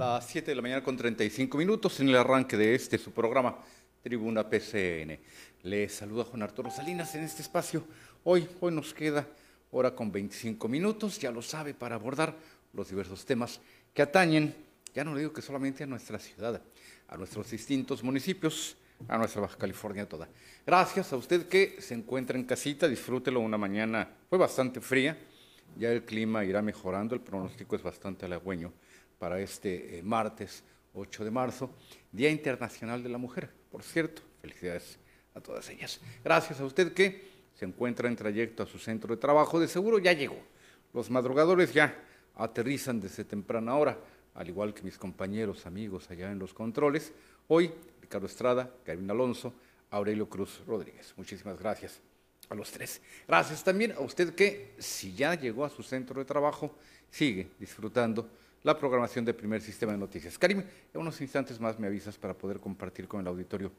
Las 0.00 0.28
7 0.28 0.52
de 0.52 0.54
la 0.54 0.62
mañana 0.62 0.82
con 0.82 0.96
35 0.96 1.58
minutos 1.58 2.00
en 2.00 2.08
el 2.08 2.16
arranque 2.16 2.56
de 2.56 2.74
este 2.74 2.96
su 2.96 3.10
programa 3.10 3.58
Tribuna 4.02 4.48
PCN. 4.48 5.18
Le 5.64 5.90
saluda 5.90 6.24
Juan 6.24 6.42
Arturo 6.42 6.70
Salinas 6.70 7.14
en 7.16 7.24
este 7.24 7.42
espacio. 7.42 7.84
Hoy, 8.24 8.48
hoy 8.60 8.72
nos 8.72 8.94
queda 8.94 9.26
hora 9.72 9.94
con 9.94 10.10
25 10.10 10.68
minutos, 10.68 11.18
ya 11.18 11.30
lo 11.30 11.42
sabe, 11.42 11.74
para 11.74 11.96
abordar 11.96 12.34
los 12.72 12.88
diversos 12.88 13.26
temas 13.26 13.60
que 13.92 14.00
atañen, 14.00 14.54
ya 14.94 15.04
no 15.04 15.12
le 15.12 15.20
digo 15.20 15.34
que 15.34 15.42
solamente 15.42 15.84
a 15.84 15.86
nuestra 15.86 16.18
ciudad, 16.18 16.62
a 17.06 17.16
nuestros 17.18 17.50
distintos 17.50 18.02
municipios, 18.02 18.78
a 19.06 19.18
nuestra 19.18 19.42
Baja 19.42 19.58
California 19.58 20.08
toda. 20.08 20.30
Gracias 20.66 21.12
a 21.12 21.16
usted 21.18 21.46
que 21.46 21.76
se 21.78 21.92
encuentra 21.92 22.38
en 22.38 22.44
casita, 22.44 22.88
disfrútelo 22.88 23.40
una 23.40 23.58
mañana, 23.58 24.08
fue 24.30 24.38
bastante 24.38 24.80
fría, 24.80 25.18
ya 25.76 25.92
el 25.92 26.06
clima 26.06 26.42
irá 26.42 26.62
mejorando, 26.62 27.14
el 27.14 27.20
pronóstico 27.20 27.76
es 27.76 27.82
bastante 27.82 28.24
halagüeño 28.24 28.72
para 29.20 29.38
este 29.38 29.98
eh, 29.98 30.02
martes 30.02 30.64
8 30.94 31.24
de 31.24 31.30
marzo, 31.30 31.70
Día 32.10 32.30
Internacional 32.30 33.02
de 33.02 33.10
la 33.10 33.18
Mujer. 33.18 33.50
Por 33.70 33.82
cierto, 33.82 34.22
felicidades 34.40 34.98
a 35.34 35.40
todas 35.40 35.68
ellas. 35.68 36.00
Gracias 36.24 36.58
a 36.58 36.64
usted 36.64 36.94
que 36.94 37.28
se 37.54 37.66
encuentra 37.66 38.08
en 38.08 38.16
trayecto 38.16 38.62
a 38.62 38.66
su 38.66 38.78
centro 38.78 39.14
de 39.14 39.20
trabajo, 39.20 39.60
de 39.60 39.68
seguro 39.68 39.98
ya 39.98 40.14
llegó. 40.14 40.40
Los 40.94 41.10
madrugadores 41.10 41.74
ya 41.74 42.02
aterrizan 42.34 42.98
desde 42.98 43.24
temprana 43.24 43.76
hora, 43.76 43.98
al 44.34 44.48
igual 44.48 44.72
que 44.72 44.82
mis 44.82 44.96
compañeros, 44.96 45.66
amigos 45.66 46.10
allá 46.10 46.32
en 46.32 46.38
los 46.38 46.54
controles. 46.54 47.12
Hoy, 47.46 47.70
Ricardo 48.00 48.26
Estrada, 48.26 48.72
Karina 48.84 49.12
Alonso, 49.12 49.52
Aurelio 49.90 50.30
Cruz 50.30 50.62
Rodríguez. 50.66 51.12
Muchísimas 51.18 51.58
gracias 51.58 52.00
a 52.48 52.54
los 52.54 52.70
tres. 52.70 53.02
Gracias 53.28 53.62
también 53.62 53.92
a 53.92 54.00
usted 54.00 54.34
que, 54.34 54.74
si 54.78 55.14
ya 55.14 55.34
llegó 55.34 55.66
a 55.66 55.68
su 55.68 55.82
centro 55.82 56.18
de 56.18 56.24
trabajo, 56.24 56.74
sigue 57.10 57.50
disfrutando 57.58 58.39
la 58.62 58.78
programación 58.78 59.24
del 59.24 59.34
primer 59.34 59.62
sistema 59.62 59.92
de 59.92 59.98
noticias. 59.98 60.38
Karim, 60.38 60.58
en 60.58 61.00
unos 61.00 61.20
instantes 61.20 61.58
más 61.60 61.78
me 61.78 61.86
avisas 61.86 62.18
para 62.18 62.34
poder 62.34 62.60
compartir 62.60 63.08
con 63.08 63.20
el 63.20 63.26
auditorio 63.26 63.72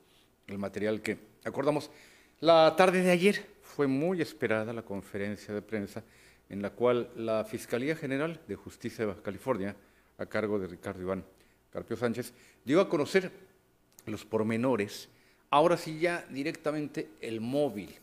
el 0.48 0.58
material 0.58 1.02
que 1.02 1.18
acordamos. 1.44 1.92
La 2.40 2.74
tarde 2.76 3.02
de 3.02 3.12
ayer 3.12 3.46
fue 3.62 3.88
muy 3.88 4.22
esperada 4.22 4.74
la 4.74 4.82
conferencia 4.82 5.54
de 5.54 5.62
prensa 5.62 6.04
en 6.50 6.62
la 6.62 6.72
cual 6.72 7.10
la 7.16 7.46
Fiscalía 7.46 7.96
General 7.96 8.40
de 8.48 8.56
Justicia 8.56 9.06
de 9.06 9.12
Baja 9.12 9.22
California, 9.22 9.76
a 10.18 10.26
cargo 10.26 10.60
de 10.60 10.68
Ricardo 10.68 11.02
Iván 11.02 11.24
Carpio 11.72 11.96
Sánchez, 11.96 12.34
dio 12.66 12.82
a 12.82 12.90
conocer 12.90 13.32
los 14.06 14.26
pormenores, 14.26 15.08
ahora 15.50 15.78
sí 15.78 16.00
ya 16.00 16.26
directamente 16.30 17.10
el 17.22 17.40
móvil 17.40 17.96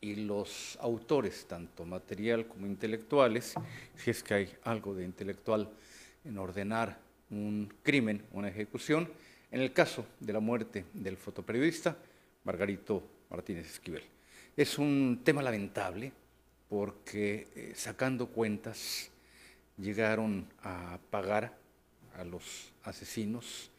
y 0.00 0.16
los 0.16 0.76
autores, 0.80 1.46
tanto 1.46 1.86
material 1.86 2.46
como 2.46 2.66
intelectuales, 2.66 3.54
si 3.96 4.10
es 4.10 4.22
que 4.22 4.34
hay 4.34 4.52
algo 4.64 4.94
de 4.94 5.04
intelectual, 5.04 5.70
en 6.26 6.38
ordenar 6.38 6.98
un 7.30 7.72
crimen, 7.82 8.22
una 8.32 8.48
ejecución, 8.48 9.08
en 9.50 9.60
el 9.60 9.72
caso 9.72 10.06
de 10.20 10.32
la 10.32 10.40
muerte 10.40 10.84
del 10.92 11.16
fotoperiodista 11.16 11.96
Margarito 12.44 13.02
Martínez 13.30 13.66
Esquivel. 13.66 14.02
Es 14.56 14.78
un 14.78 15.20
tema 15.24 15.42
lamentable 15.42 16.12
porque 16.68 17.48
eh, 17.54 17.72
sacando 17.74 18.28
cuentas 18.28 19.10
llegaron 19.78 20.46
a 20.62 20.98
pagar 21.10 21.56
a 22.16 22.24
los 22.24 22.72
asesinos 22.82 23.70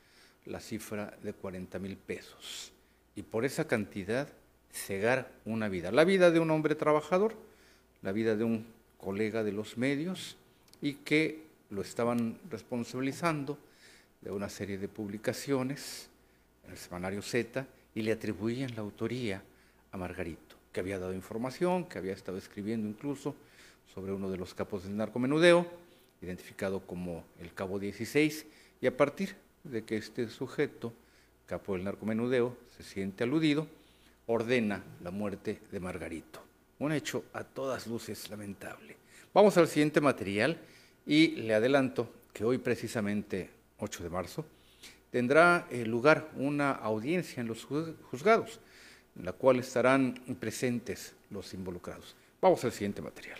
la 0.46 0.60
cifra 0.60 1.18
de 1.24 1.34
40 1.34 1.80
mil 1.80 1.98
pesos 1.98 2.72
y 3.16 3.24
por 3.24 3.46
esa 3.46 3.68
cantidad 3.68 4.30
cegar 4.72 5.32
una 5.46 5.68
vida, 5.70 5.92
la 5.92 6.06
vida 6.06 6.32
de 6.32 6.40
un 6.40 6.52
hombre 6.52 6.76
trabajador, 6.76 7.36
la 8.02 8.12
vida 8.12 8.36
de 8.36 8.44
un 8.44 8.68
colega 8.98 9.44
de 9.44 9.52
los 9.52 9.78
medios 9.78 10.38
y 10.82 10.94
que 10.94 11.47
lo 11.70 11.82
estaban 11.82 12.40
responsabilizando 12.50 13.58
de 14.22 14.32
una 14.32 14.50
serie 14.50 14.78
de 14.78 14.88
publicaciones 14.88 16.10
en 16.66 16.72
el 16.72 16.78
semanario 16.78 17.22
Z 17.22 17.66
y 17.94 18.02
le 18.02 18.12
atribuían 18.12 18.76
la 18.76 18.82
autoría 18.82 19.44
a 19.92 19.98
Margarito, 19.98 20.56
que 20.72 20.80
había 20.80 21.00
dado 21.00 21.14
información, 21.14 21.86
que 21.86 21.98
había 21.98 22.14
estado 22.14 22.38
escribiendo 22.38 22.88
incluso 22.88 23.36
sobre 23.94 24.12
uno 24.12 24.30
de 24.30 24.38
los 24.38 24.54
capos 24.54 24.84
del 24.84 24.98
narcomenudeo, 24.98 25.66
identificado 26.22 26.82
como 26.82 27.24
el 27.40 27.54
cabo 27.54 27.80
16, 27.80 28.46
y 28.82 28.88
a 28.88 28.96
partir 28.96 29.36
de 29.64 29.84
que 29.84 29.98
este 29.98 30.28
sujeto, 30.30 30.94
capo 31.46 31.74
del 31.74 31.84
narcomenudeo, 31.84 32.56
se 32.76 32.84
siente 32.84 33.24
aludido, 33.24 33.68
ordena 34.28 34.84
la 35.02 35.12
muerte 35.12 35.62
de 35.72 35.80
Margarito. 35.80 36.44
Un 36.80 36.92
hecho 36.92 37.26
a 37.34 37.44
todas 37.44 37.88
luces 37.88 38.30
lamentable. 38.30 38.96
Vamos 39.34 39.58
al 39.58 39.68
siguiente 39.68 40.02
material 40.02 40.60
y 41.08 41.30
le 41.38 41.56
adelanto 41.56 42.14
que 42.34 42.44
hoy 42.44 42.60
precisamente, 42.60 43.50
8 43.80 44.04
de 44.04 44.10
marzo, 44.10 44.46
tendrá 45.10 45.66
eh, 45.72 45.86
lugar 45.86 46.30
una 46.36 46.72
audiencia 46.72 47.42
en 47.42 47.48
los 47.48 47.66
juzgados, 47.66 48.60
en 49.18 49.26
la 49.26 49.32
cual 49.32 49.60
estarán 49.60 50.14
presentes 50.40 51.16
los 51.32 51.54
involucrados. 51.54 52.16
Vamos 52.42 52.64
al 52.66 52.74
siguiente 52.74 53.02
material. 53.02 53.40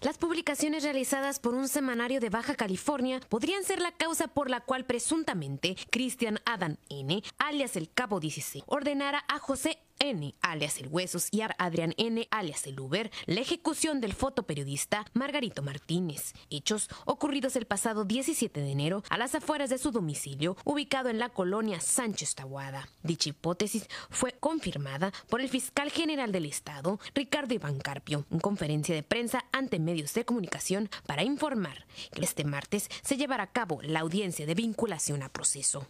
Las 0.00 0.16
publicaciones 0.16 0.84
realizadas 0.84 1.40
por 1.40 1.54
un 1.54 1.66
semanario 1.66 2.20
de 2.20 2.30
Baja 2.30 2.54
California 2.54 3.20
podrían 3.28 3.64
ser 3.64 3.80
la 3.80 3.90
causa 3.90 4.28
por 4.28 4.48
la 4.48 4.60
cual 4.60 4.86
presuntamente 4.86 5.76
Christian 5.90 6.38
Adam 6.44 6.76
N., 6.88 7.20
alias 7.38 7.74
el 7.74 7.90
Cabo 7.92 8.20
16, 8.20 8.62
ordenara 8.68 9.24
a 9.26 9.40
José 9.40 9.78
N, 9.98 10.34
alias 10.40 10.78
el 10.78 10.88
Huesos, 10.88 11.28
y 11.30 11.40
Adrián 11.40 11.94
N, 11.96 12.26
alias 12.30 12.66
el 12.66 12.78
Uber, 12.80 13.10
la 13.26 13.40
ejecución 13.40 14.00
del 14.00 14.14
fotoperiodista 14.14 15.04
Margarito 15.14 15.62
Martínez. 15.62 16.32
Hechos 16.50 16.88
ocurridos 17.04 17.56
el 17.56 17.66
pasado 17.66 18.04
17 18.04 18.60
de 18.60 18.70
enero 18.70 19.02
a 19.10 19.18
las 19.18 19.34
afueras 19.34 19.70
de 19.70 19.78
su 19.78 19.90
domicilio, 19.90 20.56
ubicado 20.64 21.08
en 21.08 21.18
la 21.18 21.28
colonia 21.28 21.80
Sánchez 21.80 22.34
Tahuada. 22.34 22.88
Dicha 23.02 23.30
hipótesis 23.30 23.88
fue 24.10 24.32
confirmada 24.32 25.12
por 25.28 25.40
el 25.40 25.48
fiscal 25.48 25.90
general 25.90 26.32
del 26.32 26.46
Estado, 26.46 26.98
Ricardo 27.14 27.54
Iván 27.54 27.78
Carpio, 27.78 28.26
en 28.30 28.40
conferencia 28.40 28.94
de 28.94 29.02
prensa 29.02 29.44
ante 29.52 29.78
medios 29.78 30.14
de 30.14 30.24
comunicación 30.24 30.90
para 31.06 31.24
informar 31.24 31.86
que 32.12 32.24
este 32.24 32.44
martes 32.44 32.88
se 33.02 33.16
llevará 33.16 33.44
a 33.44 33.52
cabo 33.52 33.80
la 33.82 34.00
audiencia 34.00 34.46
de 34.46 34.54
vinculación 34.54 35.22
a 35.22 35.28
proceso. 35.28 35.86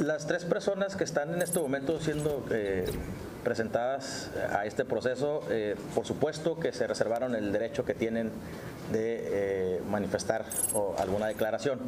Las 0.00 0.26
tres 0.26 0.44
personas 0.44 0.96
que 0.96 1.04
están 1.04 1.34
en 1.34 1.40
este 1.40 1.60
momento 1.60 2.00
siendo 2.00 2.44
eh, 2.50 2.84
presentadas 3.44 4.28
a 4.50 4.66
este 4.66 4.84
proceso, 4.84 5.44
eh, 5.50 5.76
por 5.94 6.04
supuesto 6.04 6.58
que 6.58 6.72
se 6.72 6.88
reservaron 6.88 7.36
el 7.36 7.52
derecho 7.52 7.84
que 7.84 7.94
tienen 7.94 8.32
de 8.90 9.76
eh, 9.76 9.82
manifestar 9.88 10.46
alguna 10.98 11.28
declaración. 11.28 11.78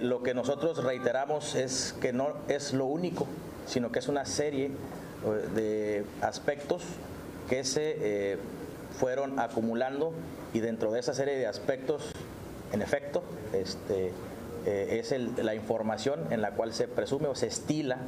lo 0.00 0.24
que 0.24 0.34
nosotros 0.34 0.82
reiteramos 0.82 1.54
es 1.54 1.94
que 2.00 2.12
no 2.12 2.34
es 2.48 2.72
lo 2.72 2.86
único, 2.86 3.28
sino 3.64 3.92
que 3.92 4.00
es 4.00 4.08
una 4.08 4.24
serie 4.24 4.72
de 5.54 6.04
aspectos 6.20 6.82
que 7.48 7.62
se 7.62 8.38
fueron 8.98 9.38
acumulando 9.38 10.12
y 10.52 10.58
dentro 10.58 10.90
de 10.90 10.98
esa 10.98 11.14
serie 11.14 11.36
de 11.36 11.46
aspectos, 11.46 12.10
en 12.72 12.82
efecto, 12.82 13.22
este, 13.52 14.10
eh, 14.66 15.00
es 15.00 15.14
la 15.38 15.54
información 15.54 16.20
en 16.30 16.40
la 16.40 16.52
cual 16.52 16.72
se 16.72 16.88
presume 16.88 17.28
o 17.28 17.34
se 17.34 17.46
estila 17.46 17.98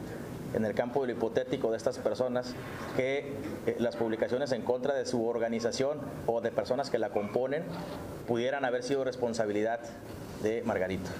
en 0.54 0.64
el 0.64 0.74
campo 0.74 1.00
de 1.00 1.08
lo 1.08 1.12
hipotético 1.14 1.70
de 1.70 1.76
estas 1.76 1.98
personas 1.98 2.54
que 2.96 3.32
eh, 3.66 3.76
las 3.78 3.96
publicaciones 3.96 4.52
en 4.52 4.62
contra 4.62 4.94
de 4.94 5.04
su 5.04 5.26
organización 5.26 6.00
o 6.26 6.40
de 6.40 6.52
personas 6.52 6.90
que 6.90 6.98
la 6.98 7.10
componen 7.10 7.64
pudieran 8.26 8.64
haber 8.64 8.82
sido 8.82 9.04
responsabilidad 9.04 9.80
de 10.42 10.62
Margarita. 10.64 11.10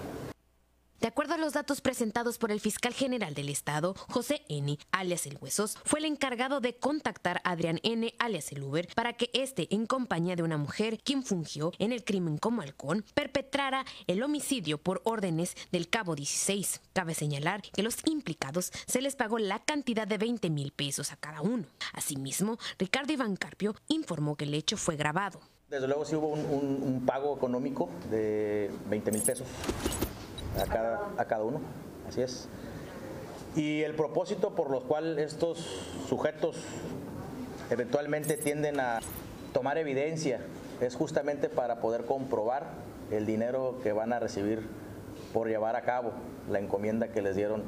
De 1.05 1.09
acuerdo 1.09 1.35
a 1.35 1.37
los 1.37 1.53
datos 1.53 1.83
presentados 1.83 2.39
por 2.39 2.51
el 2.51 2.61
fiscal 2.61 2.95
general 2.95 3.35
del 3.35 3.51
Estado, 3.51 3.95
José 4.09 4.41
N., 4.49 4.79
alias 4.91 5.27
El 5.27 5.37
Huesos, 5.39 5.77
fue 5.85 5.99
el 5.99 6.07
encargado 6.07 6.61
de 6.61 6.77
contactar 6.77 7.43
a 7.45 7.51
Adrián 7.51 7.79
N., 7.83 8.15
alias 8.19 8.53
El 8.53 8.63
Uber, 8.63 8.89
para 8.95 9.13
que 9.13 9.29
éste, 9.35 9.69
en 9.75 9.85
compañía 9.85 10.35
de 10.35 10.43
una 10.43 10.57
mujer 10.57 10.99
quien 11.05 11.23
fungió 11.23 11.73
en 11.79 11.93
el 11.93 12.05
crimen 12.05 12.39
como 12.39 12.63
halcón, 12.63 13.05
perpetrara 13.13 13.85
el 14.07 14.23
homicidio 14.23 14.79
por 14.79 15.03
órdenes 15.05 15.55
del 15.71 15.91
cabo 15.91 16.15
16. 16.15 16.81
Cabe 16.95 17.13
señalar 17.13 17.61
que 17.61 17.83
los 17.83 17.99
implicados 18.07 18.73
se 18.87 19.03
les 19.03 19.15
pagó 19.15 19.39
la 19.39 19.59
cantidad 19.59 20.09
de 20.09 20.17
20 20.17 20.49
mil 20.49 20.73
pesos 20.73 21.13
a 21.13 21.17
cada 21.17 21.43
uno. 21.43 21.67
Asimismo, 21.93 22.57
Ricardo 22.79 23.13
Iván 23.13 23.37
Carpio 23.37 23.75
informó 23.89 24.37
que 24.37 24.47
el 24.47 24.55
hecho 24.55 24.79
fue 24.79 24.97
grabado. 24.97 25.39
Desde 25.69 25.87
luego 25.87 26.07
sí 26.07 26.17
hubo 26.17 26.29
un, 26.29 26.83
un 26.83 27.05
pago 27.05 27.37
económico 27.37 27.91
de 28.11 28.71
20 28.89 29.13
mil 29.13 29.23
pesos 29.23 29.47
a 30.61 30.67
cada, 30.67 31.11
a 31.17 31.25
cada 31.25 31.45
uno, 31.45 31.61
así 32.09 32.23
es. 32.23 32.49
Y 33.57 33.83
el 33.83 33.95
propósito 33.95 34.55
por 34.55 34.71
lo 34.71 34.83
cual 34.83 35.19
estos 35.19 35.59
sujetos 36.09 36.57
eventualmente 37.71 38.37
tienden 38.37 38.81
a 38.81 39.01
tomar 39.53 39.79
evidencia 39.79 40.41
es 40.81 40.97
justamente 40.97 41.49
para 41.49 41.81
poder 41.81 42.05
comprobar 42.05 42.65
el 43.11 43.27
dinero 43.27 43.79
que 43.83 43.93
van 43.93 44.13
a 44.13 44.19
recibir 44.19 44.67
por 45.33 45.49
llevar 45.49 45.77
a 45.77 45.83
cabo 45.83 46.13
la 46.51 46.59
encomienda 46.59 47.09
que 47.09 47.23
les 47.23 47.37
dieron 47.37 47.63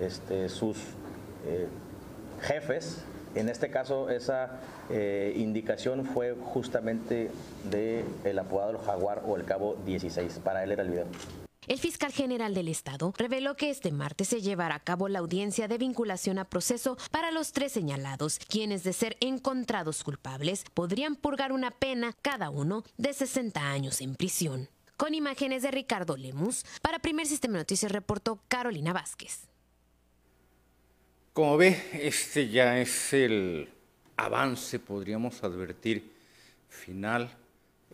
este, 0.00 0.48
sus 0.48 0.76
eh, 1.46 1.66
jefes. 2.40 3.04
En 3.34 3.48
este 3.48 3.70
caso, 3.70 4.10
esa 4.10 4.60
eh, 4.90 5.32
indicación 5.36 6.04
fue 6.04 6.36
justamente 6.52 7.30
del 7.70 8.04
el 8.24 8.38
apodado 8.38 8.78
Jaguar 8.78 9.22
o 9.26 9.36
el 9.36 9.44
Cabo 9.44 9.76
16. 9.86 10.40
Para 10.44 10.62
él 10.64 10.72
era 10.72 10.82
el 10.82 10.90
video. 10.90 11.06
El 11.68 11.78
fiscal 11.78 12.12
general 12.12 12.54
del 12.54 12.66
Estado 12.66 13.14
reveló 13.16 13.54
que 13.54 13.70
este 13.70 13.92
martes 13.92 14.28
se 14.28 14.40
llevará 14.40 14.74
a 14.74 14.80
cabo 14.80 15.08
la 15.08 15.20
audiencia 15.20 15.68
de 15.68 15.78
vinculación 15.78 16.40
a 16.40 16.50
proceso 16.50 16.98
para 17.12 17.30
los 17.30 17.52
tres 17.52 17.70
señalados, 17.70 18.40
quienes 18.48 18.82
de 18.82 18.92
ser 18.92 19.16
encontrados 19.20 20.02
culpables 20.02 20.64
podrían 20.74 21.14
purgar 21.14 21.52
una 21.52 21.70
pena 21.70 22.16
cada 22.20 22.50
uno 22.50 22.82
de 22.96 23.12
60 23.12 23.60
años 23.60 24.00
en 24.00 24.16
prisión. 24.16 24.70
Con 24.96 25.14
imágenes 25.14 25.62
de 25.62 25.70
Ricardo 25.70 26.16
Lemus, 26.16 26.64
para 26.82 26.98
Primer 26.98 27.28
Sistema 27.28 27.58
Noticias 27.58 27.92
reportó 27.92 28.40
Carolina 28.48 28.92
Vázquez. 28.92 29.48
Como 31.32 31.56
ve, 31.56 31.80
este 31.94 32.48
ya 32.48 32.80
es 32.80 33.12
el 33.12 33.68
avance, 34.16 34.80
podríamos 34.80 35.44
advertir, 35.44 36.12
final 36.68 37.30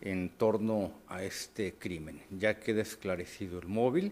en 0.01 0.29
torno 0.29 0.93
a 1.07 1.23
este 1.23 1.73
crimen. 1.73 2.21
Ya 2.31 2.59
queda 2.59 2.81
esclarecido 2.81 3.59
el 3.59 3.67
móvil, 3.67 4.11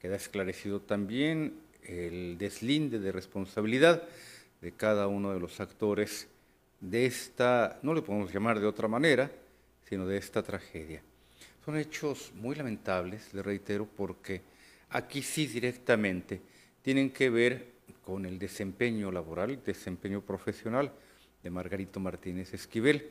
queda 0.00 0.16
esclarecido 0.16 0.80
también 0.80 1.54
el 1.82 2.36
deslinde 2.38 2.98
de 2.98 3.12
responsabilidad 3.12 4.02
de 4.60 4.72
cada 4.72 5.06
uno 5.06 5.32
de 5.32 5.40
los 5.40 5.60
actores 5.60 6.28
de 6.80 7.06
esta, 7.06 7.78
no 7.82 7.94
le 7.94 8.02
podemos 8.02 8.32
llamar 8.32 8.60
de 8.60 8.66
otra 8.66 8.88
manera, 8.88 9.30
sino 9.88 10.06
de 10.06 10.18
esta 10.18 10.42
tragedia. 10.42 11.02
Son 11.64 11.76
hechos 11.76 12.32
muy 12.34 12.54
lamentables, 12.54 13.32
le 13.34 13.42
reitero, 13.42 13.86
porque 13.86 14.42
aquí 14.90 15.22
sí 15.22 15.46
directamente 15.46 16.40
tienen 16.82 17.10
que 17.10 17.30
ver 17.30 17.76
con 18.04 18.24
el 18.24 18.38
desempeño 18.38 19.10
laboral, 19.10 19.60
desempeño 19.64 20.20
profesional 20.20 20.92
de 21.42 21.50
Margarito 21.50 21.98
Martínez 21.98 22.54
Esquivel 22.54 23.10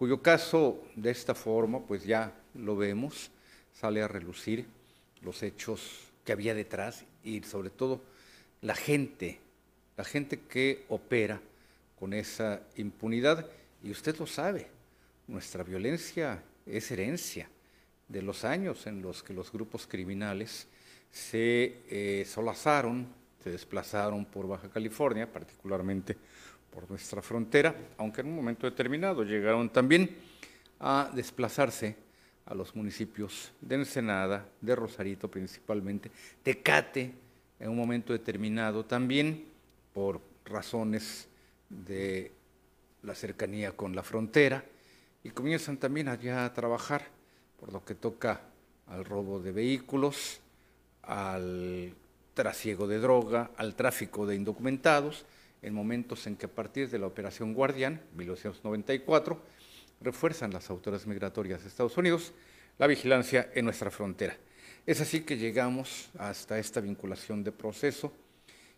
cuyo 0.00 0.22
caso 0.22 0.82
de 0.96 1.10
esta 1.10 1.34
forma, 1.34 1.80
pues 1.80 2.04
ya 2.04 2.32
lo 2.54 2.74
vemos, 2.74 3.30
sale 3.70 4.00
a 4.00 4.08
relucir 4.08 4.64
los 5.20 5.42
hechos 5.42 5.82
que 6.24 6.32
había 6.32 6.54
detrás 6.54 7.04
y 7.22 7.42
sobre 7.42 7.68
todo 7.68 8.00
la 8.62 8.74
gente, 8.74 9.38
la 9.98 10.04
gente 10.04 10.40
que 10.40 10.86
opera 10.88 11.38
con 11.98 12.14
esa 12.14 12.62
impunidad. 12.76 13.46
Y 13.84 13.90
usted 13.90 14.16
lo 14.16 14.26
sabe, 14.26 14.68
nuestra 15.28 15.64
violencia 15.64 16.42
es 16.64 16.90
herencia 16.90 17.50
de 18.08 18.22
los 18.22 18.46
años 18.46 18.86
en 18.86 19.02
los 19.02 19.22
que 19.22 19.34
los 19.34 19.52
grupos 19.52 19.86
criminales 19.86 20.66
se 21.12 21.76
eh, 21.90 22.24
solazaron, 22.26 23.06
se 23.44 23.50
desplazaron 23.50 24.24
por 24.24 24.48
Baja 24.48 24.70
California, 24.70 25.30
particularmente 25.30 26.16
por 26.70 26.88
nuestra 26.90 27.22
frontera, 27.22 27.74
aunque 27.98 28.20
en 28.20 28.28
un 28.28 28.36
momento 28.36 28.68
determinado 28.68 29.24
llegaron 29.24 29.70
también 29.70 30.16
a 30.78 31.10
desplazarse 31.14 31.96
a 32.46 32.54
los 32.54 32.74
municipios 32.74 33.52
de 33.60 33.76
Ensenada, 33.76 34.46
de 34.60 34.74
Rosarito 34.74 35.30
principalmente, 35.30 36.10
Tecate 36.42 37.12
en 37.58 37.68
un 37.70 37.76
momento 37.76 38.12
determinado 38.12 38.84
también 38.84 39.44
por 39.92 40.20
razones 40.44 41.28
de 41.68 42.32
la 43.02 43.14
cercanía 43.14 43.72
con 43.72 43.94
la 43.94 44.02
frontera 44.02 44.64
y 45.22 45.30
comienzan 45.30 45.76
también 45.76 46.08
allá 46.08 46.44
a 46.44 46.52
trabajar 46.52 47.06
por 47.58 47.72
lo 47.72 47.84
que 47.84 47.94
toca 47.94 48.40
al 48.86 49.04
robo 49.04 49.38
de 49.38 49.52
vehículos, 49.52 50.40
al 51.02 51.94
trasiego 52.34 52.86
de 52.86 52.98
droga, 52.98 53.50
al 53.56 53.74
tráfico 53.74 54.26
de 54.26 54.34
indocumentados, 54.36 55.26
en 55.62 55.74
momentos 55.74 56.26
en 56.26 56.36
que 56.36 56.46
a 56.46 56.50
partir 56.50 56.88
de 56.88 56.98
la 56.98 57.06
Operación 57.06 57.54
Guardián, 57.54 58.00
1994, 58.16 59.40
refuerzan 60.00 60.52
las 60.52 60.70
autoridades 60.70 61.06
migratorias 61.06 61.62
de 61.62 61.68
Estados 61.68 61.96
Unidos 61.96 62.32
la 62.78 62.86
vigilancia 62.86 63.50
en 63.54 63.66
nuestra 63.66 63.90
frontera. 63.90 64.36
Es 64.86 65.00
así 65.02 65.20
que 65.20 65.36
llegamos 65.36 66.08
hasta 66.18 66.58
esta 66.58 66.80
vinculación 66.80 67.44
de 67.44 67.52
proceso 67.52 68.12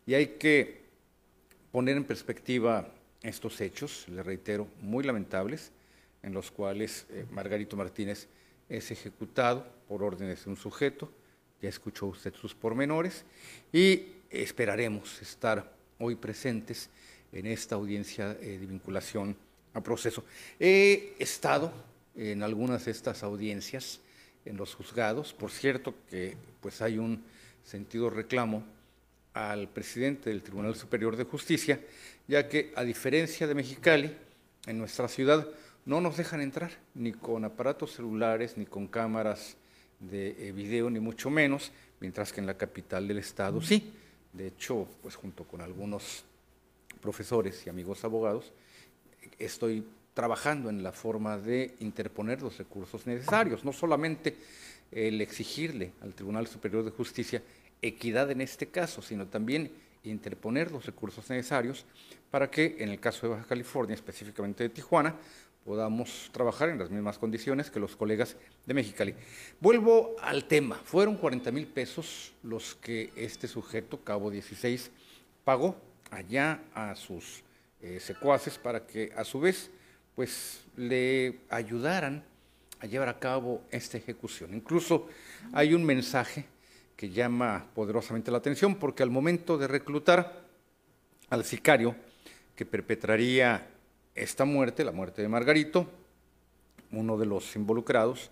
y 0.04 0.14
hay 0.14 0.26
que 0.38 0.82
poner 1.70 1.96
en 1.96 2.04
perspectiva 2.04 2.88
estos 3.22 3.60
hechos, 3.60 4.08
le 4.08 4.22
reitero, 4.24 4.66
muy 4.80 5.04
lamentables, 5.04 5.70
en 6.22 6.32
los 6.32 6.50
cuales 6.50 7.06
eh, 7.10 7.24
Margarito 7.30 7.76
Martínez 7.76 8.28
es 8.68 8.90
ejecutado 8.90 9.66
por 9.86 10.02
órdenes 10.02 10.44
de 10.44 10.50
un 10.50 10.56
sujeto, 10.56 11.12
ya 11.60 11.68
escuchó 11.68 12.06
usted 12.06 12.34
sus 12.34 12.54
pormenores, 12.54 13.24
y 13.72 14.06
esperaremos 14.30 15.22
estar 15.22 15.72
hoy 16.02 16.16
presentes 16.16 16.90
en 17.32 17.46
esta 17.46 17.76
audiencia 17.76 18.36
eh, 18.40 18.58
de 18.58 18.66
vinculación 18.66 19.36
a 19.74 19.80
proceso. 19.80 20.24
He 20.58 21.14
estado 21.18 21.72
en 22.14 22.42
algunas 22.42 22.84
de 22.84 22.90
estas 22.90 23.22
audiencias 23.22 24.00
en 24.44 24.56
los 24.56 24.74
juzgados, 24.74 25.32
por 25.32 25.50
cierto 25.50 25.94
que 26.10 26.36
pues 26.60 26.82
hay 26.82 26.98
un 26.98 27.22
sentido 27.64 28.10
reclamo 28.10 28.64
al 29.34 29.68
presidente 29.68 30.30
del 30.30 30.42
Tribunal 30.42 30.74
Superior 30.74 31.16
de 31.16 31.24
Justicia, 31.24 31.80
ya 32.28 32.48
que 32.48 32.72
a 32.76 32.82
diferencia 32.82 33.46
de 33.46 33.54
Mexicali, 33.54 34.14
en 34.66 34.78
nuestra 34.78 35.08
ciudad 35.08 35.48
no 35.84 36.00
nos 36.00 36.16
dejan 36.16 36.40
entrar 36.40 36.70
ni 36.94 37.12
con 37.12 37.44
aparatos 37.44 37.94
celulares, 37.94 38.56
ni 38.56 38.66
con 38.66 38.86
cámaras 38.86 39.56
de 39.98 40.48
eh, 40.48 40.52
video, 40.52 40.90
ni 40.90 41.00
mucho 41.00 41.30
menos, 41.30 41.72
mientras 42.00 42.32
que 42.32 42.40
en 42.40 42.46
la 42.46 42.58
capital 42.58 43.08
del 43.08 43.18
estado 43.18 43.60
sí. 43.62 43.92
De 44.32 44.46
hecho, 44.46 44.88
pues 45.02 45.14
junto 45.14 45.44
con 45.44 45.60
algunos 45.60 46.24
profesores 47.00 47.66
y 47.66 47.70
amigos 47.70 48.04
abogados, 48.04 48.52
estoy 49.38 49.84
trabajando 50.14 50.70
en 50.70 50.82
la 50.82 50.92
forma 50.92 51.38
de 51.38 51.74
interponer 51.80 52.42
los 52.42 52.58
recursos 52.58 53.06
necesarios, 53.06 53.64
no 53.64 53.72
solamente 53.72 54.36
el 54.90 55.20
exigirle 55.20 55.92
al 56.02 56.14
Tribunal 56.14 56.46
Superior 56.46 56.84
de 56.84 56.90
Justicia 56.90 57.42
equidad 57.80 58.30
en 58.30 58.40
este 58.40 58.68
caso, 58.68 59.02
sino 59.02 59.26
también 59.26 59.72
interponer 60.04 60.70
los 60.70 60.86
recursos 60.86 61.28
necesarios 61.30 61.84
para 62.30 62.50
que 62.50 62.76
en 62.78 62.88
el 62.88 63.00
caso 63.00 63.26
de 63.26 63.34
Baja 63.34 63.46
California, 63.46 63.94
específicamente 63.94 64.64
de 64.64 64.68
Tijuana, 64.68 65.16
podamos 65.64 66.30
trabajar 66.32 66.68
en 66.68 66.78
las 66.78 66.90
mismas 66.90 67.18
condiciones 67.18 67.70
que 67.70 67.80
los 67.80 67.96
colegas 67.96 68.36
de 68.66 68.74
Mexicali. 68.74 69.14
Vuelvo 69.60 70.16
al 70.20 70.44
tema. 70.44 70.76
Fueron 70.84 71.16
40 71.16 71.50
mil 71.52 71.66
pesos 71.66 72.32
los 72.42 72.74
que 72.74 73.12
este 73.16 73.48
sujeto, 73.48 74.00
Cabo 74.02 74.30
16, 74.30 74.90
pagó 75.44 75.76
allá 76.10 76.62
a 76.74 76.94
sus 76.94 77.42
eh, 77.80 78.00
secuaces 78.00 78.58
para 78.58 78.86
que 78.86 79.12
a 79.16 79.24
su 79.24 79.40
vez 79.40 79.70
pues 80.14 80.64
le 80.76 81.40
ayudaran 81.48 82.24
a 82.80 82.86
llevar 82.86 83.08
a 83.08 83.18
cabo 83.18 83.62
esta 83.70 83.96
ejecución. 83.96 84.54
Incluso 84.54 85.08
hay 85.52 85.72
un 85.74 85.84
mensaje 85.84 86.46
que 86.96 87.10
llama 87.10 87.66
poderosamente 87.74 88.30
la 88.30 88.38
atención 88.38 88.74
porque 88.74 89.02
al 89.02 89.10
momento 89.10 89.56
de 89.56 89.68
reclutar 89.68 90.42
al 91.30 91.44
sicario 91.44 91.96
que 92.54 92.66
perpetraría 92.66 93.71
esta 94.14 94.44
muerte, 94.44 94.84
la 94.84 94.92
muerte 94.92 95.22
de 95.22 95.28
Margarito, 95.28 95.88
uno 96.90 97.16
de 97.16 97.26
los 97.26 97.56
involucrados 97.56 98.30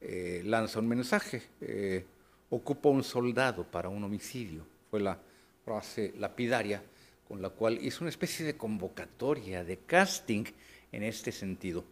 eh, 0.00 0.42
lanza 0.44 0.78
un 0.78 0.88
mensaje, 0.88 1.42
eh, 1.60 2.04
ocupa 2.50 2.88
un 2.88 3.04
soldado 3.04 3.64
para 3.64 3.88
un 3.88 4.02
homicidio, 4.02 4.64
fue 4.90 5.00
la 5.00 5.18
frase 5.64 6.14
lapidaria 6.18 6.82
con 7.26 7.42
la 7.42 7.50
cual 7.50 7.78
hizo 7.84 8.04
una 8.04 8.08
especie 8.08 8.46
de 8.46 8.56
convocatoria, 8.56 9.62
de 9.62 9.76
casting 9.78 10.44
en 10.92 11.02
este 11.02 11.30
sentido. 11.30 11.84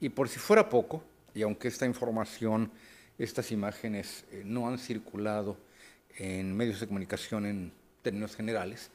Y 0.00 0.10
por 0.10 0.28
si 0.28 0.38
fuera 0.38 0.68
poco, 0.68 1.02
y 1.34 1.40
aunque 1.40 1.68
esta 1.68 1.86
información, 1.86 2.70
estas 3.18 3.52
imágenes 3.52 4.26
eh, 4.30 4.42
no 4.44 4.68
han 4.68 4.78
circulado 4.78 5.56
en 6.18 6.54
medios 6.54 6.80
de 6.80 6.86
comunicación 6.86 7.46
en 7.46 7.72
términos 8.02 8.36
generales, 8.36 8.90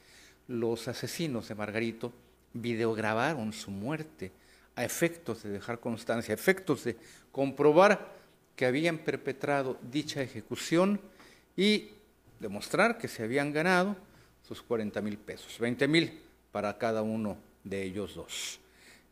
los 0.47 0.87
asesinos 0.87 1.47
de 1.47 1.55
Margarito 1.55 2.13
videograbaron 2.61 3.53
su 3.53 3.71
muerte 3.71 4.31
a 4.75 4.83
efectos 4.83 5.43
de 5.43 5.49
dejar 5.49 5.79
constancia, 5.79 6.33
a 6.33 6.37
efectos 6.37 6.83
de 6.83 6.95
comprobar 7.31 8.15
que 8.55 8.65
habían 8.65 8.97
perpetrado 8.97 9.77
dicha 9.91 10.21
ejecución 10.21 10.99
y 11.55 11.89
demostrar 12.39 12.97
que 12.97 13.07
se 13.07 13.23
habían 13.23 13.51
ganado 13.51 13.95
sus 14.47 14.61
40 14.61 15.01
mil 15.01 15.17
pesos, 15.17 15.57
20 15.59 15.87
mil 15.87 16.19
para 16.51 16.77
cada 16.77 17.01
uno 17.01 17.37
de 17.63 17.83
ellos 17.83 18.15
dos. 18.15 18.59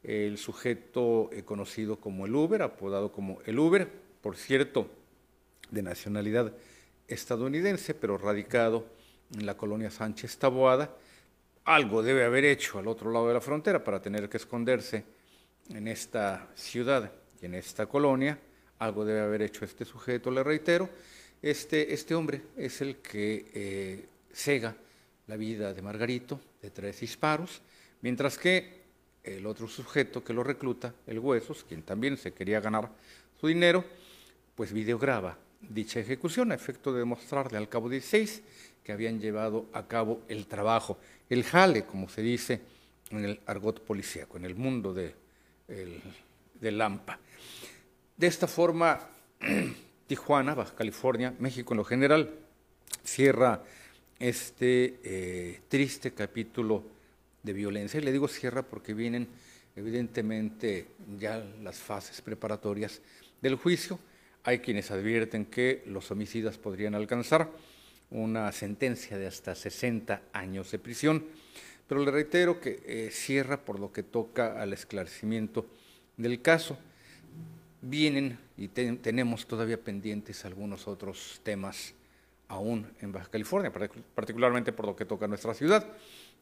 El 0.03 0.37
sujeto 0.37 1.29
eh, 1.33 1.43
conocido 1.43 1.99
como 1.99 2.25
el 2.25 2.35
Uber, 2.35 2.61
apodado 2.61 3.11
como 3.11 3.39
el 3.45 3.57
Uber, 3.57 3.89
por 4.21 4.37
cierto, 4.37 4.89
de 5.71 5.81
nacionalidad 5.81 6.53
estadounidense, 7.07 7.93
pero 7.93 8.17
radicado 8.17 8.85
en 9.33 9.45
la 9.45 9.57
colonia 9.57 9.91
Sánchez 9.91 10.37
Taboada, 10.37 10.95
algo 11.65 12.03
debe 12.03 12.23
haber 12.23 12.45
hecho 12.45 12.77
al 12.79 12.87
otro 12.87 13.11
lado 13.11 13.27
de 13.27 13.33
la 13.33 13.41
frontera 13.41 13.83
para 13.83 14.01
tener 14.01 14.29
que 14.29 14.37
esconderse 14.37 15.03
en 15.69 15.87
esta 15.87 16.47
ciudad 16.55 17.11
y 17.41 17.47
en 17.47 17.55
esta 17.55 17.87
colonia. 17.87 18.37
Algo 18.79 19.03
debe 19.03 19.21
haber 19.21 19.41
hecho 19.41 19.65
este 19.65 19.83
sujeto, 19.83 20.29
le 20.29 20.43
reitero. 20.43 20.89
Este, 21.41 21.93
este 21.93 22.13
hombre 22.13 22.41
es 22.55 22.81
el 22.81 22.97
que 22.97 23.45
eh, 23.53 24.05
cega 24.31 24.75
la 25.27 25.37
vida 25.37 25.73
de 25.73 25.81
Margarito 25.81 26.39
de 26.61 26.69
tres 26.69 26.99
disparos, 26.99 27.61
mientras 28.01 28.37
que 28.37 28.85
el 29.23 29.45
otro 29.47 29.67
sujeto 29.67 30.23
que 30.23 30.33
lo 30.33 30.43
recluta, 30.43 30.93
el 31.07 31.17
Huesos, 31.17 31.63
quien 31.63 31.81
también 31.81 32.17
se 32.17 32.31
quería 32.31 32.59
ganar 32.59 32.89
su 33.39 33.47
dinero, 33.47 33.83
pues 34.55 34.71
videograba 34.71 35.37
dicha 35.69 35.99
ejecución 35.99 36.51
a 36.51 36.55
efecto 36.55 36.93
de 36.93 36.99
demostrarle 36.99 37.57
al 37.57 37.69
cabo 37.69 37.89
16 37.89 38.41
que 38.83 38.91
habían 38.91 39.19
llevado 39.19 39.65
a 39.73 39.87
cabo 39.87 40.21
el 40.27 40.45
trabajo, 40.45 40.97
el 41.29 41.43
jale, 41.43 41.85
como 41.85 42.07
se 42.07 42.21
dice 42.21 42.61
en 43.09 43.25
el 43.25 43.39
argot 43.45 43.81
policíaco, 43.81 44.37
en 44.37 44.45
el 44.45 44.55
mundo 44.55 44.93
de, 44.93 45.15
el, 45.67 46.81
AMPA. 46.81 47.19
De 48.15 48.27
esta 48.27 48.47
forma, 48.47 49.09
Tijuana, 50.07 50.53
Baja 50.53 50.75
California, 50.75 51.33
México 51.39 51.73
en 51.73 51.77
lo 51.77 51.83
general, 51.83 52.31
cierra 53.03 53.63
este 54.19 54.99
eh, 55.03 55.61
triste 55.67 56.13
capítulo 56.13 56.83
de 57.43 57.53
violencia. 57.53 57.99
Y 57.99 58.03
le 58.03 58.11
digo 58.11 58.27
cierra 58.27 58.63
porque 58.63 58.93
vienen 58.93 59.27
evidentemente 59.75 60.87
ya 61.19 61.43
las 61.61 61.77
fases 61.77 62.21
preparatorias 62.21 63.01
del 63.41 63.55
juicio. 63.55 63.99
Hay 64.47 64.59
quienes 64.59 64.91
advierten 64.91 65.45
que 65.45 65.81
los 65.87 66.11
homicidas 66.11 66.59
podrían 66.59 66.93
alcanzar 66.93 67.49
una 68.11 68.51
sentencia 68.51 69.17
de 69.17 69.25
hasta 69.25 69.55
60 69.55 70.21
años 70.33 70.69
de 70.69 70.77
prisión, 70.77 71.25
pero 71.87 72.05
le 72.05 72.11
reitero 72.11 72.61
que 72.61 72.79
eh, 72.85 73.09
cierra 73.11 73.65
por 73.65 73.79
lo 73.79 73.91
que 73.91 74.03
toca 74.03 74.61
al 74.61 74.71
esclarecimiento 74.71 75.65
del 76.15 76.43
caso. 76.43 76.77
Vienen 77.81 78.37
y 78.55 78.67
tenemos 78.67 79.47
todavía 79.47 79.83
pendientes 79.83 80.45
algunos 80.45 80.87
otros 80.87 81.41
temas 81.41 81.95
aún 82.47 82.87
en 83.01 83.11
Baja 83.11 83.31
California, 83.31 83.73
particularmente 84.13 84.71
por 84.71 84.85
lo 84.85 84.95
que 84.95 85.05
toca 85.05 85.25
a 85.25 85.27
nuestra 85.27 85.55
ciudad. 85.55 85.87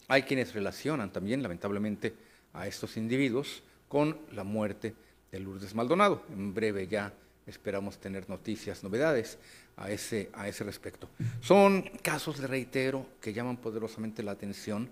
Hay 0.09 0.23
quienes 0.23 0.53
relacionan 0.53 1.13
también, 1.13 1.41
lamentablemente, 1.41 2.13
a 2.51 2.67
estos 2.67 2.97
individuos 2.97 3.63
con 3.87 4.17
la 4.33 4.43
muerte 4.43 4.93
de 5.31 5.39
Lourdes 5.39 5.73
Maldonado. 5.73 6.23
En 6.29 6.53
breve 6.53 6.87
ya 6.87 7.13
esperamos 7.47 7.99
tener 7.99 8.29
noticias, 8.29 8.83
novedades 8.83 9.37
a 9.75 9.91
ese, 9.91 10.29
a 10.33 10.47
ese 10.47 10.63
respecto. 10.63 11.09
Son 11.41 11.81
casos, 12.01 12.39
de 12.39 12.47
reitero, 12.47 13.05
que 13.21 13.33
llaman 13.33 13.57
poderosamente 13.57 14.23
la 14.23 14.31
atención, 14.31 14.89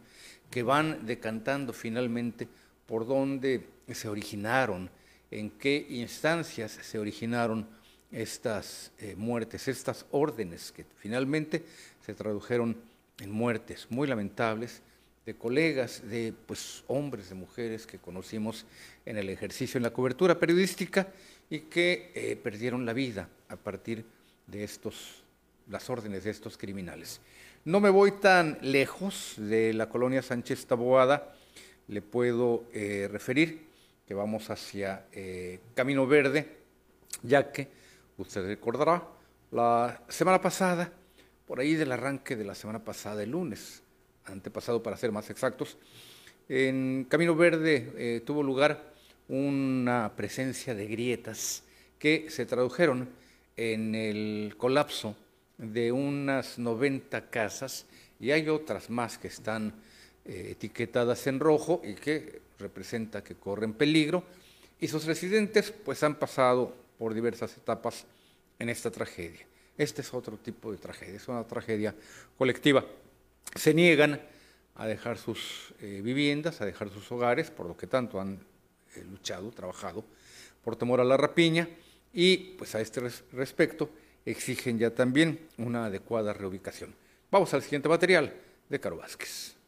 que 0.50 0.64
van 0.64 1.06
decantando 1.06 1.74
finalmente 1.74 2.48
por 2.86 3.08
dónde 3.08 3.68
se 3.94 4.10
originaron, 4.10 4.90
en 5.30 5.50
qué 5.52 5.86
instancias 5.90 6.72
se 6.82 7.00
originaron 7.00 7.68
estas 8.12 8.92
eh, 9.00 9.16
muertes, 9.18 9.68
estas 9.68 10.06
órdenes 10.12 10.74
que 10.74 10.86
finalmente 10.98 11.64
se 12.06 12.14
tradujeron 12.14 12.76
en 13.20 13.32
muertes 13.32 13.88
muy 13.90 14.08
lamentables 14.08 14.82
de 15.26 15.36
colegas, 15.36 16.02
de 16.10 16.34
pues, 16.46 16.84
hombres, 16.88 17.30
de 17.30 17.36
mujeres 17.36 17.86
que 17.86 18.00
conocimos 18.00 18.66
en 19.06 19.18
el 19.18 19.30
ejercicio, 19.30 19.78
en 19.78 19.84
la 19.84 19.94
cobertura 19.94 20.40
periodística 20.40 21.08
y 21.52 21.60
que 21.60 22.12
eh, 22.16 22.38
perdieron 22.42 22.86
la 22.86 22.94
vida 22.94 23.28
a 23.50 23.58
partir 23.58 24.06
de 24.48 24.64
estos, 24.64 25.22
las 25.70 25.90
órdenes 25.90 26.24
de 26.24 26.32
estos 26.32 26.58
criminales. 26.58 27.20
No 27.66 27.82
me 27.82 27.90
voy 27.90 28.14
tan 28.14 28.58
lejos 28.62 29.36
de 29.38 29.74
la 29.74 29.90
colonia 29.90 30.22
Sánchez 30.22 30.66
Taboada, 30.66 31.36
le 31.90 32.02
puedo 32.02 32.64
eh, 32.74 33.10
referir 33.12 33.68
que 34.08 34.14
vamos 34.14 34.50
hacia 34.50 35.08
eh, 35.12 35.60
Camino 35.76 36.08
Verde, 36.08 36.58
ya 37.22 37.52
que 37.52 37.68
usted 38.18 38.46
recordará, 38.46 39.06
la 39.52 40.02
semana 40.08 40.40
pasada, 40.40 40.94
por 41.46 41.60
ahí 41.60 41.76
del 41.76 41.92
arranque 41.92 42.38
de 42.38 42.46
la 42.46 42.56
semana 42.56 42.80
pasada, 42.80 43.24
el 43.24 43.32
lunes, 43.32 43.84
antepasado 44.24 44.82
para 44.82 44.96
ser 44.96 45.12
más 45.12 45.30
exactos, 45.30 45.78
en 46.48 47.06
Camino 47.10 47.36
Verde 47.36 48.22
tuvo 48.26 48.42
lugar 48.42 48.91
una 49.32 50.12
presencia 50.18 50.76
de 50.76 50.88
grietas 50.88 51.64
que 51.98 52.30
se 52.30 52.46
tradujeron 52.46 53.08
en 53.56 53.96
el 53.96 54.56
colapso 54.58 55.16
de 55.58 55.94
unas 55.94 56.60
90 56.60 57.30
casas 57.30 57.86
y 58.20 58.32
hay 58.32 58.50
otras 58.50 58.90
más 58.90 59.18
que 59.18 59.30
están 59.30 59.74
eh, 60.26 60.50
etiquetadas 60.52 61.28
en 61.28 61.40
rojo 61.40 61.82
y 61.82 61.94
que 61.94 62.42
representa 62.60 63.24
que 63.24 63.36
corren 63.36 63.72
peligro 63.72 64.26
y 64.82 64.90
sus 64.90 65.06
residentes 65.06 65.72
pues 65.72 66.04
han 66.04 66.16
pasado 66.16 66.76
por 67.00 67.14
diversas 67.14 67.56
etapas 67.56 68.06
en 68.60 68.68
esta 68.68 68.92
tragedia. 68.92 69.46
Este 69.78 70.02
es 70.02 70.14
otro 70.14 70.36
tipo 70.36 70.74
de 70.74 70.78
tragedia, 70.78 71.16
es 71.16 71.28
una 71.30 71.46
tragedia 71.46 71.96
colectiva. 72.38 72.84
Se 73.56 73.74
niegan 73.74 74.20
a 74.76 74.88
dejar 74.88 75.18
sus 75.18 75.74
eh, 75.80 76.02
viviendas, 76.04 76.60
a 76.60 76.66
dejar 76.66 76.90
sus 76.90 77.10
hogares, 77.14 77.50
por 77.50 77.66
lo 77.66 77.78
que 77.78 77.88
tanto 77.88 78.20
han 78.20 78.51
eh, 78.96 79.04
luchado, 79.10 79.52
trabajado, 79.52 80.04
por 80.64 80.76
temor 80.76 81.02
a 81.02 81.04
la 81.04 81.18
rapiña, 81.18 81.68
y 82.14 82.38
pues 82.58 82.76
a 82.76 82.82
este 82.82 83.02
respecto 83.32 83.90
exigen 84.26 84.78
ya 84.78 84.94
también 84.94 85.48
una 85.58 85.86
adecuada 85.86 86.34
reubicación. 86.34 86.94
Vamos 87.32 87.54
al 87.54 87.64
siguiente 87.64 87.90
material 87.90 88.34
de 88.70 88.80
Caro 88.80 88.98
Vázquez. 88.98 89.61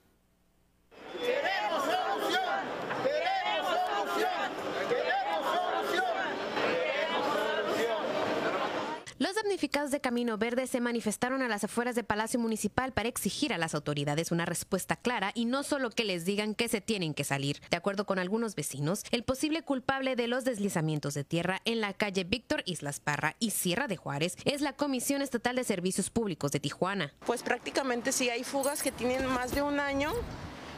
Damnificados 9.53 9.91
de 9.91 10.01
Camino 10.01 10.39
Verde 10.39 10.65
se 10.65 10.81
manifestaron 10.81 11.43
a 11.43 11.48
las 11.48 11.63
afueras 11.63 11.93
de 11.93 12.03
Palacio 12.03 12.39
Municipal 12.39 12.91
para 12.91 13.07
exigir 13.07 13.53
a 13.53 13.60
las 13.60 13.75
autoridades 13.75 14.31
una 14.31 14.48
respuesta 14.48 14.95
clara 14.95 15.31
y 15.36 15.45
no 15.45 15.62
solo 15.62 15.91
que 15.91 16.05
les 16.05 16.25
digan 16.25 16.55
que 16.55 16.67
se 16.67 16.81
tienen 16.81 17.13
que 17.13 17.24
salir. 17.24 17.62
De 17.69 17.77
acuerdo 17.77 18.07
con 18.07 18.17
algunos 18.17 18.55
vecinos, 18.55 19.03
el 19.12 19.24
posible 19.24 19.62
culpable 19.62 20.15
de 20.15 20.25
los 20.25 20.43
deslizamientos 20.43 21.13
de 21.13 21.24
tierra 21.24 21.62
en 21.65 21.81
la 21.81 21.93
calle 21.93 22.24
Víctor 22.24 22.63
Islas 22.65 23.00
Parra 23.00 23.36
y 23.38 23.51
Sierra 23.51 23.88
de 23.88 23.95
Juárez 23.95 24.38
es 24.45 24.62
la 24.62 24.74
Comisión 24.74 25.22
Estatal 25.22 25.55
de 25.55 25.63
Servicios 25.63 26.10
Públicos 26.10 26.51
de 26.51 26.60
Tijuana. 26.60 27.13
Pues 27.24 27.43
prácticamente 27.43 28.12
sí 28.12 28.31
hay 28.31 28.43
fugas 28.43 28.81
que 28.81 28.91
tienen 28.91 29.24
más 29.27 29.53
de 29.53 29.62
un 29.62 29.79
año 29.79 30.13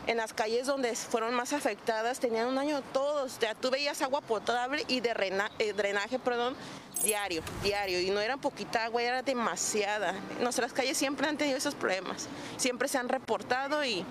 en 0.08 0.18
las 0.18 0.34
calles 0.34 0.68
donde 0.68 0.96
fueron 0.96 1.34
más 1.34 1.54
afectadas 1.54 2.20
tenían 2.20 2.48
un 2.48 2.58
año 2.58 2.82
todos. 2.94 3.40
Ya 3.40 3.56
tú 3.56 3.72
veías 3.72 4.02
agua 4.02 4.22
potable 4.22 4.84
y 4.88 5.00
de 5.00 5.16
eh, 5.60 5.74
drenaje, 5.74 6.20
perdón, 6.20 6.56
diario, 7.04 7.42
diario. 7.64 8.00
Y 8.00 8.10
no 8.10 8.20
era 8.20 8.38
poquita 8.38 8.86
agua, 8.86 9.02
era 9.02 9.22
demasiada. 9.22 10.14
Nuestras 10.40 10.74
calles 10.74 10.98
siempre 10.98 11.28
han 11.28 11.38
tenido 11.38 11.58
esos 11.58 11.76
problemas. 11.76 12.28
Siempre 12.58 12.88
se 12.88 12.98
han 12.98 13.10
reportado 13.10 13.84
y 13.84 14.06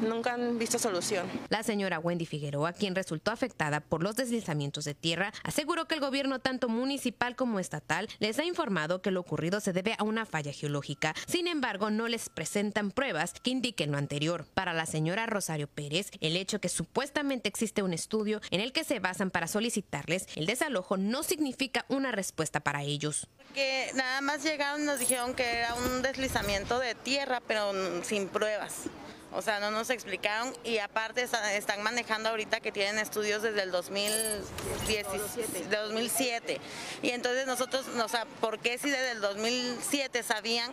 nunca 0.00 0.34
han 0.34 0.58
visto 0.58 0.78
solución. 0.78 1.26
La 1.48 1.62
señora 1.62 1.98
Wendy 1.98 2.26
Figueroa, 2.26 2.72
quien 2.72 2.94
resultó 2.94 3.30
afectada 3.30 3.80
por 3.80 4.02
los 4.02 4.16
deslizamientos 4.16 4.84
de 4.84 4.94
tierra, 4.94 5.32
aseguró 5.44 5.86
que 5.86 5.94
el 5.94 6.00
gobierno 6.00 6.38
tanto 6.38 6.68
municipal 6.68 7.36
como 7.36 7.60
estatal 7.60 8.08
les 8.18 8.38
ha 8.38 8.44
informado 8.44 9.02
que 9.02 9.10
lo 9.10 9.20
ocurrido 9.20 9.60
se 9.60 9.72
debe 9.72 9.94
a 9.98 10.04
una 10.04 10.26
falla 10.26 10.52
geológica. 10.52 11.14
Sin 11.26 11.46
embargo, 11.46 11.90
no 11.90 12.08
les 12.08 12.28
presentan 12.28 12.90
pruebas 12.90 13.34
que 13.42 13.50
indiquen 13.50 13.92
lo 13.92 13.98
anterior. 13.98 14.46
Para 14.54 14.72
la 14.72 14.86
señora 14.86 15.26
Rosario 15.26 15.68
Pérez, 15.68 16.10
el 16.20 16.36
hecho 16.36 16.60
que 16.60 16.68
supuestamente 16.68 17.48
existe 17.48 17.82
un 17.82 17.92
estudio 17.92 18.40
en 18.50 18.60
el 18.60 18.72
que 18.72 18.84
se 18.84 19.00
basan 19.00 19.30
para 19.30 19.46
solicitarles 19.46 20.26
el 20.36 20.46
desalojo 20.46 20.96
no 20.96 21.22
significa 21.22 21.84
una 21.88 22.12
respuesta 22.12 22.60
para 22.60 22.82
ellos. 22.82 23.28
Que 23.54 23.90
nada 23.94 24.20
más 24.20 24.42
llegaron 24.42 24.82
y 24.82 24.84
nos 24.84 24.98
dijeron 24.98 25.34
que 25.34 25.58
era 25.58 25.74
un 25.74 26.02
deslizamiento 26.02 26.78
de 26.78 26.94
tierra, 26.94 27.40
pero 27.46 27.72
sin 28.04 28.28
pruebas. 28.28 28.84
O 29.32 29.42
sea, 29.42 29.60
no 29.60 29.70
nos 29.70 29.90
explicaron 29.90 30.52
y 30.64 30.78
aparte 30.78 31.22
están 31.22 31.82
manejando 31.82 32.30
ahorita 32.30 32.58
que 32.60 32.72
tienen 32.72 32.98
estudios 32.98 33.42
desde 33.42 33.62
el 33.62 33.70
2017, 33.70 35.68
de 35.68 35.76
2007. 35.76 36.60
Y 37.02 37.10
entonces 37.10 37.46
nosotros, 37.46 37.86
o 37.86 38.08
sea, 38.08 38.24
¿por 38.40 38.58
qué 38.58 38.76
si 38.76 38.90
desde 38.90 39.12
el 39.12 39.20
2007 39.20 40.24
sabían? 40.24 40.72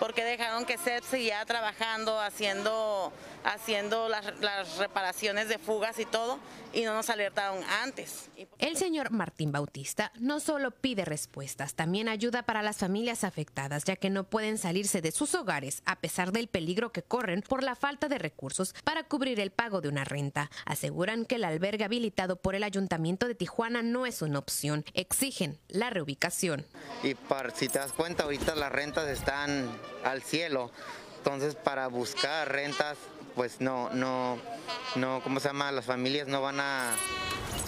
¿Por 0.00 0.14
qué 0.14 0.24
dejaron 0.24 0.64
que 0.64 0.78
SEP 0.78 1.04
siguiera 1.04 1.44
trabajando, 1.44 2.18
haciendo, 2.18 3.12
haciendo 3.44 4.08
las, 4.08 4.38
las 4.40 4.76
reparaciones 4.78 5.48
de 5.48 5.58
fugas 5.58 5.98
y 5.98 6.04
todo? 6.04 6.38
Y 6.72 6.82
no 6.82 6.94
nos 6.94 7.08
alertaron 7.10 7.62
antes. 7.82 8.28
El 8.58 8.76
señor 8.76 9.10
Martín 9.10 9.52
Bautista 9.52 10.12
no 10.18 10.40
solo 10.40 10.70
pide 10.70 11.04
respuestas, 11.04 11.74
también 11.74 12.08
ayuda 12.08 12.42
para 12.42 12.62
las 12.62 12.76
familias 12.76 13.24
afectadas, 13.24 13.84
ya 13.84 13.96
que 13.96 14.10
no 14.10 14.24
pueden 14.24 14.58
salirse 14.58 15.00
de 15.00 15.12
sus 15.12 15.34
hogares 15.34 15.82
a 15.86 15.96
pesar 15.96 16.32
del 16.32 16.48
peligro 16.48 16.92
que 16.92 17.02
corren 17.02 17.42
por 17.42 17.62
la 17.62 17.74
falta 17.74 18.08
de 18.08 18.18
recursos 18.18 18.74
para 18.84 19.04
cubrir 19.04 19.40
el 19.40 19.50
pago 19.50 19.80
de 19.80 19.88
una 19.88 20.04
renta. 20.04 20.50
Aseguran 20.66 21.24
que 21.24 21.36
el 21.36 21.44
albergue 21.44 21.84
habilitado 21.84 22.36
por 22.36 22.54
el 22.54 22.62
Ayuntamiento 22.62 23.28
de 23.28 23.34
Tijuana 23.34 23.82
no 23.82 24.06
es 24.06 24.22
una 24.22 24.38
opción. 24.38 24.84
Exigen 24.94 25.58
la 25.68 25.90
reubicación. 25.90 26.66
Y 27.02 27.16
si 27.54 27.68
te 27.68 27.78
das 27.78 27.92
cuenta, 27.92 28.24
ahorita 28.24 28.54
las 28.54 28.72
rentas 28.72 29.08
están 29.08 29.68
al 30.04 30.22
cielo. 30.22 30.70
Entonces, 31.18 31.54
para 31.54 31.88
buscar 31.88 32.50
rentas, 32.50 32.96
pues 33.38 33.60
no, 33.60 33.88
no, 33.90 34.36
no, 34.96 35.20
¿cómo 35.22 35.38
se 35.38 35.46
llama? 35.46 35.70
Las 35.70 35.84
familias 35.84 36.26
no 36.26 36.42
van 36.42 36.58
a 36.58 36.96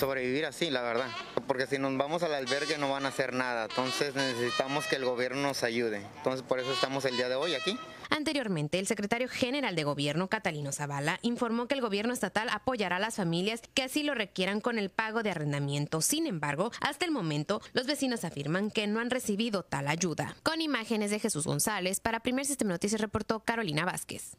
sobrevivir 0.01 0.45
así, 0.45 0.69
la 0.69 0.83
verdad. 0.83 1.07
Porque 1.47 1.69
si 1.69 1.79
nos 1.79 1.97
vamos 1.97 2.25
al 2.25 2.35
albergue 2.35 2.77
no 2.77 2.91
van 2.91 3.07
a 3.07 3.11
hacer 3.11 3.33
nada. 3.33 3.67
Entonces 3.71 4.17
necesitamos 4.17 4.89
que 4.89 4.97
el 4.97 5.05
gobierno 5.05 5.43
nos 5.43 5.63
ayude. 5.63 6.05
Entonces 6.17 6.43
por 6.43 6.59
eso 6.59 6.73
estamos 6.73 7.05
el 7.05 7.17
día 7.17 7.29
de 7.29 7.37
hoy 7.37 7.55
aquí. 7.55 7.79
Anteriormente, 8.11 8.81
el 8.81 8.89
secretario 8.89 9.29
general 9.29 9.77
de 9.77 9.85
gobierno, 9.85 10.27
Catalino 10.27 10.73
Zavala, 10.73 11.21
informó 11.23 11.69
que 11.69 11.77
el 11.77 11.81
gobierno 11.81 12.13
estatal 12.13 12.49
apoyará 12.51 12.97
a 12.97 13.01
las 13.01 13.15
familias 13.15 13.63
que 13.73 13.85
así 13.85 14.03
lo 14.03 14.15
requieran 14.17 14.61
con 14.61 14.77
el 14.77 14.91
pago 14.91 15.23
de 15.23 15.31
arrendamiento. 15.31 16.01
Sin 16.01 16.27
embargo, 16.27 16.73
hasta 16.81 17.05
el 17.05 17.13
momento, 17.13 17.63
los 17.75 17.87
vecinos 17.87 18.25
afirman 18.25 18.73
que 18.73 18.89
no 18.89 18.99
han 18.99 19.11
recibido 19.11 19.63
tal 19.63 19.87
ayuda. 19.87 20.35
Con 20.43 20.61
imágenes 20.63 21.13
de 21.13 21.21
Jesús 21.21 21.47
González, 21.47 22.01
para 22.01 22.19
Primer 22.19 22.45
Sistema 22.45 22.73
Noticias 22.73 23.01
reportó 23.01 23.39
Carolina 23.45 23.85
Vázquez. 23.85 24.37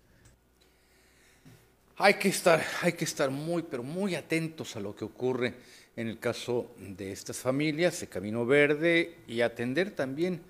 Hay 1.97 2.15
que 2.15 2.29
estar, 2.29 2.63
hay 2.81 2.93
que 2.93 3.05
estar 3.05 3.29
muy, 3.29 3.63
pero 3.63 3.83
muy 3.83 4.15
atentos 4.15 4.75
a 4.75 4.79
lo 4.79 4.95
que 4.95 5.05
ocurre 5.05 5.53
en 5.95 6.07
el 6.07 6.19
caso 6.19 6.71
de 6.77 7.11
estas 7.11 7.37
familias 7.37 7.99
de 7.99 8.07
Camino 8.07 8.45
Verde 8.45 9.17
y 9.27 9.41
atender 9.41 9.91
también 9.91 10.41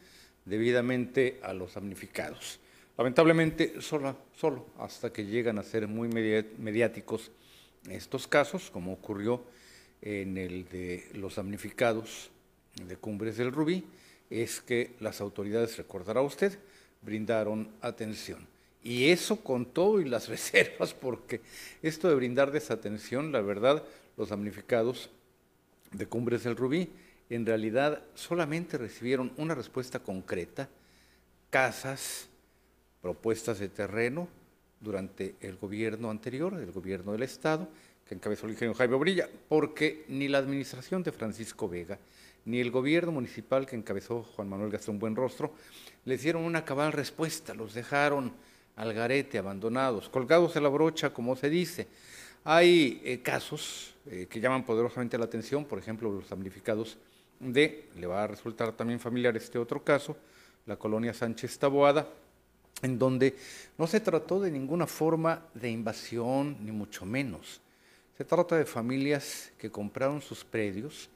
debidamente 0.45 1.39
a 1.43 1.53
los 1.53 1.73
damnificados. 1.73 2.59
Lamentablemente, 2.97 3.81
solo, 3.81 4.15
solo 4.35 4.67
hasta 4.77 5.11
que 5.11 5.25
llegan 5.25 5.57
a 5.57 5.63
ser 5.63 5.87
muy 5.87 6.07
mediáticos 6.07 7.31
estos 7.89 8.27
casos, 8.27 8.69
como 8.69 8.93
ocurrió 8.93 9.43
en 10.01 10.37
el 10.37 10.69
de 10.69 11.09
los 11.13 11.35
damnificados 11.35 12.29
de 12.85 12.95
Cumbres 12.97 13.37
del 13.37 13.51
Rubí, 13.51 13.83
es 14.29 14.61
que 14.61 14.91
las 14.99 15.19
autoridades, 15.19 15.77
recordará 15.77 16.21
usted, 16.21 16.57
brindaron 17.01 17.69
atención. 17.81 18.47
Y 18.83 19.09
eso 19.09 19.43
con 19.43 19.65
todo 19.65 19.99
y 19.99 20.05
las 20.05 20.27
reservas, 20.29 20.93
porque 20.93 21.41
esto 21.81 22.09
de 22.09 22.15
brindar 22.15 22.51
desatención, 22.51 23.31
la 23.31 23.41
verdad, 23.41 23.83
los 24.17 24.29
damnificados 24.29 25.09
de 25.91 26.05
Cumbres 26.05 26.43
del 26.43 26.55
Rubí 26.55 26.89
en 27.29 27.45
realidad 27.45 28.03
solamente 28.13 28.77
recibieron 28.77 29.31
una 29.37 29.55
respuesta 29.55 29.99
concreta, 29.99 30.69
casas, 31.49 32.27
propuestas 33.01 33.59
de 33.59 33.69
terreno 33.69 34.27
durante 34.79 35.35
el 35.39 35.55
gobierno 35.55 36.09
anterior, 36.09 36.53
el 36.55 36.71
gobierno 36.71 37.13
del 37.13 37.23
Estado, 37.23 37.69
que 38.05 38.15
encabezó 38.15 38.45
el 38.45 38.53
ingeniero 38.53 38.77
Jaime 38.77 38.95
Obrilla, 38.95 39.29
porque 39.47 40.03
ni 40.09 40.27
la 40.27 40.39
administración 40.39 41.03
de 41.03 41.11
Francisco 41.11 41.69
Vega, 41.69 41.97
ni 42.45 42.59
el 42.59 42.71
gobierno 42.71 43.11
municipal 43.11 43.65
que 43.65 43.75
encabezó 43.75 44.23
Juan 44.23 44.49
Manuel 44.49 44.71
Gastón 44.71 44.99
Buenrostro, 44.99 45.53
les 46.05 46.21
dieron 46.23 46.43
una 46.43 46.65
cabal 46.65 46.91
respuesta, 46.91 47.53
los 47.53 47.73
dejaron 47.73 48.33
al 48.75 48.93
garete, 48.93 49.37
abandonados, 49.37 50.09
colgados 50.09 50.53
de 50.53 50.61
la 50.61 50.69
brocha, 50.69 51.13
como 51.13 51.35
se 51.35 51.49
dice. 51.49 51.87
Hay 52.43 53.01
eh, 53.03 53.21
casos 53.21 53.93
eh, 54.07 54.27
que 54.29 54.39
llaman 54.39 54.65
poderosamente 54.65 55.17
la 55.17 55.25
atención, 55.25 55.65
por 55.65 55.77
ejemplo, 55.77 56.11
los 56.11 56.29
damnificados 56.29 56.97
de, 57.39 57.89
le 57.95 58.07
va 58.07 58.23
a 58.23 58.27
resultar 58.27 58.71
también 58.73 58.99
familiar 58.99 59.35
este 59.35 59.57
otro 59.57 59.83
caso, 59.83 60.17
la 60.65 60.75
colonia 60.75 61.13
Sánchez 61.13 61.57
Taboada, 61.59 62.07
en 62.81 62.97
donde 62.97 63.35
no 63.77 63.87
se 63.87 63.99
trató 63.99 64.39
de 64.39 64.51
ninguna 64.51 64.87
forma 64.87 65.45
de 65.53 65.69
invasión, 65.69 66.57
ni 66.63 66.71
mucho 66.71 67.05
menos. 67.05 67.61
Se 68.17 68.25
trata 68.25 68.57
de 68.57 68.65
familias 68.65 69.51
que 69.57 69.71
compraron 69.71 70.21
sus 70.21 70.43
predios, 70.43 71.09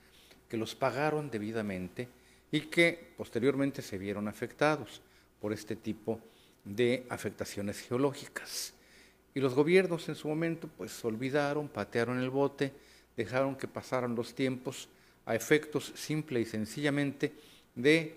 que 0.50 0.58
los 0.58 0.76
pagaron 0.76 1.30
debidamente 1.30 2.08
y 2.52 2.62
que 2.62 3.14
posteriormente 3.18 3.82
se 3.82 3.98
vieron 3.98 4.28
afectados 4.28 5.02
por 5.40 5.54
este 5.54 5.76
tipo 5.76 6.14
de 6.16 6.35
afectaciones 7.10 7.80
geológicas. 7.80 8.74
Y 9.34 9.40
los 9.40 9.54
gobiernos 9.54 10.08
en 10.10 10.16
su 10.16 10.28
momento 10.28 10.70
pues 10.78 11.04
olvidaron, 11.04 11.68
patearon 11.68 12.20
el 12.20 12.30
bote, 12.30 12.72
dejaron 13.18 13.56
que 13.56 13.68
pasaran 13.68 14.16
los 14.16 14.34
tiempos 14.34 14.90
a 15.26 15.36
efectos 15.36 15.92
simple 15.96 16.40
y 16.40 16.46
sencillamente 16.46 17.34
de 17.76 18.16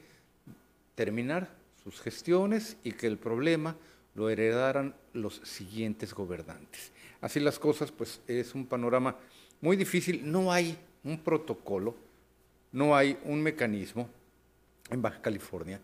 terminar 0.94 1.48
sus 1.82 2.00
gestiones 2.00 2.76
y 2.84 2.92
que 2.92 3.06
el 3.06 3.18
problema 3.18 3.76
lo 4.14 4.28
heredaran 4.28 4.94
los 5.12 5.40
siguientes 5.44 6.12
gobernantes. 6.12 6.92
Así 7.20 7.40
las 7.40 7.58
cosas, 7.58 7.90
pues 7.90 8.20
es 8.26 8.54
un 8.54 8.66
panorama 8.66 9.16
muy 9.60 9.76
difícil, 9.76 10.30
no 10.30 10.52
hay 10.52 10.76
un 11.04 11.18
protocolo, 11.18 11.96
no 12.72 12.96
hay 12.96 13.18
un 13.24 13.42
mecanismo 13.42 14.08
en 14.90 15.02
Baja 15.02 15.20
California, 15.20 15.80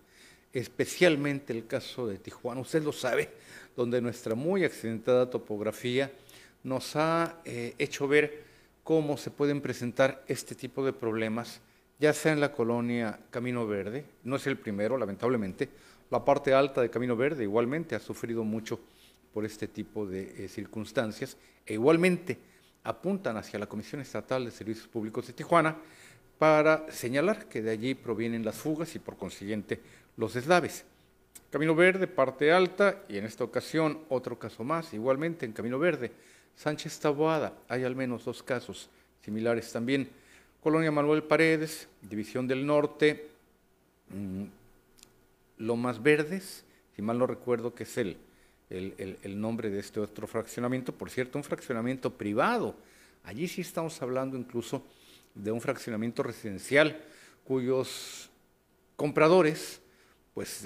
especialmente 0.55 1.53
el 1.53 1.67
caso 1.67 2.07
de 2.07 2.19
Tijuana, 2.19 2.61
usted 2.61 2.83
lo 2.83 2.93
sabe, 2.93 3.29
donde 3.77 4.01
nuestra 4.01 4.37
muy 4.37 4.65
accidentada 4.65 5.29
topografía 5.29 6.13
nos 6.63 6.95
ha 6.95 7.41
eh, 7.45 7.75
hecho 7.77 8.07
ver 8.07 8.45
cómo 8.85 9.17
se 9.17 9.31
pueden 9.31 9.61
presentar 9.61 10.25
este 10.29 10.55
tipo 10.55 10.85
de 10.87 10.93
problemas, 10.93 11.61
ya 11.99 12.13
sea 12.13 12.33
en 12.33 12.41
la 12.41 12.53
colonia 12.53 13.19
Camino 13.31 13.67
Verde, 13.67 14.05
no 14.23 14.37
es 14.37 14.47
el 14.47 14.57
primero, 14.57 14.97
lamentablemente, 14.97 15.69
la 16.11 16.25
parte 16.25 16.55
alta 16.55 16.81
de 16.81 16.91
Camino 16.91 17.17
Verde 17.17 17.43
igualmente 17.43 17.97
ha 17.97 18.01
sufrido 18.01 18.45
mucho 18.45 18.79
por 19.33 19.45
este 19.45 19.67
tipo 19.67 20.07
de 20.07 20.45
eh, 20.45 20.49
circunstancias 20.49 21.37
e 21.67 21.75
igualmente 21.75 22.39
apuntan 22.85 23.37
hacia 23.37 23.59
la 23.59 23.67
Comisión 23.67 24.01
Estatal 24.01 24.45
de 24.45 24.53
Servicios 24.53 24.87
Públicos 24.87 25.27
de 25.27 25.33
Tijuana 25.33 25.77
para 26.39 26.91
señalar 26.91 27.47
que 27.47 27.63
de 27.63 27.71
allí 27.71 27.95
provienen 27.95 28.45
las 28.45 28.57
fugas 28.57 28.95
y 28.95 28.99
por 28.99 29.17
consiguiente 29.17 29.81
los 30.17 30.37
eslaves. 30.37 30.85
Camino 31.51 31.75
Verde, 31.75 32.09
parte 32.09 32.53
alta, 32.53 33.03
y 33.09 33.17
en 33.17 33.25
esta 33.25 33.45
ocasión 33.45 34.01
otro 34.09 34.39
caso 34.39 34.65
más, 34.65 34.93
igualmente 34.93 35.47
en 35.47 35.53
Camino 35.53 35.79
Verde. 35.79 36.11
Sánchez 36.57 36.99
Taboada, 36.99 37.53
hay 37.69 37.85
al 37.85 37.95
menos 37.95 38.25
dos 38.25 38.43
casos 38.43 38.89
similares 39.25 39.71
también. 39.71 40.09
Colonia 40.61 40.91
Manuel 40.91 41.23
Paredes, 41.23 41.89
División 42.03 42.49
del 42.49 42.67
Norte, 42.67 43.29
mm, 44.11 44.45
Lomas 45.59 46.03
Verdes, 46.03 46.65
si 46.97 47.03
mal 47.03 47.19
no 47.19 47.27
recuerdo 47.27 47.75
que 47.75 47.85
es 47.85 47.99
el, 47.99 48.17
el, 48.71 49.41
nombre 49.41 49.71
de 49.71 49.79
este 49.79 50.01
otro 50.01 50.27
fraccionamiento, 50.27 50.93
por 50.93 51.11
cierto, 51.11 51.39
un 51.39 51.45
fraccionamiento 51.45 52.11
privado. 52.11 52.75
Allí 53.25 53.47
sí 53.47 53.61
estamos 53.61 54.01
hablando 54.03 54.37
incluso 54.37 54.83
de 55.35 55.53
un 55.53 55.61
fraccionamiento 55.61 56.23
residencial 56.23 57.03
cuyos 57.45 58.31
compradores 58.97 59.81
pues 60.33 60.63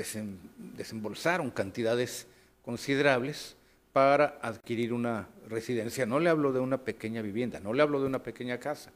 desembolsaron 0.77 1.51
cantidades 1.51 2.27
considerables 2.65 3.57
para 3.93 4.39
adquirir 4.43 4.93
una 4.93 5.29
residencia. 5.49 6.07
No 6.07 6.21
le 6.21 6.31
hablo 6.31 6.53
de 6.53 6.61
una 6.61 6.79
pequeña 6.79 7.21
vivienda, 7.21 7.61
no 7.61 7.73
le 7.73 7.83
hablo 7.83 8.01
de 8.01 8.07
una 8.07 8.23
pequeña 8.23 8.59
casa, 8.59 8.93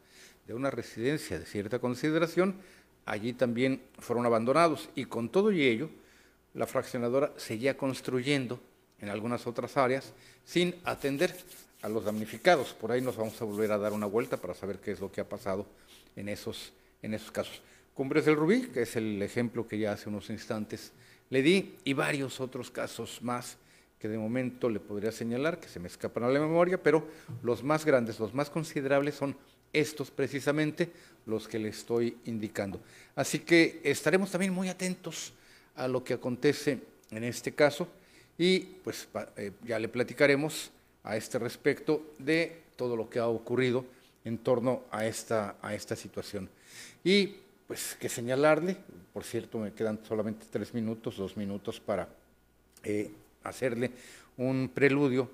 de 0.47 0.55
una 0.55 0.71
residencia 0.71 1.39
de 1.39 1.45
cierta 1.45 1.79
consideración. 1.79 2.57
Allí 3.05 3.33
también 3.33 3.83
fueron 3.99 4.27
abandonados 4.27 4.89
y 4.95 5.07
con 5.07 5.29
todo 5.29 5.51
y 5.51 5.63
ello, 5.63 5.91
la 6.55 6.67
fraccionadora 6.67 7.33
seguía 7.37 7.77
construyendo 7.77 8.61
en 9.01 9.09
algunas 9.09 9.47
otras 9.47 9.77
áreas 9.77 10.13
sin 10.45 10.75
atender 10.85 11.35
a 11.83 11.89
los 11.89 12.05
damnificados. 12.05 12.73
Por 12.73 12.93
ahí 12.93 13.01
nos 13.01 13.17
vamos 13.17 13.41
a 13.43 13.45
volver 13.45 13.73
a 13.73 13.79
dar 13.79 13.93
una 13.93 14.07
vuelta 14.07 14.37
para 14.37 14.55
saber 14.55 14.79
qué 14.79 14.93
es 14.93 15.01
lo 15.01 15.11
que 15.11 15.21
ha 15.21 15.29
pasado 15.29 15.67
en 16.17 16.29
esos, 16.29 16.73
en 17.03 17.15
esos 17.15 17.31
casos. 17.31 17.61
Cumbres 17.95 18.25
del 18.25 18.37
Rubí, 18.37 18.69
que 18.69 18.83
es 18.83 18.97
el 18.97 19.21
ejemplo 19.23 19.67
que 19.67 19.79
ya 19.79 19.93
hace 19.93 20.09
unos 20.09 20.31
instantes 20.31 20.93
le 21.29 21.43
di, 21.43 21.77
y 21.85 21.93
varios 21.93 22.41
otros 22.41 22.71
casos 22.71 23.21
más 23.23 23.57
que 23.99 24.09
de 24.09 24.19
momento 24.19 24.69
le 24.69 24.81
podría 24.81 25.13
señalar, 25.13 25.61
que 25.61 25.69
se 25.69 25.79
me 25.79 25.87
escapan 25.87 26.25
a 26.25 26.29
la 26.29 26.41
memoria, 26.41 26.83
pero 26.83 27.07
los 27.43 27.63
más 27.63 27.85
grandes, 27.85 28.19
los 28.19 28.35
más 28.35 28.51
considerables 28.51 29.15
son 29.15 29.37
estos 29.73 30.11
precisamente 30.11 30.91
los 31.25 31.49
que 31.49 31.59
le 31.59 31.69
estoy 31.69 32.17
indicando. 32.25 32.81
Así 33.15 33.41
que 33.41 33.81
estaremos 33.85 34.31
también 34.31 34.53
muy 34.53 34.69
atentos 34.69 35.33
a 35.77 35.89
lo 35.89 36.03
que 36.05 36.15
acontece 36.15 36.81
en 37.11 37.25
este 37.25 37.53
caso 37.53 37.89
y 38.37 38.61
pues 38.61 39.09
eh, 39.37 39.53
ya 39.65 39.79
le 39.79 39.89
platicaremos 39.89 40.71
a 41.05 41.17
este 41.17 41.39
respecto 41.39 42.15
de 42.19 42.63
todo 42.77 42.97
lo 42.97 43.09
que 43.09 43.19
ha 43.19 43.27
ocurrido 43.27 43.85
en 44.25 44.39
torno 44.39 44.83
a 44.91 45.07
esta, 45.07 45.57
a 45.63 45.75
esta 45.75 45.97
situación. 45.97 46.49
Y 47.05 47.37
pues 47.67 47.97
que 47.99 48.09
señalarle, 48.09 48.77
por 49.13 49.25
cierto 49.25 49.59
me 49.59 49.73
quedan 49.73 50.01
solamente 50.07 50.47
tres 50.51 50.75
minutos, 50.75 51.17
dos 51.17 51.37
minutos 51.37 51.81
para 51.81 52.09
eh, 52.85 53.11
hacerle 53.45 53.91
un 54.37 54.71
preludio 54.73 55.31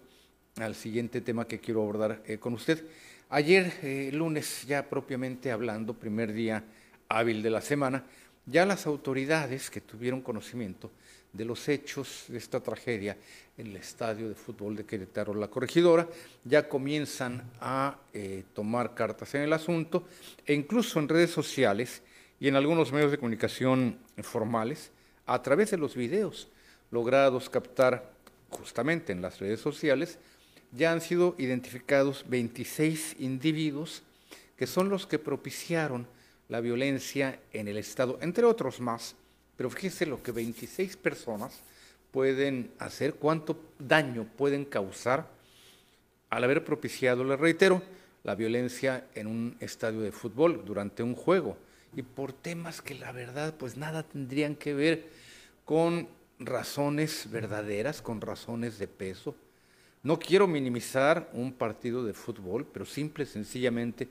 al 0.56 0.74
siguiente 0.74 1.20
tema 1.20 1.46
que 1.46 1.60
quiero 1.60 1.82
abordar 1.82 2.22
eh, 2.26 2.38
con 2.38 2.54
usted. 2.54 2.84
Ayer, 3.30 3.72
eh, 3.82 4.10
lunes, 4.12 4.64
ya 4.66 4.88
propiamente 4.88 5.52
hablando, 5.52 5.94
primer 5.94 6.32
día 6.32 6.64
hábil 7.08 7.42
de 7.42 7.50
la 7.50 7.60
semana, 7.60 8.04
ya 8.46 8.64
las 8.64 8.86
autoridades 8.86 9.70
que 9.70 9.80
tuvieron 9.80 10.22
conocimiento 10.22 10.90
de 11.32 11.44
los 11.44 11.68
hechos 11.68 12.24
de 12.28 12.38
esta 12.38 12.60
tragedia 12.60 13.16
en 13.56 13.68
el 13.68 13.76
estadio 13.76 14.28
de 14.28 14.34
fútbol 14.34 14.76
de 14.76 14.84
Querétaro 14.84 15.34
La 15.34 15.48
Corregidora, 15.48 16.08
ya 16.44 16.68
comienzan 16.68 17.42
a 17.60 17.96
tomar 18.54 18.94
cartas 18.94 19.34
en 19.34 19.42
el 19.42 19.52
asunto 19.52 20.06
e 20.46 20.54
incluso 20.54 20.98
en 20.98 21.08
redes 21.08 21.30
sociales 21.30 22.02
y 22.40 22.48
en 22.48 22.56
algunos 22.56 22.92
medios 22.92 23.10
de 23.10 23.18
comunicación 23.18 23.98
formales 24.22 24.90
a 25.26 25.42
través 25.42 25.70
de 25.70 25.76
los 25.76 25.94
videos 25.94 26.48
logrados 26.90 27.50
captar 27.50 28.12
justamente 28.50 29.12
en 29.12 29.22
las 29.22 29.38
redes 29.38 29.60
sociales, 29.60 30.18
ya 30.72 30.92
han 30.92 31.00
sido 31.00 31.34
identificados 31.38 32.24
26 32.28 33.16
individuos 33.18 34.02
que 34.56 34.66
son 34.66 34.88
los 34.88 35.06
que 35.06 35.18
propiciaron 35.18 36.06
la 36.48 36.60
violencia 36.60 37.38
en 37.52 37.68
el 37.68 37.76
Estado, 37.76 38.18
entre 38.20 38.44
otros 38.44 38.80
más. 38.80 39.14
Pero 39.58 39.70
fíjese 39.70 40.06
lo 40.06 40.22
que 40.22 40.30
26 40.30 40.96
personas 40.96 41.52
pueden 42.12 42.70
hacer, 42.78 43.14
cuánto 43.14 43.60
daño 43.78 44.24
pueden 44.36 44.64
causar 44.64 45.26
al 46.30 46.44
haber 46.44 46.64
propiciado, 46.64 47.24
le 47.24 47.36
reitero, 47.36 47.82
la 48.22 48.36
violencia 48.36 49.04
en 49.16 49.26
un 49.26 49.56
estadio 49.58 50.00
de 50.00 50.12
fútbol 50.12 50.62
durante 50.64 51.02
un 51.02 51.14
juego 51.14 51.56
y 51.96 52.02
por 52.02 52.32
temas 52.32 52.80
que 52.80 52.94
la 52.94 53.10
verdad 53.10 53.54
pues 53.58 53.76
nada 53.76 54.04
tendrían 54.04 54.54
que 54.54 54.74
ver 54.74 55.06
con 55.64 56.08
razones 56.38 57.28
verdaderas, 57.30 58.00
con 58.00 58.20
razones 58.20 58.78
de 58.78 58.86
peso. 58.86 59.34
No 60.04 60.20
quiero 60.20 60.46
minimizar 60.46 61.28
un 61.32 61.52
partido 61.52 62.04
de 62.04 62.14
fútbol, 62.14 62.64
pero 62.64 62.86
simple 62.86 63.24
y 63.24 63.26
sencillamente 63.26 64.06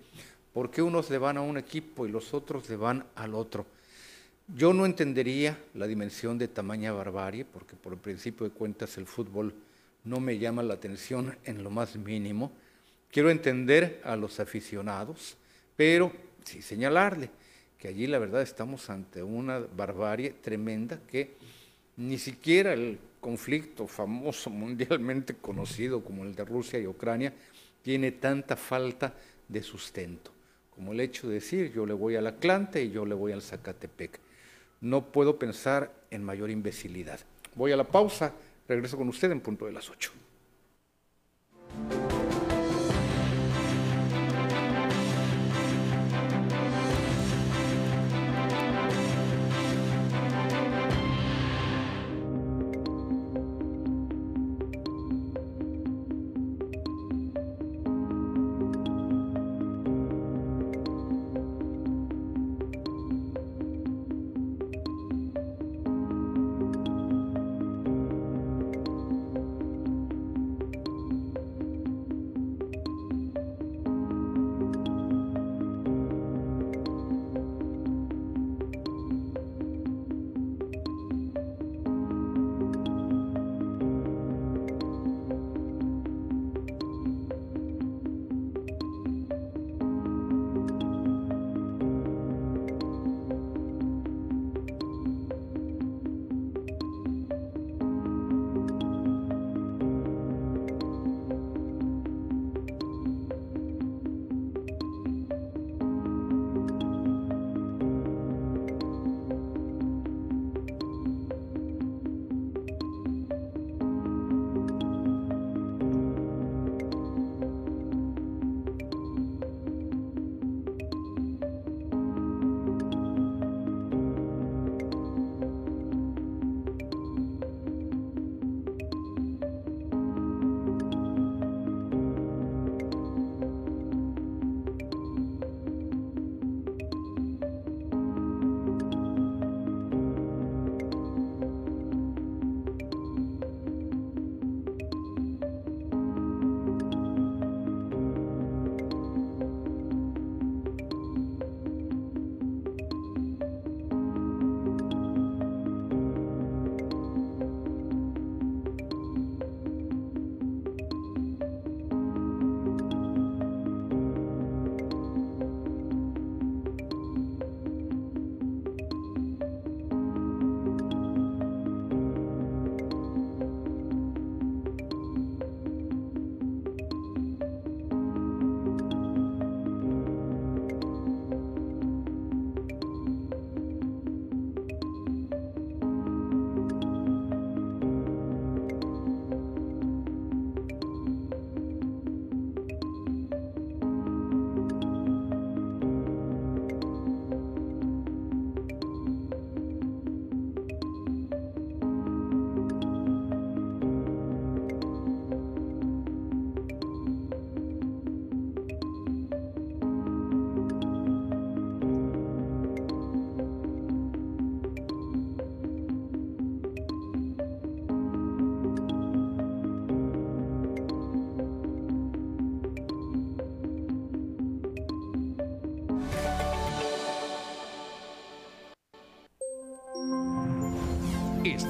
porque 0.53 0.81
unos 0.81 1.09
le 1.09 1.17
van 1.17 1.37
a 1.37 1.41
un 1.41 1.57
equipo 1.57 2.05
y 2.05 2.11
los 2.11 2.33
otros 2.33 2.67
le 2.69 2.75
van 2.75 3.05
al 3.15 3.33
otro. 3.33 3.65
Yo 4.55 4.71
no 4.71 4.85
entendería 4.85 5.59
la 5.73 5.87
dimensión 5.87 6.37
de 6.37 6.47
tamaña 6.47 6.93
barbarie, 6.93 7.43
porque 7.43 7.75
por 7.75 7.91
el 7.91 7.99
principio 7.99 8.47
de 8.47 8.53
cuentas 8.53 8.97
el 8.97 9.05
fútbol 9.05 9.53
no 10.05 10.21
me 10.21 10.39
llama 10.39 10.63
la 10.63 10.75
atención 10.75 11.37
en 11.43 11.63
lo 11.63 11.69
más 11.69 11.97
mínimo. 11.97 12.53
Quiero 13.11 13.29
entender 13.29 14.01
a 14.05 14.15
los 14.15 14.39
aficionados, 14.39 15.35
pero 15.75 16.13
sí 16.45 16.61
señalarle 16.61 17.29
que 17.77 17.89
allí 17.89 18.07
la 18.07 18.19
verdad 18.19 18.41
estamos 18.41 18.89
ante 18.89 19.21
una 19.21 19.59
barbarie 19.59 20.29
tremenda 20.41 21.01
que 21.05 21.35
ni 21.97 22.17
siquiera 22.17 22.71
el 22.71 22.99
conflicto 23.19 23.85
famoso 23.85 24.49
mundialmente 24.49 25.35
conocido 25.35 26.01
como 26.03 26.23
el 26.23 26.35
de 26.35 26.45
Rusia 26.45 26.79
y 26.79 26.87
Ucrania 26.87 27.33
tiene 27.81 28.13
tanta 28.13 28.55
falta 28.55 29.13
de 29.47 29.61
sustento 29.61 30.31
como 30.77 30.93
el 30.93 30.99
hecho 30.99 31.27
de 31.27 31.35
decir 31.35 31.73
yo 31.73 31.85
le 31.87 31.93
voy 31.93 32.15
al 32.15 32.27
Atlante 32.27 32.83
y 32.83 32.91
yo 32.91 33.03
le 33.03 33.15
voy 33.15 33.31
al 33.31 33.41
Zacatepec. 33.41 34.26
No 34.81 35.05
puedo 35.05 35.37
pensar 35.39 35.91
en 36.11 36.23
mayor 36.23 36.49
imbecilidad. 36.49 37.19
Voy 37.55 37.71
a 37.71 37.77
la 37.77 37.83
pausa, 37.83 38.33
regreso 38.67 38.97
con 38.97 39.09
usted 39.09 39.31
en 39.31 39.41
punto 39.41 39.65
de 39.65 39.73
las 39.73 39.89
8. 39.89 40.11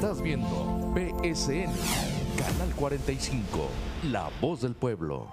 Estás 0.08 0.24
viendo 0.24 0.93
PSN, 0.96 1.70
Canal 2.38 2.74
45, 2.78 3.70
La 4.10 4.30
Voz 4.39 4.62
del 4.62 4.74
Pueblo. 4.74 5.32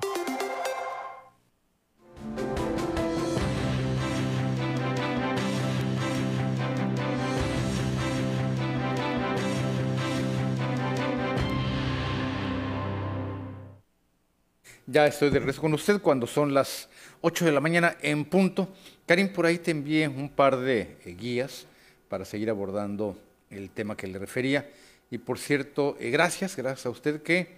Ya 14.88 15.06
estoy 15.06 15.30
de 15.30 15.38
regreso 15.38 15.60
con 15.60 15.72
usted 15.74 16.02
cuando 16.02 16.26
son 16.26 16.52
las 16.52 16.88
8 17.20 17.44
de 17.44 17.52
la 17.52 17.60
mañana 17.60 17.96
en 18.02 18.24
punto. 18.24 18.66
Karim, 19.06 19.32
por 19.32 19.46
ahí 19.46 19.58
te 19.58 19.70
envié 19.70 20.08
un 20.08 20.28
par 20.28 20.56
de 20.56 20.98
eh, 21.04 21.14
guías 21.16 21.64
para 22.08 22.24
seguir 22.24 22.50
abordando 22.50 23.16
el 23.56 23.70
tema 23.70 23.96
que 23.96 24.06
le 24.06 24.18
refería. 24.18 24.68
Y 25.10 25.18
por 25.18 25.38
cierto, 25.38 25.96
eh, 26.00 26.10
gracias, 26.10 26.56
gracias 26.56 26.86
a 26.86 26.90
usted 26.90 27.22
que 27.22 27.48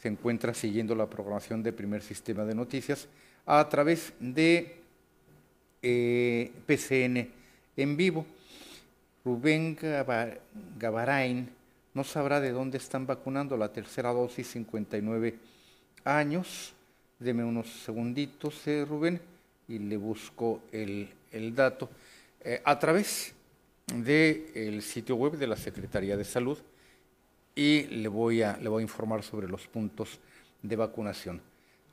se 0.00 0.08
encuentra 0.08 0.54
siguiendo 0.54 0.94
la 0.94 1.08
programación 1.08 1.62
de 1.62 1.72
Primer 1.72 2.02
Sistema 2.02 2.44
de 2.44 2.54
Noticias 2.54 3.08
a 3.46 3.68
través 3.68 4.12
de 4.18 4.76
eh, 5.82 6.50
PCN 6.66 7.28
en 7.76 7.96
vivo. 7.96 8.26
Rubén 9.24 9.78
Gabarain 10.78 11.48
no 11.94 12.04
sabrá 12.04 12.40
de 12.40 12.50
dónde 12.50 12.78
están 12.78 13.06
vacunando 13.06 13.56
la 13.56 13.72
tercera 13.72 14.12
dosis 14.12 14.48
59 14.48 15.38
años. 16.04 16.72
Deme 17.18 17.44
unos 17.44 17.68
segunditos, 17.84 18.66
eh, 18.66 18.84
Rubén, 18.88 19.20
y 19.68 19.78
le 19.78 19.96
busco 19.96 20.62
el, 20.72 21.08
dato. 21.54 21.88
Eh, 22.42 22.60
a 22.64 22.78
través 22.78 23.34
del 23.92 24.82
sitio 24.82 25.16
web 25.16 25.36
de 25.36 25.46
la 25.46 25.56
Secretaría 25.56 26.16
de 26.16 26.24
Salud 26.24 26.58
y 27.54 27.82
le 27.84 28.08
voy, 28.08 28.42
a, 28.42 28.56
le 28.56 28.68
voy 28.68 28.80
a 28.80 28.82
informar 28.82 29.22
sobre 29.22 29.48
los 29.48 29.66
puntos 29.66 30.18
de 30.62 30.76
vacunación. 30.76 31.40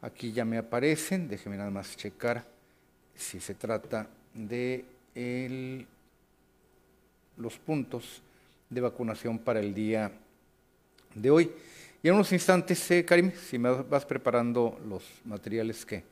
Aquí 0.02 0.32
ya 0.32 0.46
me 0.46 0.58
aparecen, 0.58 1.28
déjeme 1.28 1.58
nada 1.58 1.70
más 1.70 1.98
checar 1.98 2.46
si 3.14 3.42
se 3.42 3.54
trata 3.54 4.08
de 4.34 4.86
los 7.36 7.58
puntos 7.58 8.22
de 8.70 8.80
vacunación 8.80 9.38
para 9.40 9.60
el 9.60 9.74
día 9.74 10.12
de 11.14 11.30
hoy. 11.30 11.52
Y 12.02 12.08
en 12.08 12.14
unos 12.14 12.32
instantes, 12.32 12.90
eh, 12.92 13.04
Karim, 13.04 13.32
si 13.32 13.58
me 13.58 13.72
vas 13.72 14.06
preparando 14.06 14.80
los 14.88 15.04
materiales 15.26 15.86
que, 15.86 16.04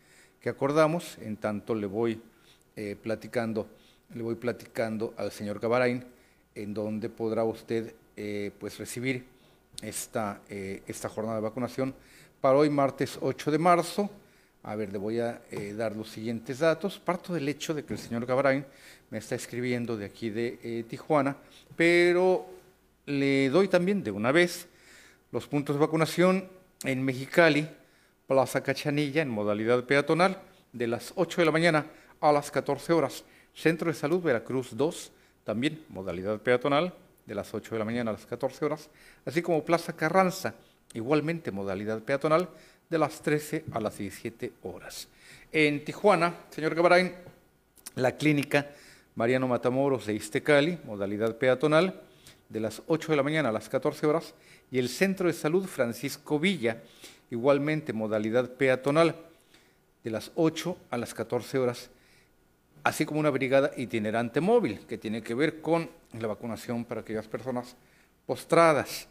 acordamos, 0.49 1.17
en 1.19 1.35
tanto 1.35 1.75
le 1.75 1.87
voy 1.87 2.21
eh, 2.77 2.95
platicando, 3.01 3.67
le 4.13 4.23
voy 4.23 4.35
platicando 4.35 5.13
al 5.17 5.31
señor 5.31 5.59
Gabarain, 5.59 6.03
en 6.55 6.73
donde 6.73 7.09
podrá 7.09 7.43
usted 7.43 7.93
eh, 8.15 8.51
pues 8.59 8.77
recibir 8.77 9.25
esta, 9.81 10.41
esta 10.49 11.07
jornada 11.07 11.37
de 11.37 11.43
vacunación 11.43 11.93
para 12.41 12.57
hoy, 12.57 12.69
martes 12.69 13.17
8 13.21 13.51
de 13.51 13.57
marzo. 13.59 14.09
A 14.63 14.75
ver, 14.75 14.91
le 14.91 14.97
voy 14.97 15.19
a 15.19 15.41
dar 15.75 15.95
los 15.95 16.09
siguientes 16.09 16.59
datos. 16.59 16.99
Parto 16.99 17.33
del 17.33 17.47
hecho 17.47 17.73
de 17.73 17.85
que 17.85 17.93
el 17.93 17.99
señor 17.99 18.25
Gabarain 18.25 18.65
me 19.11 19.19
está 19.19 19.35
escribiendo 19.35 19.95
de 19.95 20.05
aquí 20.05 20.29
de 20.31 20.83
Tijuana, 20.89 21.37
pero 21.75 22.47
le 23.05 23.49
doy 23.49 23.67
también 23.67 24.03
de 24.03 24.11
una 24.11 24.31
vez 24.31 24.67
los 25.31 25.47
puntos 25.47 25.75
de 25.75 25.79
vacunación 25.79 26.47
en 26.83 27.03
Mexicali, 27.03 27.67
Plaza 28.27 28.61
Cachanilla, 28.61 29.21
en 29.21 29.29
modalidad 29.29 29.83
peatonal, 29.85 30.41
de 30.73 30.87
las 30.87 31.13
8 31.15 31.41
de 31.41 31.45
la 31.45 31.51
mañana 31.51 31.85
a 32.19 32.31
las 32.31 32.51
14 32.51 32.93
horas. 32.93 33.23
Centro 33.57 33.89
de 33.89 33.97
Salud 33.97 34.21
Veracruz 34.21 34.77
2, 34.77 35.11
también 35.43 35.83
modalidad 35.89 36.39
peatonal, 36.39 36.93
de 37.25 37.33
las 37.33 37.55
8 37.55 37.73
de 37.73 37.79
la 37.79 37.85
mañana 37.85 38.11
a 38.11 38.13
las 38.13 38.27
14 38.27 38.63
horas, 38.63 38.89
así 39.25 39.41
como 39.41 39.65
Plaza 39.65 39.93
Carranza, 39.93 40.53
igualmente 40.93 41.49
modalidad 41.51 42.03
peatonal, 42.03 42.49
de 42.87 42.97
las 42.99 43.19
13 43.23 43.65
a 43.71 43.79
las 43.79 43.97
17 43.97 44.53
horas. 44.61 45.07
En 45.51 45.83
Tijuana, 45.83 46.35
señor 46.51 46.75
Gabarain, 46.75 47.13
la 47.95 48.15
clínica 48.15 48.69
Mariano 49.15 49.47
Matamoros 49.47 50.05
de 50.05 50.13
Iztecali, 50.13 50.77
modalidad 50.85 51.35
peatonal, 51.37 51.99
de 52.49 52.59
las 52.59 52.83
8 52.85 53.11
de 53.11 53.15
la 53.17 53.23
mañana 53.23 53.49
a 53.49 53.51
las 53.51 53.69
14 53.69 54.05
horas, 54.05 54.35
y 54.69 54.77
el 54.77 54.87
Centro 54.87 55.27
de 55.27 55.33
Salud 55.33 55.65
Francisco 55.65 56.39
Villa, 56.39 56.83
igualmente 57.31 57.91
modalidad 57.91 58.51
peatonal, 58.51 59.15
de 60.03 60.11
las 60.11 60.31
8 60.35 60.77
a 60.91 60.97
las 60.97 61.15
14 61.15 61.57
horas, 61.57 61.89
así 62.87 63.05
como 63.05 63.19
una 63.19 63.29
brigada 63.29 63.71
itinerante 63.75 64.39
móvil, 64.39 64.79
que 64.87 64.97
tiene 64.97 65.21
que 65.21 65.33
ver 65.33 65.59
con 65.59 65.89
la 66.13 66.27
vacunación 66.27 66.85
para 66.85 67.01
aquellas 67.01 67.27
personas 67.27 67.75
postradas. 68.25 69.09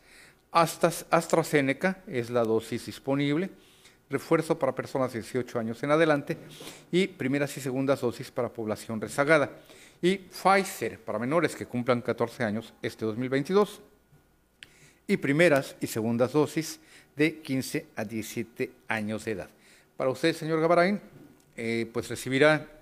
Hasta 0.50 0.90
AstraZeneca 1.10 2.02
es 2.06 2.30
la 2.30 2.42
dosis 2.42 2.86
disponible, 2.86 3.50
refuerzo 4.08 4.58
para 4.58 4.74
personas 4.74 5.12
de 5.12 5.20
18 5.20 5.58
años 5.58 5.82
en 5.82 5.90
adelante 5.90 6.38
y 6.90 7.06
primeras 7.06 7.54
y 7.58 7.60
segundas 7.60 8.00
dosis 8.00 8.30
para 8.30 8.48
población 8.48 8.98
rezagada 8.98 9.50
y 10.00 10.16
Pfizer 10.16 10.98
para 11.00 11.18
menores 11.18 11.54
que 11.54 11.66
cumplan 11.66 12.00
14 12.00 12.44
años 12.44 12.72
este 12.80 13.04
2022 13.04 13.82
y 15.06 15.18
primeras 15.18 15.76
y 15.82 15.86
segundas 15.86 16.32
dosis 16.32 16.80
de 17.14 17.40
15 17.40 17.88
a 17.94 18.04
17 18.04 18.70
años 18.88 19.26
de 19.26 19.32
edad. 19.32 19.50
Para 19.98 20.10
usted, 20.10 20.34
señor 20.34 20.60
Gabarain, 20.60 20.98
eh, 21.56 21.90
pues 21.92 22.08
recibirá 22.08 22.75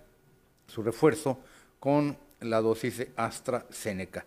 su 0.66 0.82
refuerzo 0.82 1.40
con 1.78 2.16
la 2.40 2.60
dosis 2.60 2.98
de 2.98 3.12
AstraZeneca. 3.16 4.24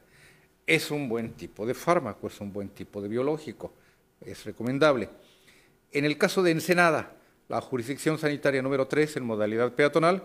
Es 0.65 0.91
un 0.91 1.07
buen 1.07 1.33
tipo 1.33 1.65
de 1.65 1.73
fármaco, 1.73 2.27
es 2.27 2.39
un 2.41 2.51
buen 2.51 2.69
tipo 2.69 3.01
de 3.01 3.07
biológico, 3.07 3.73
es 4.21 4.45
recomendable. 4.45 5.09
En 5.91 6.05
el 6.05 6.17
caso 6.17 6.43
de 6.43 6.51
Ensenada, 6.51 7.13
la 7.47 7.61
jurisdicción 7.61 8.17
sanitaria 8.17 8.61
número 8.61 8.87
3 8.87 9.17
en 9.17 9.25
modalidad 9.25 9.71
peatonal, 9.73 10.23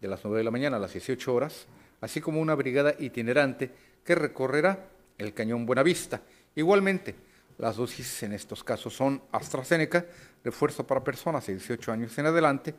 de 0.00 0.08
las 0.08 0.22
9 0.22 0.38
de 0.38 0.44
la 0.44 0.50
mañana 0.50 0.76
a 0.76 0.80
las 0.80 0.92
18 0.92 1.34
horas, 1.34 1.66
así 2.00 2.20
como 2.20 2.40
una 2.40 2.54
brigada 2.54 2.94
itinerante 2.98 3.70
que 4.04 4.14
recorrerá 4.14 4.86
el 5.16 5.34
cañón 5.34 5.66
Buenavista. 5.66 6.22
Igualmente, 6.54 7.14
las 7.58 7.76
dosis 7.76 8.22
en 8.22 8.32
estos 8.32 8.62
casos 8.62 8.94
son 8.94 9.20
AstraZeneca, 9.32 10.06
refuerzo 10.44 10.86
para 10.86 11.02
personas 11.02 11.46
de 11.46 11.54
18 11.54 11.90
años 11.90 12.16
en 12.18 12.26
adelante, 12.26 12.74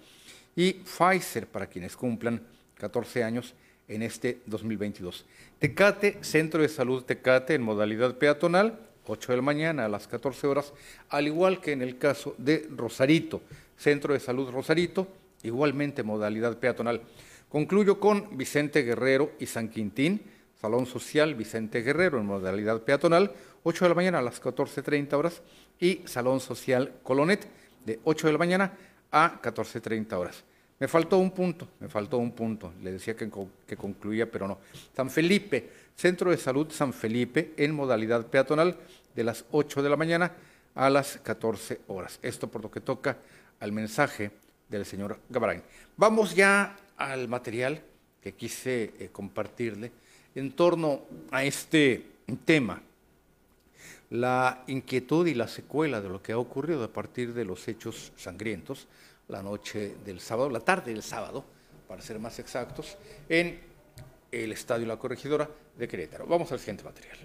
y 0.56 0.74
Pfizer 0.74 1.48
para 1.48 1.68
quienes 1.68 1.96
cumplan 1.98 2.42
14 2.80 3.24
años 3.24 3.54
en 3.88 4.04
este 4.04 4.40
2022. 4.46 5.26
Tecate, 5.60 6.18
Centro 6.22 6.62
de 6.62 6.70
Salud 6.70 7.04
Tecate 7.04 7.56
en 7.56 7.62
modalidad 7.62 8.18
peatonal, 8.18 8.80
8 9.06 9.32
de 9.32 9.36
la 9.36 9.42
mañana 9.42 9.86
a 9.86 9.90
las 9.90 10.08
14 10.08 10.48
horas, 10.48 10.74
al 11.10 11.28
igual 11.28 11.60
que 11.62 11.72
en 11.72 11.82
el 11.82 11.98
caso 11.98 12.36
de 12.38 12.68
Rosarito, 12.76 13.42
Centro 13.78 14.14
de 14.14 14.20
Salud 14.20 14.50
Rosarito, 14.52 15.08
igualmente 15.44 16.04
modalidad 16.04 16.58
peatonal. 16.58 17.02
Concluyo 17.50 18.00
con 18.00 18.38
Vicente 18.38 18.84
Guerrero 18.84 19.32
y 19.40 19.48
San 19.48 19.70
Quintín, 19.70 20.22
Salón 20.62 20.86
Social 20.86 21.36
Vicente 21.36 21.82
Guerrero 21.82 22.20
en 22.20 22.26
modalidad 22.26 22.82
peatonal, 22.82 23.34
8 23.64 23.86
de 23.86 23.90
la 23.90 23.96
mañana 23.96 24.20
a 24.20 24.22
las 24.22 24.42
14.30 24.42 25.14
horas, 25.14 25.42
y 25.80 26.02
Salón 26.06 26.40
Social 26.40 26.94
Colonet 27.04 27.48
de 27.86 28.00
8 28.04 28.28
de 28.28 28.34
la 28.34 28.40
mañana 28.40 28.74
a 29.12 29.42
14.30 29.42 30.14
horas. 30.14 30.44
Me 30.80 30.88
faltó 30.88 31.18
un 31.18 31.32
punto, 31.32 31.68
me 31.80 31.90
faltó 31.90 32.18
un 32.18 32.32
punto, 32.32 32.74
le 32.82 32.94
decía 32.94 33.16
que, 33.16 33.30
que 33.68 33.76
concluía, 33.76 34.32
pero 34.32 34.48
no. 34.48 34.60
San 34.96 35.10
Felipe, 35.10 35.70
Centro 35.96 36.32
de 36.32 36.38
Salud 36.38 36.72
San 36.72 36.94
Felipe 36.94 37.54
en 37.58 37.76
modalidad 37.76 38.26
peatonal 38.28 38.78
de 39.14 39.24
las 39.26 39.44
8 39.52 39.84
de 39.84 39.90
la 39.90 39.98
mañana 39.98 40.32
a 40.76 40.90
las 40.90 41.18
14 41.18 41.82
horas. 41.88 42.20
Esto 42.22 42.48
por 42.48 42.64
lo 42.64 42.72
que 42.72 42.80
toca 42.80 43.18
al 43.60 43.74
mensaje 43.74 44.32
del 44.70 44.86
señor 44.86 45.20
Gabrain. 45.30 45.62
Vamos 45.98 46.34
ya 46.34 46.78
al 46.96 47.28
material 47.28 47.82
que 48.22 48.34
quise 48.34 48.94
eh, 49.00 49.10
compartirle 49.12 49.92
en 50.36 50.52
torno 50.52 51.02
a 51.32 51.44
este 51.44 52.06
tema, 52.46 52.82
la 54.10 54.64
inquietud 54.68 55.28
y 55.28 55.34
la 55.34 55.48
secuela 55.48 56.00
de 56.00 56.10
lo 56.10 56.22
que 56.22 56.32
ha 56.32 56.38
ocurrido 56.38 56.84
a 56.84 56.94
partir 56.94 57.34
de 57.34 57.44
los 57.44 57.68
hechos 57.68 58.14
sangrientos 58.16 58.88
la 59.30 59.42
noche 59.42 59.96
del 60.04 60.20
sábado, 60.20 60.50
la 60.50 60.60
tarde 60.60 60.92
del 60.92 61.04
sábado, 61.04 61.46
para 61.88 62.02
ser 62.02 62.20
más 62.20 62.38
exactos, 62.40 62.98
en 63.30 63.60
el 64.32 64.52
Estadio 64.52 64.86
La 64.86 64.98
Corregidora 64.98 65.50
de 65.78 65.88
Querétaro. 65.88 66.28
Vamos 66.28 66.52
al 66.52 66.60
siguiente 66.60 66.84
material. 66.84 67.18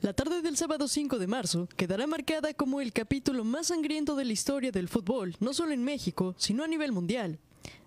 La 0.00 0.12
tarde 0.12 0.42
del 0.42 0.56
sábado 0.56 0.86
5 0.86 1.18
de 1.18 1.26
marzo 1.26 1.68
quedará 1.76 2.06
marcada 2.06 2.54
como 2.54 2.80
el 2.80 2.92
capítulo 2.92 3.44
más 3.44 3.66
sangriento 3.66 4.14
de 4.14 4.24
la 4.24 4.32
historia 4.32 4.70
del 4.70 4.88
fútbol, 4.88 5.34
no 5.40 5.52
solo 5.52 5.72
en 5.72 5.82
México, 5.82 6.36
sino 6.38 6.62
a 6.62 6.68
nivel 6.68 6.92
mundial. 6.92 7.40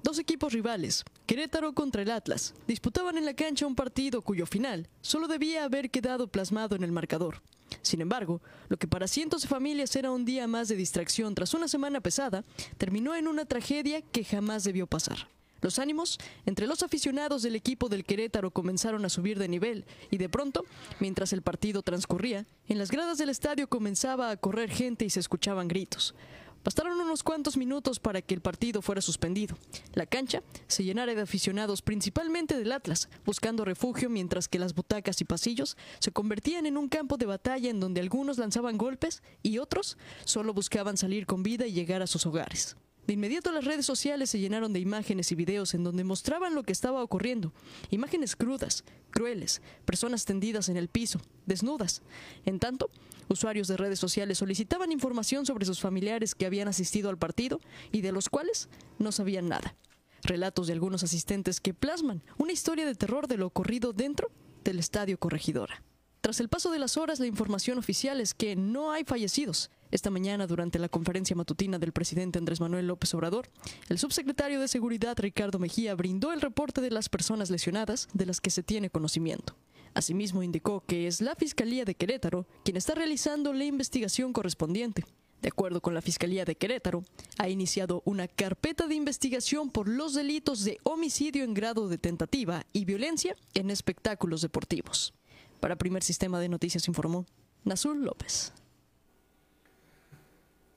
Dos 0.03 0.19
equipos 0.19 0.53
rivales, 0.53 1.03
Querétaro 1.25 1.73
contra 1.73 2.01
el 2.01 2.11
Atlas, 2.11 2.53
disputaban 2.67 3.17
en 3.17 3.25
la 3.25 3.33
cancha 3.33 3.67
un 3.67 3.75
partido 3.75 4.21
cuyo 4.21 4.45
final 4.45 4.89
solo 5.01 5.27
debía 5.27 5.63
haber 5.63 5.89
quedado 5.89 6.27
plasmado 6.27 6.75
en 6.75 6.83
el 6.83 6.91
marcador. 6.91 7.41
Sin 7.81 8.01
embargo, 8.01 8.41
lo 8.69 8.77
que 8.77 8.87
para 8.87 9.07
cientos 9.07 9.41
de 9.41 9.47
familias 9.47 9.95
era 9.95 10.11
un 10.11 10.25
día 10.25 10.47
más 10.47 10.67
de 10.67 10.75
distracción 10.75 11.35
tras 11.35 11.53
una 11.53 11.67
semana 11.67 12.01
pesada, 12.01 12.43
terminó 12.77 13.15
en 13.15 13.27
una 13.27 13.45
tragedia 13.45 14.01
que 14.01 14.23
jamás 14.23 14.63
debió 14.63 14.87
pasar. 14.87 15.27
Los 15.61 15.77
ánimos 15.77 16.17
entre 16.45 16.65
los 16.65 16.81
aficionados 16.81 17.43
del 17.43 17.55
equipo 17.55 17.87
del 17.87 18.03
Querétaro 18.03 18.49
comenzaron 18.49 19.05
a 19.05 19.09
subir 19.09 19.37
de 19.37 19.47
nivel 19.47 19.85
y 20.09 20.17
de 20.17 20.27
pronto, 20.27 20.65
mientras 20.99 21.33
el 21.33 21.43
partido 21.43 21.83
transcurría, 21.83 22.47
en 22.67 22.79
las 22.79 22.89
gradas 22.89 23.19
del 23.19 23.29
estadio 23.29 23.67
comenzaba 23.67 24.31
a 24.31 24.37
correr 24.37 24.71
gente 24.71 25.05
y 25.05 25.11
se 25.11 25.19
escuchaban 25.19 25.67
gritos. 25.67 26.15
Bastaron 26.63 26.99
unos 26.99 27.23
cuantos 27.23 27.57
minutos 27.57 27.99
para 27.99 28.21
que 28.21 28.35
el 28.35 28.41
partido 28.41 28.81
fuera 28.81 29.01
suspendido. 29.01 29.57
La 29.93 30.05
cancha 30.05 30.43
se 30.67 30.83
llenara 30.83 31.15
de 31.15 31.21
aficionados 31.21 31.81
principalmente 31.81 32.57
del 32.57 32.71
Atlas, 32.71 33.09
buscando 33.25 33.65
refugio 33.65 34.09
mientras 34.09 34.47
que 34.47 34.59
las 34.59 34.75
butacas 34.75 35.21
y 35.21 35.25
pasillos 35.25 35.75
se 35.99 36.11
convertían 36.11 36.65
en 36.65 36.77
un 36.77 36.87
campo 36.87 37.17
de 37.17 37.25
batalla 37.25 37.69
en 37.69 37.79
donde 37.79 38.01
algunos 38.01 38.37
lanzaban 38.37 38.77
golpes 38.77 39.23
y 39.41 39.57
otros 39.57 39.97
solo 40.23 40.53
buscaban 40.53 40.97
salir 40.97 41.25
con 41.25 41.41
vida 41.41 41.65
y 41.65 41.73
llegar 41.73 42.01
a 42.01 42.07
sus 42.07 42.25
hogares. 42.25 42.75
De 43.07 43.13
inmediato 43.13 43.51
las 43.51 43.65
redes 43.65 43.85
sociales 43.85 44.29
se 44.29 44.39
llenaron 44.39 44.73
de 44.73 44.79
imágenes 44.79 45.31
y 45.31 45.35
videos 45.35 45.73
en 45.73 45.83
donde 45.83 46.03
mostraban 46.03 46.55
lo 46.55 46.63
que 46.63 46.71
estaba 46.71 47.03
ocurriendo. 47.03 47.51
Imágenes 47.89 48.35
crudas, 48.35 48.83
crueles, 49.09 49.61
personas 49.85 50.25
tendidas 50.25 50.69
en 50.69 50.77
el 50.77 50.87
piso, 50.87 51.19
desnudas. 51.45 52.03
En 52.45 52.59
tanto, 52.59 52.89
usuarios 53.27 53.67
de 53.67 53.77
redes 53.77 53.99
sociales 53.99 54.37
solicitaban 54.37 54.91
información 54.91 55.45
sobre 55.45 55.65
sus 55.65 55.79
familiares 55.79 56.35
que 56.35 56.45
habían 56.45 56.67
asistido 56.67 57.09
al 57.09 57.17
partido 57.17 57.59
y 57.91 58.01
de 58.01 58.11
los 58.11 58.29
cuales 58.29 58.69
no 58.99 59.11
sabían 59.11 59.49
nada. 59.49 59.75
Relatos 60.23 60.67
de 60.67 60.73
algunos 60.73 61.03
asistentes 61.03 61.59
que 61.59 61.73
plasman 61.73 62.21
una 62.37 62.51
historia 62.51 62.85
de 62.85 62.95
terror 62.95 63.27
de 63.27 63.37
lo 63.37 63.47
ocurrido 63.47 63.93
dentro 63.93 64.29
del 64.63 64.77
Estadio 64.77 65.17
Corregidora. 65.17 65.83
Tras 66.21 66.39
el 66.39 66.49
paso 66.49 66.69
de 66.71 66.77
las 66.77 66.97
horas, 66.97 67.19
la 67.19 67.25
información 67.25 67.79
oficial 67.79 68.21
es 68.21 68.35
que 68.35 68.55
no 68.55 68.91
hay 68.91 69.03
fallecidos. 69.03 69.71
Esta 69.91 70.09
mañana, 70.09 70.47
durante 70.47 70.79
la 70.79 70.87
conferencia 70.87 71.35
matutina 71.35 71.77
del 71.77 71.91
presidente 71.91 72.39
Andrés 72.39 72.61
Manuel 72.61 72.87
López 72.87 73.13
Obrador, 73.13 73.49
el 73.89 73.99
subsecretario 73.99 74.61
de 74.61 74.69
Seguridad 74.69 75.19
Ricardo 75.19 75.59
Mejía 75.59 75.93
brindó 75.95 76.31
el 76.31 76.39
reporte 76.39 76.79
de 76.79 76.91
las 76.91 77.09
personas 77.09 77.49
lesionadas 77.49 78.07
de 78.13 78.25
las 78.25 78.39
que 78.39 78.51
se 78.51 78.63
tiene 78.63 78.89
conocimiento. 78.89 79.57
Asimismo, 79.93 80.43
indicó 80.43 80.81
que 80.87 81.07
es 81.07 81.19
la 81.19 81.35
Fiscalía 81.35 81.83
de 81.83 81.95
Querétaro 81.95 82.47
quien 82.63 82.77
está 82.77 82.95
realizando 82.95 83.51
la 83.51 83.65
investigación 83.65 84.31
correspondiente. 84.31 85.03
De 85.41 85.49
acuerdo 85.49 85.81
con 85.81 85.93
la 85.93 86.01
Fiscalía 86.01 86.45
de 86.45 86.55
Querétaro, 86.55 87.03
ha 87.37 87.49
iniciado 87.49 88.01
una 88.05 88.29
carpeta 88.29 88.87
de 88.87 88.95
investigación 88.95 89.71
por 89.71 89.89
los 89.89 90.13
delitos 90.13 90.63
de 90.63 90.77
homicidio 90.83 91.43
en 91.43 91.53
grado 91.53 91.89
de 91.89 91.97
tentativa 91.97 92.65
y 92.71 92.85
violencia 92.85 93.35
en 93.55 93.69
espectáculos 93.69 94.41
deportivos. 94.41 95.13
Para 95.59 95.75
Primer 95.75 96.03
Sistema 96.03 96.39
de 96.39 96.47
Noticias 96.47 96.87
informó 96.87 97.25
Nazul 97.65 98.05
López. 98.05 98.53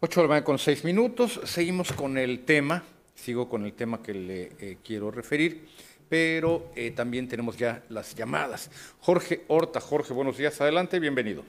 8 0.04 0.20
de 0.20 0.24
la 0.24 0.28
mañana 0.28 0.44
con 0.44 0.58
6 0.58 0.84
minutos. 0.84 1.40
Seguimos 1.44 1.90
con 1.94 2.18
el 2.18 2.44
tema. 2.44 2.82
Sigo 3.14 3.48
con 3.48 3.64
el 3.64 3.74
tema 3.74 4.02
que 4.02 4.12
le 4.12 4.42
eh, 4.60 4.76
quiero 4.84 5.10
referir, 5.10 5.64
pero 6.10 6.70
eh, 6.76 6.90
también 6.90 7.26
tenemos 7.26 7.56
ya 7.56 7.82
las 7.88 8.14
llamadas. 8.14 8.68
Jorge 9.00 9.44
Horta. 9.48 9.80
Jorge, 9.80 10.12
buenos 10.12 10.36
días. 10.36 10.60
Adelante, 10.60 11.00
bienvenido. 11.00 11.42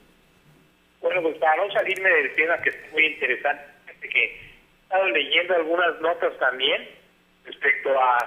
Bueno, 1.02 1.22
pues 1.22 1.36
para 1.38 1.58
no 1.58 1.70
salirme 1.74 2.10
del 2.10 2.34
tema 2.36 2.58
que 2.62 2.70
es 2.70 2.78
muy 2.94 3.06
interesante, 3.06 3.62
que 4.10 4.24
he 4.24 4.84
estado 4.84 5.10
leyendo 5.10 5.54
algunas 5.54 6.00
notas 6.00 6.40
también 6.40 6.88
respecto 7.44 7.90
a, 8.00 8.18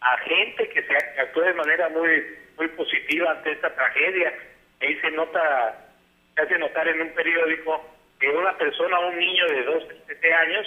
a 0.00 0.18
gente 0.24 0.70
que 0.70 0.84
se 0.84 0.96
actuó 1.20 1.42
de 1.42 1.52
manera 1.52 1.90
muy 1.90 2.24
muy 2.56 2.68
positiva 2.68 3.30
ante 3.30 3.52
esta 3.52 3.74
tragedia. 3.74 4.32
Ahí 4.80 4.98
se 5.00 5.10
nota, 5.10 5.84
se 6.34 6.40
hace 6.40 6.58
notar 6.58 6.88
en 6.88 7.02
un 7.02 7.10
periódico 7.10 7.95
que 8.20 8.28
una 8.30 8.56
persona, 8.56 8.98
un 9.00 9.18
niño 9.18 9.46
de 9.46 9.62
2, 9.62 9.84
7 10.06 10.34
años, 10.34 10.66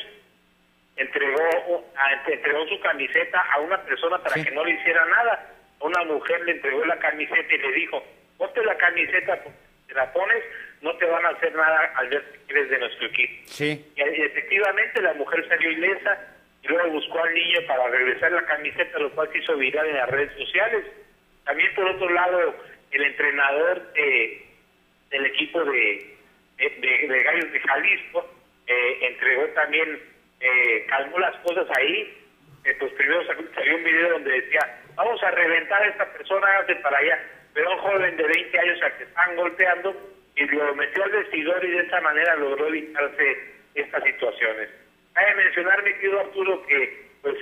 entregó, 0.96 1.86
entregó 2.28 2.68
su 2.68 2.80
camiseta 2.82 3.42
a 3.54 3.60
una 3.60 3.82
persona 3.84 4.18
para 4.20 4.44
que 4.44 4.52
no 4.52 4.64
le 4.64 4.74
hiciera 4.74 5.06
nada. 5.06 5.54
Una 5.80 6.04
mujer 6.04 6.42
le 6.42 6.54
entregó 6.54 6.86
la 6.86 7.00
camiseta 7.00 7.54
y 7.54 7.58
le 7.58 7.72
dijo, 7.72 8.04
ponte 8.38 8.64
la 8.64 8.76
camiseta, 8.78 9.40
te 9.88 9.94
la 9.94 10.12
pones, 10.12 10.44
no 10.82 10.96
te 10.98 11.06
van 11.06 11.26
a 11.26 11.30
hacer 11.30 11.56
nada 11.56 11.94
al 11.96 12.10
ver 12.10 12.24
que 12.48 12.54
eres 12.54 12.70
de 12.70 12.80
nuestro 12.80 13.08
equipo. 13.08 13.34
Sí. 13.46 13.92
Y 13.96 14.02
efectivamente 14.02 15.02
la 15.02 15.14
mujer 15.14 15.48
salió 15.48 15.72
ilesa 15.72 16.20
y 16.62 16.68
luego 16.68 16.92
buscó 16.92 17.24
al 17.24 17.34
niño 17.34 17.60
para 17.68 17.88
regresar 17.88 18.32
la 18.32 18.46
camiseta, 18.46 19.00
lo 19.00 19.12
cual 19.12 19.30
se 19.32 19.40
hizo 19.40 19.56
viral 19.56 19.88
en 19.88 19.96
las 19.96 20.10
redes 20.10 20.38
sociales. 20.38 20.86
También 21.46 21.74
por 21.74 21.90
otro 21.90 22.10
lado, 22.10 22.56
el 22.92 23.04
entrenador 23.04 23.94
del 23.94 25.26
equipo 25.26 25.64
de, 25.64 26.19
de, 26.60 27.24
Gallos 27.24 27.52
de 27.52 27.60
Jalisco 27.60 28.30
eh, 28.68 28.98
entregó 29.02 29.46
también, 29.50 30.00
eh, 30.40 30.86
calmó 30.90 31.20
las 31.20 31.36
cosas 31.38 31.68
ahí. 31.78 32.16
Eh, 32.66 32.76
pues 32.78 32.92
primero 32.94 33.24
salió 33.56 33.76
un 33.76 33.84
video 33.84 34.10
donde 34.12 34.42
decía, 34.42 34.82
vamos 34.96 35.22
a 35.24 35.32
reventar 35.32 35.82
a 35.82 35.88
esta 35.88 36.14
persona, 36.14 36.48
hágase 36.48 36.76
para 36.76 36.98
allá. 36.98 37.20
Pero 37.54 37.72
un 37.72 37.78
joven 37.80 38.18
de 38.18 38.24
20 38.24 38.60
años 38.60 38.82
a 38.84 38.98
que 38.98 39.04
están 39.04 39.36
golpeando 39.36 39.96
y 40.36 40.46
lo 40.46 40.76
metió 40.76 41.04
al 41.04 41.12
vestidor 41.12 41.64
y 41.66 41.72
de 41.72 41.80
esta 41.80 42.02
manera 42.02 42.36
logró 42.36 42.68
evitarse 42.68 43.38
estas 43.76 44.04
situaciones. 44.04 44.70
Hay 45.16 45.26
que 45.26 45.36
mencionar, 45.36 45.84
mi 45.84 45.94
querido 45.96 46.20
Arturo, 46.20 46.66
que 46.68 47.10
pues 47.22 47.36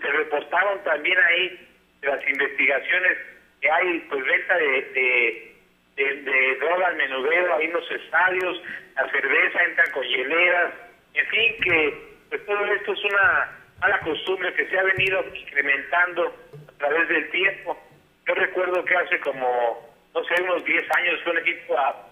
se 0.00 0.08
reportaron 0.08 0.82
también 0.84 1.18
ahí 1.18 1.68
las 2.02 2.28
investigaciones 2.28 3.18
que 3.60 3.70
hay 3.70 4.00
pues 4.10 4.24
venta 4.24 4.56
de, 4.56 4.82
de, 4.82 5.51
de, 5.96 6.56
droga 6.60 6.86
al 6.86 6.96
menudeo 6.96 7.60
en 7.60 7.72
los 7.72 7.90
estadios, 7.90 8.62
la 8.94 9.10
cerveza 9.10 9.62
entra 9.64 9.84
con 9.92 10.02
hieleras, 10.04 10.74
en 11.14 11.26
fin, 11.26 11.56
que 11.62 12.12
pues 12.28 12.46
todo 12.46 12.64
esto 12.66 12.92
es 12.92 13.04
una 13.04 13.58
mala 13.80 14.00
costumbre 14.00 14.54
que 14.54 14.66
se 14.68 14.78
ha 14.78 14.82
venido 14.82 15.24
incrementando 15.34 16.34
a 16.68 16.78
través 16.78 17.08
del 17.08 17.30
tiempo. 17.30 17.78
Yo 18.26 18.34
recuerdo 18.34 18.84
que 18.84 18.96
hace 18.96 19.20
como, 19.20 19.94
no 20.14 20.24
sé, 20.24 20.42
unos 20.42 20.64
10 20.64 20.84
años 20.96 21.20
fue 21.22 21.32
un 21.32 21.38
equipo 21.38 21.78
a 21.78 22.08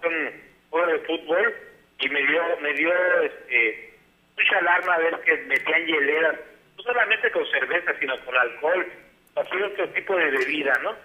de 0.71 0.99
fútbol 0.99 1.55
y 1.99 2.09
me 2.09 2.25
dio, 2.25 2.41
me 2.61 2.73
dio 2.73 2.93
este, 3.21 3.93
mucha 4.37 4.57
alarma 4.57 4.97
ver 4.97 5.19
que 5.21 5.37
metían 5.47 5.85
hieleras, 5.85 6.35
no 6.77 6.83
solamente 6.83 7.29
con 7.31 7.45
cerveza, 7.51 7.93
sino 7.99 8.19
con 8.25 8.35
alcohol, 8.35 8.87
cualquier 9.33 9.63
otro 9.63 9.89
tipo 9.89 10.15
de 10.15 10.31
bebida, 10.31 10.73
¿no? 10.81 10.95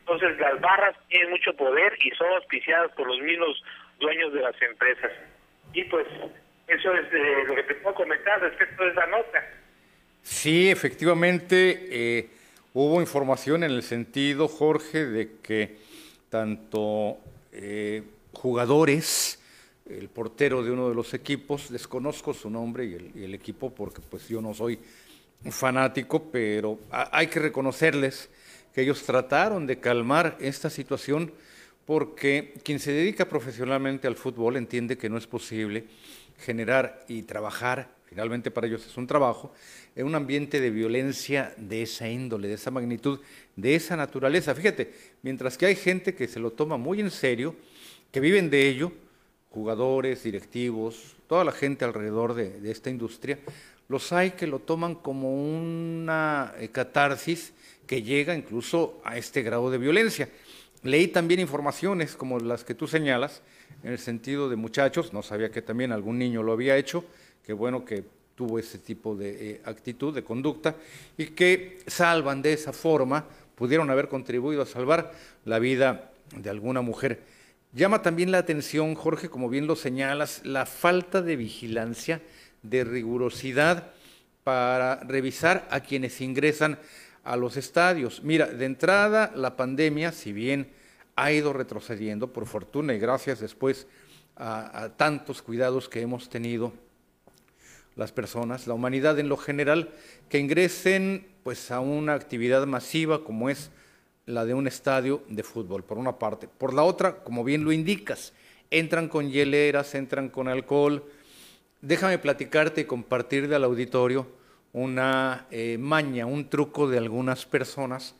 Entonces 0.00 0.38
las 0.38 0.60
barras 0.60 0.96
tienen 1.08 1.30
mucho 1.30 1.54
poder 1.54 1.96
y 2.02 2.10
son 2.12 2.28
auspiciadas 2.34 2.90
por 2.92 3.06
los 3.06 3.20
mismos 3.20 3.62
dueños 3.98 4.32
de 4.32 4.40
las 4.40 4.60
empresas. 4.62 5.12
Y 5.72 5.84
pues 5.84 6.06
eso 6.66 6.94
es 6.94 7.12
eh, 7.12 7.44
lo 7.46 7.54
que 7.54 7.62
te 7.64 7.74
puedo 7.76 7.94
comentar 7.94 8.40
respecto 8.40 8.84
de 8.84 8.90
esa 8.90 9.06
nota. 9.06 9.44
Sí, 10.22 10.70
efectivamente, 10.70 11.88
eh, 11.90 12.30
hubo 12.74 13.00
información 13.00 13.64
en 13.64 13.70
el 13.70 13.82
sentido, 13.82 14.48
Jorge, 14.48 15.06
de 15.06 15.38
que 15.42 15.78
tanto 16.28 17.18
eh, 17.52 18.02
jugadores, 18.32 19.42
el 19.88 20.08
portero 20.08 20.62
de 20.62 20.70
uno 20.70 20.88
de 20.88 20.94
los 20.94 21.14
equipos, 21.14 21.70
desconozco 21.70 22.34
su 22.34 22.50
nombre 22.50 22.84
y 22.84 22.94
el, 22.94 23.10
y 23.14 23.24
el 23.24 23.34
equipo 23.34 23.74
porque 23.74 24.00
pues 24.08 24.28
yo 24.28 24.40
no 24.40 24.54
soy 24.54 24.78
fanático, 25.50 26.30
pero 26.30 26.78
hay 26.90 27.26
que 27.28 27.40
reconocerles 27.40 28.30
que 28.74 28.82
ellos 28.82 29.02
trataron 29.02 29.66
de 29.66 29.80
calmar 29.80 30.36
esta 30.40 30.70
situación 30.70 31.32
porque 31.86 32.54
quien 32.62 32.78
se 32.78 32.92
dedica 32.92 33.28
profesionalmente 33.28 34.06
al 34.06 34.16
fútbol 34.16 34.56
entiende 34.56 34.96
que 34.96 35.08
no 35.08 35.18
es 35.18 35.26
posible 35.26 35.86
generar 36.38 37.04
y 37.08 37.22
trabajar, 37.22 37.90
finalmente 38.06 38.50
para 38.50 38.66
ellos 38.66 38.86
es 38.86 38.96
un 38.96 39.06
trabajo, 39.06 39.52
en 39.96 40.06
un 40.06 40.14
ambiente 40.14 40.60
de 40.60 40.70
violencia 40.70 41.52
de 41.56 41.82
esa 41.82 42.08
índole, 42.08 42.48
de 42.48 42.54
esa 42.54 42.70
magnitud, 42.70 43.20
de 43.56 43.74
esa 43.74 43.96
naturaleza. 43.96 44.54
Fíjate, 44.54 44.92
mientras 45.22 45.58
que 45.58 45.66
hay 45.66 45.74
gente 45.74 46.14
que 46.14 46.28
se 46.28 46.40
lo 46.40 46.52
toma 46.52 46.76
muy 46.76 47.00
en 47.00 47.10
serio, 47.10 47.56
que 48.10 48.20
viven 48.20 48.50
de 48.50 48.68
ello, 48.68 48.92
jugadores, 49.50 50.22
directivos, 50.22 51.16
toda 51.26 51.44
la 51.44 51.52
gente 51.52 51.84
alrededor 51.84 52.34
de, 52.34 52.70
esta 52.70 52.90
industria, 52.90 53.38
los 53.88 54.12
hay 54.12 54.32
que 54.32 54.46
lo 54.46 54.60
toman 54.60 54.94
como 54.94 55.34
una 55.34 56.54
eh, 56.58 56.68
catarsis 56.68 57.52
que 57.90 58.04
llega 58.04 58.36
incluso 58.36 59.00
a 59.02 59.18
este 59.18 59.42
grado 59.42 59.68
de 59.68 59.76
violencia. 59.76 60.28
Leí 60.84 61.08
también 61.08 61.40
informaciones 61.40 62.14
como 62.14 62.38
las 62.38 62.62
que 62.62 62.72
tú 62.72 62.86
señalas, 62.86 63.42
en 63.82 63.90
el 63.90 63.98
sentido 63.98 64.48
de 64.48 64.54
muchachos, 64.54 65.12
no 65.12 65.24
sabía 65.24 65.50
que 65.50 65.60
también 65.60 65.90
algún 65.90 66.16
niño 66.16 66.44
lo 66.44 66.52
había 66.52 66.76
hecho, 66.76 67.04
qué 67.44 67.52
bueno 67.52 67.84
que 67.84 68.04
tuvo 68.36 68.60
ese 68.60 68.78
tipo 68.78 69.16
de 69.16 69.50
eh, 69.50 69.60
actitud, 69.64 70.14
de 70.14 70.22
conducta, 70.22 70.76
y 71.18 71.26
que 71.26 71.80
salvan 71.88 72.42
de 72.42 72.52
esa 72.52 72.72
forma, 72.72 73.26
pudieron 73.56 73.90
haber 73.90 74.06
contribuido 74.06 74.62
a 74.62 74.66
salvar 74.66 75.12
la 75.44 75.58
vida 75.58 76.12
de 76.36 76.48
alguna 76.48 76.82
mujer. 76.82 77.24
Llama 77.72 78.02
también 78.02 78.30
la 78.30 78.38
atención, 78.38 78.94
Jorge, 78.94 79.28
como 79.28 79.48
bien 79.48 79.66
lo 79.66 79.74
señalas, 79.74 80.42
la 80.44 80.64
falta 80.64 81.22
de 81.22 81.34
vigilancia, 81.34 82.22
de 82.62 82.84
rigurosidad 82.84 83.90
para 84.44 85.00
revisar 85.00 85.66
a 85.72 85.80
quienes 85.80 86.20
ingresan 86.20 86.78
a 87.24 87.36
los 87.36 87.56
estadios. 87.56 88.22
Mira, 88.22 88.46
de 88.46 88.64
entrada 88.64 89.32
la 89.34 89.56
pandemia, 89.56 90.12
si 90.12 90.32
bien 90.32 90.70
ha 91.16 91.32
ido 91.32 91.52
retrocediendo, 91.52 92.32
por 92.32 92.46
fortuna 92.46 92.94
y 92.94 92.98
gracias 92.98 93.40
después 93.40 93.86
a, 94.36 94.90
tantos 94.96 95.42
cuidados 95.42 95.88
que 95.88 96.00
hemos 96.00 96.30
tenido 96.30 96.72
las 97.96 98.12
personas, 98.12 98.66
la 98.66 98.74
humanidad 98.74 99.18
en 99.18 99.28
lo 99.28 99.36
general, 99.36 99.90
que 100.28 100.38
ingresen 100.38 101.26
pues 101.42 101.70
a 101.70 101.80
una 101.80 102.14
actividad 102.14 102.66
masiva 102.66 103.24
como 103.24 103.50
es 103.50 103.70
la 104.24 104.44
de 104.44 104.54
un 104.54 104.66
estadio 104.66 105.22
de 105.28 105.42
fútbol, 105.42 105.84
por 105.84 105.98
una 105.98 106.18
parte. 106.18 106.48
Por 106.48 106.72
la 106.72 106.82
otra, 106.84 107.22
como 107.22 107.44
bien 107.44 107.64
lo 107.64 107.72
indicas, 107.72 108.32
entran 108.70 109.08
con 109.08 109.30
hieleras, 109.30 109.94
entran 109.94 110.28
con 110.28 110.48
alcohol. 110.48 111.04
Déjame 111.82 112.18
platicarte 112.18 112.82
y 112.82 112.84
compartir 112.84 113.52
al 113.52 113.64
auditorio 113.64 114.39
una 114.72 115.46
eh, 115.50 115.78
maña, 115.78 116.26
un 116.26 116.48
truco 116.48 116.88
de 116.88 116.98
algunas 116.98 117.44
personas 117.46 118.14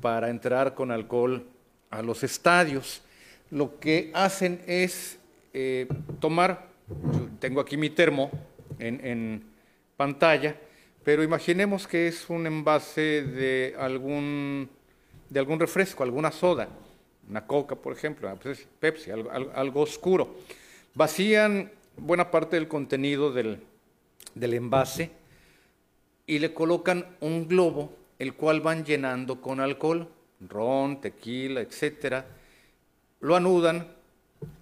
para 0.00 0.30
entrar 0.30 0.74
con 0.74 0.90
alcohol 0.90 1.46
a 1.90 2.02
los 2.02 2.22
estadios. 2.22 3.02
Lo 3.50 3.78
que 3.78 4.10
hacen 4.14 4.62
es 4.66 5.18
eh, 5.52 5.86
tomar, 6.20 6.68
tengo 7.40 7.60
aquí 7.60 7.76
mi 7.76 7.90
termo 7.90 8.30
en, 8.78 9.42
pantalla, 9.96 10.56
pero 11.04 11.22
imaginemos 11.22 11.86
que 11.86 12.08
es 12.08 12.28
un 12.28 12.46
envase 12.48 13.22
de 13.22 13.76
algún, 13.78 14.68
de 15.30 15.38
algún 15.38 15.60
refresco, 15.60 16.02
alguna 16.02 16.32
soda, 16.32 16.68
una 17.30 17.46
coca, 17.46 17.76
por 17.76 17.92
ejemplo, 17.92 18.34
pues, 18.42 18.66
Pepsi, 18.80 19.12
algo, 19.12 19.30
algo 19.30 19.82
oscuro. 19.82 20.34
Vacían 20.94 21.70
buena 21.96 22.30
parte 22.30 22.56
del 22.56 22.66
contenido 22.66 23.32
del, 23.32 23.60
del 24.34 24.54
envase, 24.54 25.12
y 26.26 26.38
le 26.38 26.52
colocan 26.54 27.16
un 27.20 27.48
globo, 27.48 27.94
el 28.18 28.34
cual 28.34 28.60
van 28.60 28.84
llenando 28.84 29.40
con 29.40 29.60
alcohol, 29.60 30.08
ron, 30.48 31.00
tequila, 31.00 31.60
etcétera. 31.60 32.24
Lo 33.20 33.36
anudan, 33.36 33.86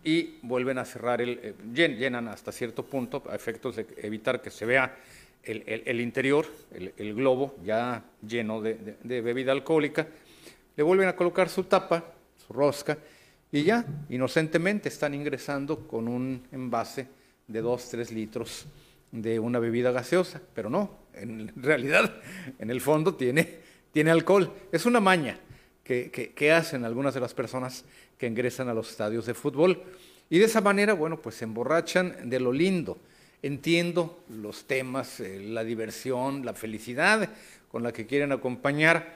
y 0.05 0.39
vuelven 0.43 0.79
a 0.79 0.85
cerrar 0.85 1.21
el, 1.21 1.39
eh, 1.43 1.55
llenan 1.73 2.29
hasta 2.29 2.53
cierto 2.53 2.85
punto 2.85 3.23
a 3.31 3.35
efectos 3.35 3.77
de 3.77 3.87
evitar 3.99 4.43
que 4.43 4.51
se 4.51 4.67
vea 4.67 4.97
el, 5.45 6.01
interior, 6.01 6.47
el, 6.73 7.15
globo 7.15 7.57
ya 7.65 8.05
lleno 8.25 8.61
de, 8.61 8.97
bebida 9.03 9.51
alcohólica, 9.51 10.07
le 10.77 10.83
vuelven 10.85 11.09
a 11.09 11.17
colocar 11.17 11.49
su 11.49 11.65
tapa, 11.65 12.05
su 12.47 12.53
rosca, 12.53 12.97
y 13.51 13.65
ya 13.65 13.85
inocentemente 14.09 14.89
están 14.89 15.15
ingresando 15.15 15.89
con 15.89 16.07
un 16.07 16.47
envase 16.53 17.09
de 17.49 17.61
2, 17.61 17.89
3 17.91 18.13
litros 18.13 18.67
de 19.11 19.41
una 19.41 19.59
bebida 19.59 19.91
gaseosa, 19.91 20.41
pero 20.55 20.71
no, 20.71 21.02
en 21.15 21.53
realidad, 21.57 22.15
en 22.59 22.71
el 22.71 22.81
fondo 22.81 23.15
tiene, 23.15 23.59
tiene 23.93 24.11
alcohol. 24.11 24.53
Es 24.71 24.87
una 24.87 25.01
maña 25.01 25.39
que, 25.85 26.11
que, 26.11 26.53
hacen 26.53 26.85
algunas 26.85 27.15
de 27.15 27.21
las 27.21 27.35
personas 27.35 27.85
que 28.19 28.27
ingresan 28.27 28.69
a 28.69 28.75
los 28.75 28.91
estadios 28.91 29.27
de 29.27 29.35
fútbol. 29.35 29.83
Y 30.31 30.39
de 30.39 30.47
esa 30.47 30.61
manera, 30.61 30.95
bueno, 30.95 31.21
pues 31.21 31.37
se 31.37 31.45
emborrachan 31.45 32.31
de 32.31 32.41
lo 32.41 32.53
lindo. 32.53 32.99
Entiendo 33.43 34.23
los 34.29 34.65
temas, 34.65 35.21
eh, 35.21 35.41
la 35.41 35.65
diversión, 35.65 36.45
la 36.47 36.55
felicidad 36.55 37.29
con 37.71 37.83
la 37.83 37.93
que 37.93 38.07
quieren 38.07 38.33
acompañar 38.33 39.15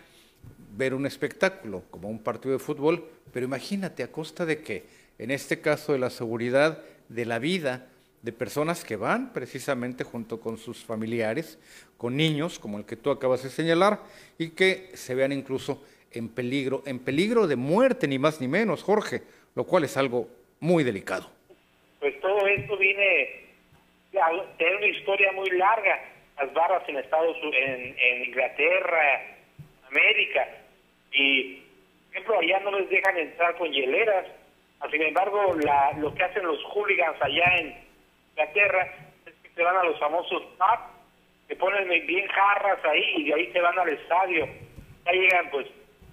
ver 0.77 0.95
un 0.95 1.07
espectáculo 1.07 1.85
como 1.91 2.09
un 2.09 2.19
partido 2.19 2.53
de 2.53 2.59
fútbol, 2.59 3.05
pero 3.33 3.47
imagínate 3.47 4.03
a 4.03 4.11
costa 4.13 4.45
de 4.45 4.63
que, 4.63 4.85
en 5.19 5.31
este 5.31 5.61
caso 5.61 5.93
de 5.93 5.99
la 5.99 6.11
seguridad, 6.11 6.83
de 7.09 7.25
la 7.25 7.39
vida, 7.39 7.89
de 8.27 8.33
personas 8.33 8.85
que 8.85 8.97
van 8.97 9.33
precisamente 9.33 10.03
junto 10.03 10.41
con 10.41 10.59
sus 10.59 10.85
familiares, 10.85 11.61
con 11.97 12.17
niños, 12.17 12.59
como 12.59 12.77
el 12.77 12.85
que 12.85 12.97
tú 12.97 13.13
acabas 13.13 13.45
de 13.45 13.51
señalar, 13.51 14.01
y 14.37 14.51
que 14.51 14.91
se 14.95 15.15
vean 15.15 15.31
incluso 15.31 15.81
en 16.11 16.29
peligro, 16.29 16.83
en 16.87 16.99
peligro 16.99 17.47
de 17.47 17.55
muerte, 17.55 18.09
ni 18.09 18.19
más 18.19 18.41
ni 18.41 18.49
menos, 18.49 18.83
Jorge, 18.83 19.23
lo 19.55 19.63
cual 19.63 19.85
es 19.85 19.97
algo 19.97 20.27
muy 20.59 20.83
delicado. 20.83 21.31
Pues 22.01 22.21
todo 22.21 22.45
esto 22.49 22.77
viene 22.77 23.45
a 24.21 24.57
tener 24.59 24.75
una 24.75 24.89
historia 24.89 25.31
muy 25.31 25.51
larga. 25.51 25.97
Las 26.37 26.53
barras 26.53 26.83
en 26.89 26.97
Estados 26.97 27.37
Unidos, 27.37 27.57
en, 27.97 28.25
Inglaterra, 28.25 29.23
América, 29.89 30.49
y 31.13 31.63
por 32.09 32.11
ejemplo 32.11 32.39
allá 32.41 32.59
no 32.65 32.77
les 32.81 32.91
dejan 32.91 33.17
entrar 33.19 33.57
con 33.57 33.71
hieleras. 33.71 34.27
Sin 34.91 35.03
embargo, 35.03 35.55
la, 35.63 35.93
lo 36.01 36.13
que 36.13 36.25
hacen 36.25 36.45
los 36.45 36.63
hooligans 36.65 37.23
allá 37.23 37.57
en 37.59 37.86
Inglaterra 38.37 38.87
es 39.25 39.33
que 39.43 39.49
se 39.49 39.63
van 39.63 39.77
a 39.77 39.85
los 39.85 39.99
famosos 39.99 40.43
pubs, 40.59 40.93
que 41.49 41.57
ponen 41.57 41.89
bien 42.07 42.27
jarras 42.29 42.85
ahí 42.85 43.15
y 43.17 43.25
de 43.25 43.35
ahí 43.35 43.53
se 43.53 43.61
van 43.61 43.79
al 43.79 43.89
estadio. 43.89 44.47
Ya 45.07 45.13
llegan 45.13 45.51
pues 45.51 45.67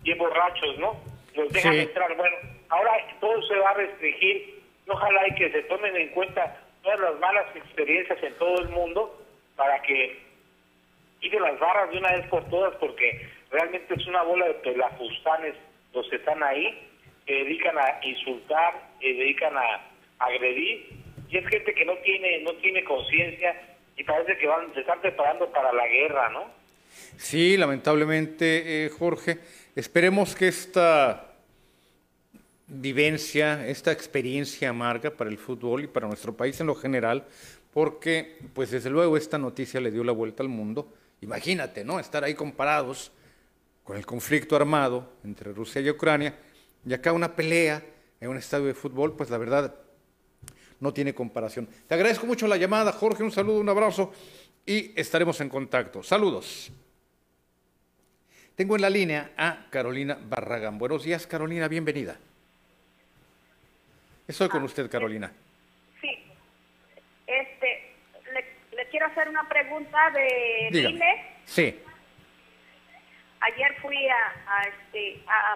bien 0.04 0.18
borrachos, 0.18 0.80
¿no? 0.80 0.96
Los 1.36 1.52
dejan 1.52 1.74
entrar. 1.74 2.16
Bueno, 2.16 2.38
ahora 2.70 2.94
todo 3.20 3.42
se 3.42 3.56
va 3.58 3.72
a 3.72 3.74
restringir 3.74 4.64
ojalá 4.88 5.28
y 5.28 5.36
que 5.36 5.52
se 5.52 5.64
tomen 5.64 5.96
en 5.98 6.10
cuenta 6.10 6.62
todas 6.82 7.00
las 7.00 7.20
malas 7.20 7.46
experiencias 7.56 8.22
en 8.24 8.34
todo 8.36 8.62
el 8.62 8.70
mundo 8.70 9.22
para 9.58 9.82
que 9.82 10.18
quiten 11.20 11.42
las 11.42 11.60
barras 11.60 11.92
de 11.92 11.98
una 11.98 12.12
vez 12.14 12.28
por 12.28 12.48
todas 12.50 12.74
porque 12.76 13.28
realmente 13.52 13.94
es 13.96 14.08
una 14.08 14.24
bola 14.24 14.48
de 14.48 14.54
pelafustanes 14.56 15.56
los 15.94 16.08
que 16.10 16.16
están 16.16 16.42
ahí, 16.42 16.88
que 17.26 17.34
dedican 17.44 17.78
a 17.78 18.00
insultar, 18.02 18.74
que 19.00 19.14
dedican 19.14 19.58
a 19.58 19.82
agredir 20.20 21.03
y 21.30 21.38
es 21.38 21.48
gente 21.48 21.74
que 21.74 21.86
no 21.86 21.98
tiene 21.98 22.42
no 22.42 22.54
tiene 22.56 22.84
conciencia 22.84 23.76
y 23.96 24.04
parece 24.04 24.38
que 24.38 24.48
van 24.48 24.74
se 24.74 24.82
están 24.82 25.02
preparando 25.02 25.52
para 25.52 25.72
la 25.72 25.88
guerra, 25.88 26.30
¿no? 26.30 26.64
Sí, 27.18 27.58
lamentablemente, 27.58 28.86
eh, 28.86 28.90
Jorge. 28.90 29.40
Esperemos 29.76 30.36
que 30.36 30.48
esta 30.48 31.34
vivencia, 32.68 33.68
esta 33.68 33.92
experiencia 33.92 34.70
amarga 34.70 35.12
para 35.12 35.30
el 35.30 35.38
fútbol 35.38 35.84
y 35.84 35.88
para 35.88 36.08
nuestro 36.08 36.36
país 36.36 36.60
en 36.62 36.68
lo 36.68 36.76
general, 36.76 37.26
porque, 37.74 38.38
pues 38.54 38.72
desde 38.72 38.90
luego, 38.90 39.18
esta 39.18 39.38
noticia 39.38 39.80
le 39.80 39.92
dio 39.92 40.04
la 40.04 40.12
vuelta 40.12 40.44
al 40.44 40.50
mundo. 40.50 40.94
Imagínate, 41.22 41.84
¿no? 41.84 42.00
Estar 42.00 42.24
ahí 42.24 42.36
comparados 42.36 43.12
con 43.84 43.98
el 43.98 44.06
conflicto 44.06 44.56
armado 44.56 45.14
entre 45.24 45.52
Rusia 45.52 45.82
y 45.82 45.90
Ucrania, 45.90 46.36
y 46.86 46.94
acá 46.94 47.14
una 47.14 47.36
pelea 47.36 47.84
en 48.20 48.30
un 48.30 48.38
estadio 48.38 48.66
de 48.66 48.74
fútbol, 48.74 49.16
pues 49.16 49.30
la 49.30 49.38
verdad 49.38 49.76
no 50.84 50.94
tiene 50.94 51.16
comparación. 51.16 51.66
Te 51.88 51.96
agradezco 51.96 52.28
mucho 52.28 52.46
la 52.46 52.58
llamada, 52.58 52.92
Jorge, 52.92 53.24
un 53.24 53.32
saludo, 53.32 53.62
un 53.62 53.70
abrazo 53.70 54.14
y 54.66 54.92
estaremos 55.00 55.40
en 55.40 55.48
contacto. 55.48 56.04
Saludos. 56.04 56.72
Tengo 58.54 58.76
en 58.76 58.82
la 58.82 58.90
línea 58.90 59.32
a 59.38 59.68
Carolina 59.70 60.18
Barragán. 60.22 60.78
Buenos 60.78 61.06
días, 61.06 61.26
Carolina, 61.26 61.70
bienvenida. 61.70 62.18
Estoy 64.28 64.50
con 64.50 64.62
ah, 64.62 64.66
usted, 64.66 64.92
Carolina. 64.92 65.32
Sí. 66.02 66.10
Este, 67.28 67.94
le, 68.76 68.86
quiero 68.90 69.06
hacer 69.06 69.30
una 69.30 69.48
pregunta 69.48 70.12
de 70.12 70.80
INE. 70.80 71.38
Sí. 71.46 71.80
Ayer 73.40 73.76
fui 73.82 74.08
a, 74.08 74.64
este, 74.68 75.22
a, 75.28 75.56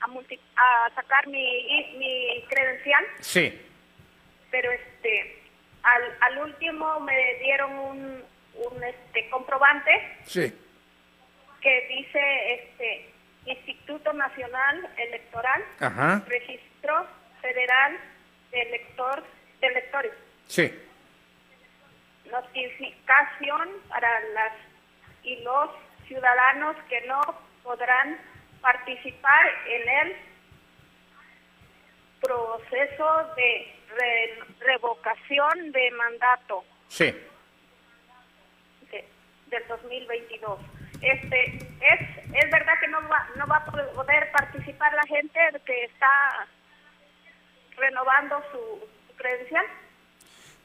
a, 0.00 0.94
sacar 0.94 1.28
mi, 1.28 1.96
mi 1.98 2.44
credencial. 2.48 3.04
Sí 3.20 3.69
pero 4.50 4.70
este 4.70 5.42
al, 5.82 6.02
al 6.20 6.38
último 6.38 7.00
me 7.00 7.34
dieron 7.42 7.72
un, 7.78 8.24
un 8.54 8.84
este 8.84 9.28
comprobante 9.30 9.90
sí. 10.24 10.52
que 11.60 11.86
dice 11.88 12.54
este 12.54 13.10
Instituto 13.46 14.12
Nacional 14.12 14.88
Electoral 14.96 15.64
Registro 16.26 17.06
Federal 17.40 17.98
de 18.50 18.62
Elector 18.62 19.24
de 19.60 19.66
Electores. 19.66 20.12
Sí. 20.46 20.78
Notificación 22.30 23.68
para 23.88 24.20
las 24.34 24.52
y 25.22 25.36
los 25.42 25.70
ciudadanos 26.06 26.76
que 26.88 27.00
no 27.02 27.20
podrán 27.62 28.18
participar 28.60 29.46
en 29.66 29.88
el 29.88 30.16
proceso 32.20 33.34
de 33.36 34.40
revocación 34.60 35.72
de 35.72 35.90
mandato. 35.92 36.64
Sí. 36.88 37.14
del 39.50 39.66
2022. 39.68 40.60
Este, 41.00 41.56
es, 41.56 42.00
es 42.34 42.50
verdad 42.50 42.74
que 42.80 42.88
no 42.88 43.00
va, 43.08 43.28
no 43.36 43.46
va 43.46 43.56
a 43.56 43.64
poder 43.64 44.30
participar 44.32 44.92
la 44.94 45.02
gente 45.08 45.40
que 45.64 45.84
está 45.84 46.46
renovando 47.76 48.42
su, 48.52 49.16
credencial. 49.16 49.64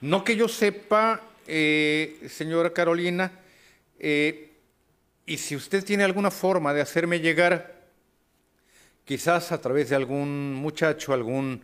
No 0.01 0.23
que 0.23 0.35
yo 0.35 0.47
sepa, 0.47 1.21
eh, 1.47 2.19
señora 2.27 2.73
Carolina, 2.73 3.31
eh, 3.99 4.51
y 5.25 5.37
si 5.37 5.55
usted 5.55 5.83
tiene 5.83 6.03
alguna 6.03 6.31
forma 6.31 6.73
de 6.73 6.81
hacerme 6.81 7.19
llegar, 7.19 7.74
quizás 9.05 9.51
a 9.51 9.61
través 9.61 9.89
de 9.89 9.95
algún 9.95 10.53
muchacho, 10.55 11.13
algún 11.13 11.63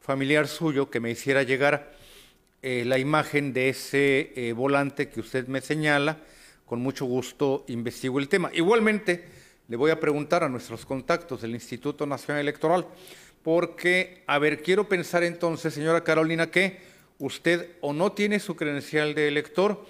familiar 0.00 0.48
suyo 0.48 0.90
que 0.90 1.00
me 1.00 1.10
hiciera 1.10 1.44
llegar 1.44 1.92
eh, 2.62 2.82
la 2.84 2.98
imagen 2.98 3.52
de 3.52 3.70
ese 3.70 4.32
eh, 4.34 4.52
volante 4.52 5.08
que 5.08 5.20
usted 5.20 5.46
me 5.46 5.60
señala. 5.60 6.18
Con 6.66 6.80
mucho 6.80 7.04
gusto 7.04 7.64
investigo 7.68 8.18
el 8.18 8.28
tema. 8.28 8.50
Igualmente, 8.52 9.24
le 9.68 9.76
voy 9.76 9.92
a 9.92 10.00
preguntar 10.00 10.44
a 10.44 10.48
nuestros 10.48 10.84
contactos 10.84 11.42
del 11.42 11.52
Instituto 11.52 12.06
Nacional 12.06 12.42
Electoral, 12.42 12.86
porque, 13.42 14.22
a 14.26 14.38
ver, 14.38 14.62
quiero 14.62 14.88
pensar 14.88 15.22
entonces, 15.22 15.72
señora 15.72 16.04
Carolina, 16.04 16.50
que 16.50 16.78
usted 17.18 17.70
o 17.80 17.92
no 17.92 18.12
tiene 18.12 18.40
su 18.40 18.56
credencial 18.56 19.14
de 19.14 19.28
elector 19.28 19.84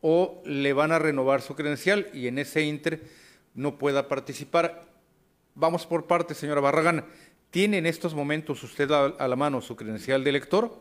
o 0.00 0.42
le 0.44 0.72
van 0.72 0.92
a 0.92 0.98
renovar 0.98 1.40
su 1.42 1.54
credencial 1.54 2.08
y 2.12 2.26
en 2.26 2.38
ese 2.38 2.62
inter 2.62 3.02
no 3.54 3.78
pueda 3.78 4.08
participar. 4.08 4.91
Vamos 5.54 5.86
por 5.86 6.06
partes, 6.06 6.38
señora 6.38 6.60
Barragán. 6.60 7.04
¿Tiene 7.50 7.78
en 7.78 7.86
estos 7.86 8.14
momentos 8.14 8.62
usted 8.62 8.90
a, 8.90 9.28
la 9.28 9.36
mano 9.36 9.60
su 9.60 9.76
credencial 9.76 10.24
de 10.24 10.30
elector? 10.30 10.72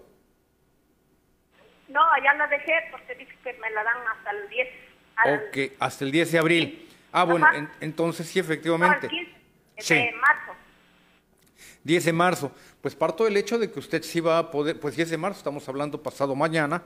No, 1.90 2.00
ya 2.24 2.34
la 2.36 2.48
dejé 2.48 2.74
porque 2.90 3.16
dice 3.16 3.34
que 3.44 3.54
me 3.54 3.70
la 3.72 3.84
dan 3.84 3.98
hasta 4.08 4.32
el 4.32 4.50
10. 4.50 4.68
Ok, 5.26 5.74
hasta 5.80 6.06
el 6.06 6.12
10 6.12 6.32
de 6.32 6.40
abril. 6.40 6.90
Ah, 7.12 7.26
bueno, 7.26 7.46
entonces 7.82 8.28
sí, 8.28 8.40
efectivamente. 8.40 9.10
sí. 9.78 9.96
de 9.96 10.14
marzo. 10.14 10.52
10 11.84 12.06
de 12.06 12.14
marzo. 12.14 12.52
Pues 12.82 12.96
parto 12.96 13.26
del 13.26 13.36
hecho 13.36 13.60
de 13.60 13.70
que 13.70 13.80
usted 13.80 14.02
sí 14.04 14.22
va 14.22 14.38
a 14.38 14.52
poder, 14.52 14.80
pues 14.80 14.96
10 14.96 15.10
de 15.10 15.18
marzo, 15.18 15.40
estamos 15.40 15.68
hablando 15.68 16.02
pasado 16.02 16.34
mañana, 16.36 16.84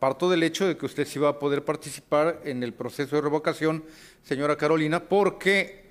parto 0.00 0.28
del 0.28 0.42
hecho 0.42 0.66
de 0.66 0.76
que 0.76 0.86
usted 0.86 1.06
sí 1.06 1.20
va 1.20 1.28
a 1.28 1.38
poder 1.38 1.64
participar 1.64 2.40
en 2.44 2.64
el 2.64 2.74
proceso 2.74 3.14
de 3.14 3.22
revocación, 3.22 3.84
señora 4.24 4.56
Carolina, 4.56 5.04
porque 5.04 5.83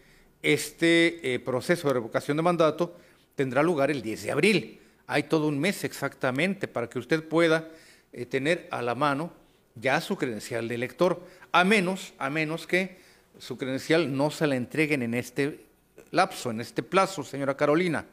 este 0.44 1.34
eh, 1.34 1.40
proceso 1.40 1.88
de 1.88 1.96
revocación 1.96 2.38
de 2.38 2.44
mandato 2.44 2.98
tendrá 3.36 3.64
lugar 3.64 3.90
el 3.90 4.02
10 4.02 4.24
de 4.24 4.32
abril. 4.32 4.82
Hay 5.08 5.24
todo 5.24 5.48
un 5.48 5.60
mes 5.60 5.84
exactamente 5.84 6.68
para 6.68 6.88
que 6.88 7.00
usted 7.00 7.28
pueda 7.28 7.70
eh, 8.12 8.26
tener 8.26 8.68
a 8.72 8.82
la 8.82 8.94
mano 8.94 9.34
ya 9.76 10.00
su 10.02 10.18
credencial 10.18 10.68
de 10.68 10.76
elector, 10.76 11.26
a 11.52 11.64
menos, 11.64 12.14
a 12.20 12.30
menos 12.30 12.68
que 12.68 13.02
su 13.40 13.58
credencial 13.58 14.16
no 14.16 14.30
se 14.30 14.46
la 14.46 14.56
entreguen 14.56 15.02
en 15.02 15.16
este 15.16 15.66
lapso, 16.12 16.52
en 16.52 16.62
este 16.62 16.84
plazo, 16.84 17.24
señora 17.24 17.58
Carolina. 17.58 18.06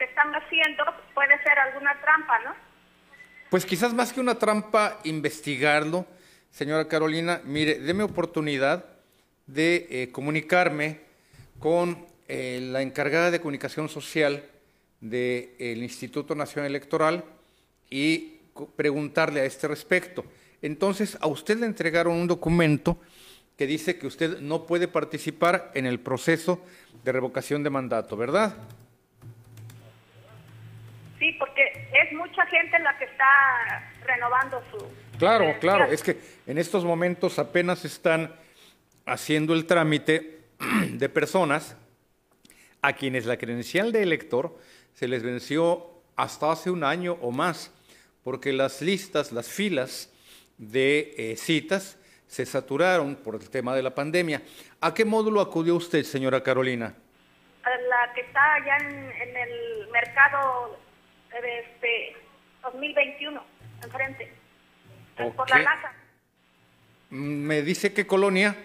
que 0.00 0.04
están 0.04 0.34
haciendo 0.34 0.84
puede 1.14 1.42
ser 1.42 1.58
alguna 1.58 2.00
trampa, 2.00 2.38
¿no? 2.40 2.54
Pues 3.50 3.66
quizás 3.66 3.92
más 3.92 4.12
que 4.12 4.20
una 4.20 4.36
trampa, 4.36 4.98
investigarlo. 5.04 6.06
Señora 6.50 6.88
Carolina, 6.88 7.40
mire, 7.44 7.78
déme 7.78 8.02
oportunidad 8.02 8.84
de 9.46 9.86
eh, 9.90 10.08
comunicarme 10.12 11.00
con 11.58 12.06
eh, 12.28 12.60
la 12.70 12.82
encargada 12.82 13.30
de 13.30 13.40
comunicación 13.40 13.88
social 13.88 14.42
del 15.00 15.82
Instituto 15.82 16.34
Nacional 16.34 16.70
Electoral 16.70 17.24
y 17.88 18.38
preguntarle 18.76 19.40
a 19.40 19.44
este 19.44 19.68
respecto. 19.68 20.24
Entonces, 20.60 21.16
a 21.20 21.26
usted 21.26 21.58
le 21.58 21.66
entregaron 21.66 22.14
un 22.14 22.26
documento 22.26 22.98
que 23.56 23.66
dice 23.66 23.98
que 23.98 24.06
usted 24.06 24.40
no 24.40 24.66
puede 24.66 24.88
participar 24.88 25.70
en 25.74 25.86
el 25.86 26.00
proceso 26.00 26.60
de 27.04 27.12
revocación 27.12 27.62
de 27.62 27.70
mandato, 27.70 28.16
¿verdad? 28.16 28.54
Sí, 31.20 31.32
porque 31.38 31.62
es 31.92 32.12
mucha 32.14 32.44
gente 32.46 32.76
la 32.80 32.98
que 32.98 33.04
está 33.04 33.92
renovando 34.04 34.60
su... 34.72 35.18
Claro, 35.18 35.54
claro, 35.60 35.84
es 35.84 36.02
que 36.02 36.18
en 36.46 36.58
estos 36.58 36.84
momentos 36.84 37.38
apenas 37.38 37.84
están 37.84 38.34
haciendo 39.06 39.54
el 39.54 39.66
trámite 39.66 40.40
de 40.88 41.08
personas 41.08 41.76
a 42.82 42.94
quienes 42.94 43.26
la 43.26 43.36
credencial 43.36 43.92
de 43.92 44.02
elector 44.02 44.58
se 44.94 45.06
les 45.06 45.22
venció 45.22 46.02
hasta 46.16 46.52
hace 46.52 46.70
un 46.70 46.84
año 46.84 47.18
o 47.20 47.30
más, 47.30 47.72
porque 48.24 48.52
las 48.52 48.82
listas, 48.82 49.32
las 49.32 49.48
filas 49.48 50.12
de 50.58 51.14
eh, 51.16 51.36
citas 51.36 51.98
se 52.26 52.46
saturaron 52.46 53.16
por 53.16 53.34
el 53.34 53.50
tema 53.50 53.74
de 53.74 53.82
la 53.82 53.94
pandemia. 53.94 54.42
¿A 54.80 54.94
qué 54.94 55.04
módulo 55.04 55.40
acudió 55.40 55.74
usted, 55.74 56.04
señora 56.04 56.42
Carolina? 56.42 56.94
La 57.64 58.12
que 58.14 58.20
está 58.20 58.54
allá 58.54 58.76
en, 58.78 59.36
el 59.36 59.88
mercado 59.90 60.78
este 61.32 62.16
2021, 62.62 63.42
enfrente, 63.82 64.32
por 65.16 65.50
la 65.50 65.64
casa. 65.64 65.92
¿Me 67.10 67.62
dice 67.62 67.92
qué 67.92 68.06
colonia? 68.06 68.56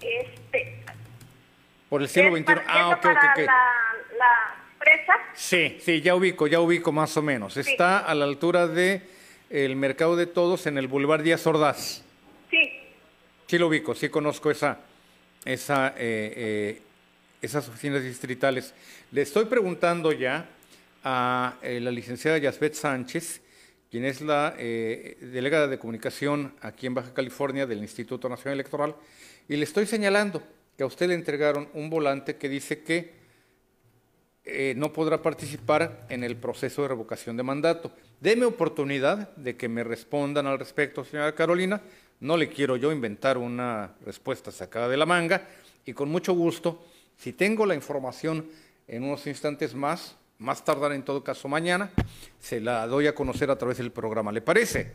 Este. 0.00 0.82
Por 1.88 2.02
el 2.02 2.08
siglo 2.08 2.36
XXI. 2.36 2.44
Ah, 2.66 2.88
ok, 2.88 3.04
ok, 3.04 3.06
ok. 3.06 3.38
La, 4.18 4.54
presa. 4.78 5.14
Sí, 5.34 5.78
sí, 5.80 6.00
ya 6.00 6.14
ubico, 6.14 6.46
ya 6.46 6.60
ubico 6.60 6.92
más 6.92 7.16
o 7.16 7.22
menos. 7.22 7.56
Está 7.56 7.98
a 7.98 8.14
la 8.14 8.24
altura 8.24 8.66
de 8.66 9.02
el 9.50 9.76
Mercado 9.76 10.16
de 10.16 10.26
Todos 10.26 10.66
en 10.66 10.78
el 10.78 10.86
Boulevard 10.86 11.22
Díaz 11.22 11.46
Ordaz. 11.46 12.02
Sí. 12.50 12.80
Sí 13.46 13.58
lo 13.58 13.66
ubico, 13.66 13.94
sí 13.94 14.08
conozco 14.08 14.50
esa, 14.50 14.78
esa, 15.44 15.88
eh, 15.88 16.32
eh, 16.36 16.82
esas 17.40 17.68
oficinas 17.68 18.02
distritales. 18.02 18.74
Le 19.12 19.22
estoy 19.22 19.46
preguntando 19.46 20.12
ya 20.12 20.48
a 21.04 21.56
eh, 21.62 21.80
la 21.80 21.90
licenciada 21.90 22.38
Yasbet 22.38 22.74
Sánchez, 22.74 23.40
quien 23.90 24.04
es 24.04 24.20
la 24.20 24.54
delegada 24.56 25.66
de 25.66 25.78
comunicación 25.78 26.54
aquí 26.60 26.86
en 26.86 26.94
Baja 26.94 27.12
California 27.12 27.66
del 27.66 27.80
Instituto 27.80 28.28
Nacional 28.28 28.54
Electoral, 28.54 28.94
y 29.48 29.56
le 29.56 29.64
estoy 29.64 29.84
señalando 29.84 30.42
que 30.76 30.84
a 30.84 30.86
usted 30.86 31.08
le 31.08 31.14
entregaron 31.14 31.68
un 31.74 31.90
volante 31.90 32.36
que 32.36 32.48
dice 32.48 32.84
que 32.84 33.18
no 34.76 34.92
podrá 34.92 35.22
participar 35.22 36.06
en 36.08 36.22
el 36.22 36.36
proceso 36.36 36.82
de 36.82 36.88
revocación 36.88 37.36
de 37.36 37.42
mandato. 37.42 37.90
Deme 38.20 38.44
oportunidad 38.44 39.34
de 39.34 39.56
que 39.56 39.68
me 39.68 39.82
respondan 39.82 40.46
al 40.46 40.60
respecto, 40.60 41.04
señora 41.04 41.34
Carolina. 41.34 41.82
No 42.20 42.36
le 42.36 42.48
quiero 42.48 42.76
yo 42.76 42.92
inventar 42.92 43.38
una 43.38 43.94
respuesta 44.04 44.52
sacada 44.52 44.88
de 44.88 44.96
la 44.96 45.06
manga 45.06 45.48
y 45.84 45.94
con 45.94 46.10
mucho 46.10 46.32
gusto, 46.32 46.84
si 47.20 47.34
tengo 47.34 47.66
la 47.66 47.74
información 47.74 48.48
en 48.88 49.02
unos 49.02 49.26
instantes 49.26 49.74
más, 49.74 50.16
más 50.38 50.64
tardar 50.64 50.92
en 50.92 51.02
todo 51.02 51.22
caso 51.22 51.48
mañana, 51.48 51.90
se 52.40 52.60
la 52.60 52.86
doy 52.86 53.08
a 53.08 53.14
conocer 53.14 53.50
a 53.50 53.58
través 53.58 53.76
del 53.76 53.92
programa. 53.92 54.32
¿Le 54.32 54.40
parece? 54.40 54.90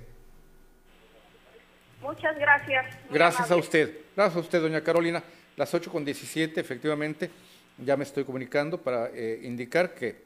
Muchas 2.01 2.35
gracias. 2.39 2.97
Gracias 3.11 3.51
a 3.51 3.55
usted. 3.55 3.99
Gracias 4.15 4.37
a 4.37 4.39
usted, 4.39 4.59
doña 4.59 4.81
Carolina. 4.81 5.21
Las 5.55 5.71
8 5.71 5.91
con 5.91 6.03
17, 6.03 6.59
efectivamente, 6.59 7.29
ya 7.77 7.95
me 7.95 8.03
estoy 8.03 8.23
comunicando 8.23 8.81
para 8.81 9.09
eh, 9.13 9.41
indicar 9.43 9.93
que 9.93 10.23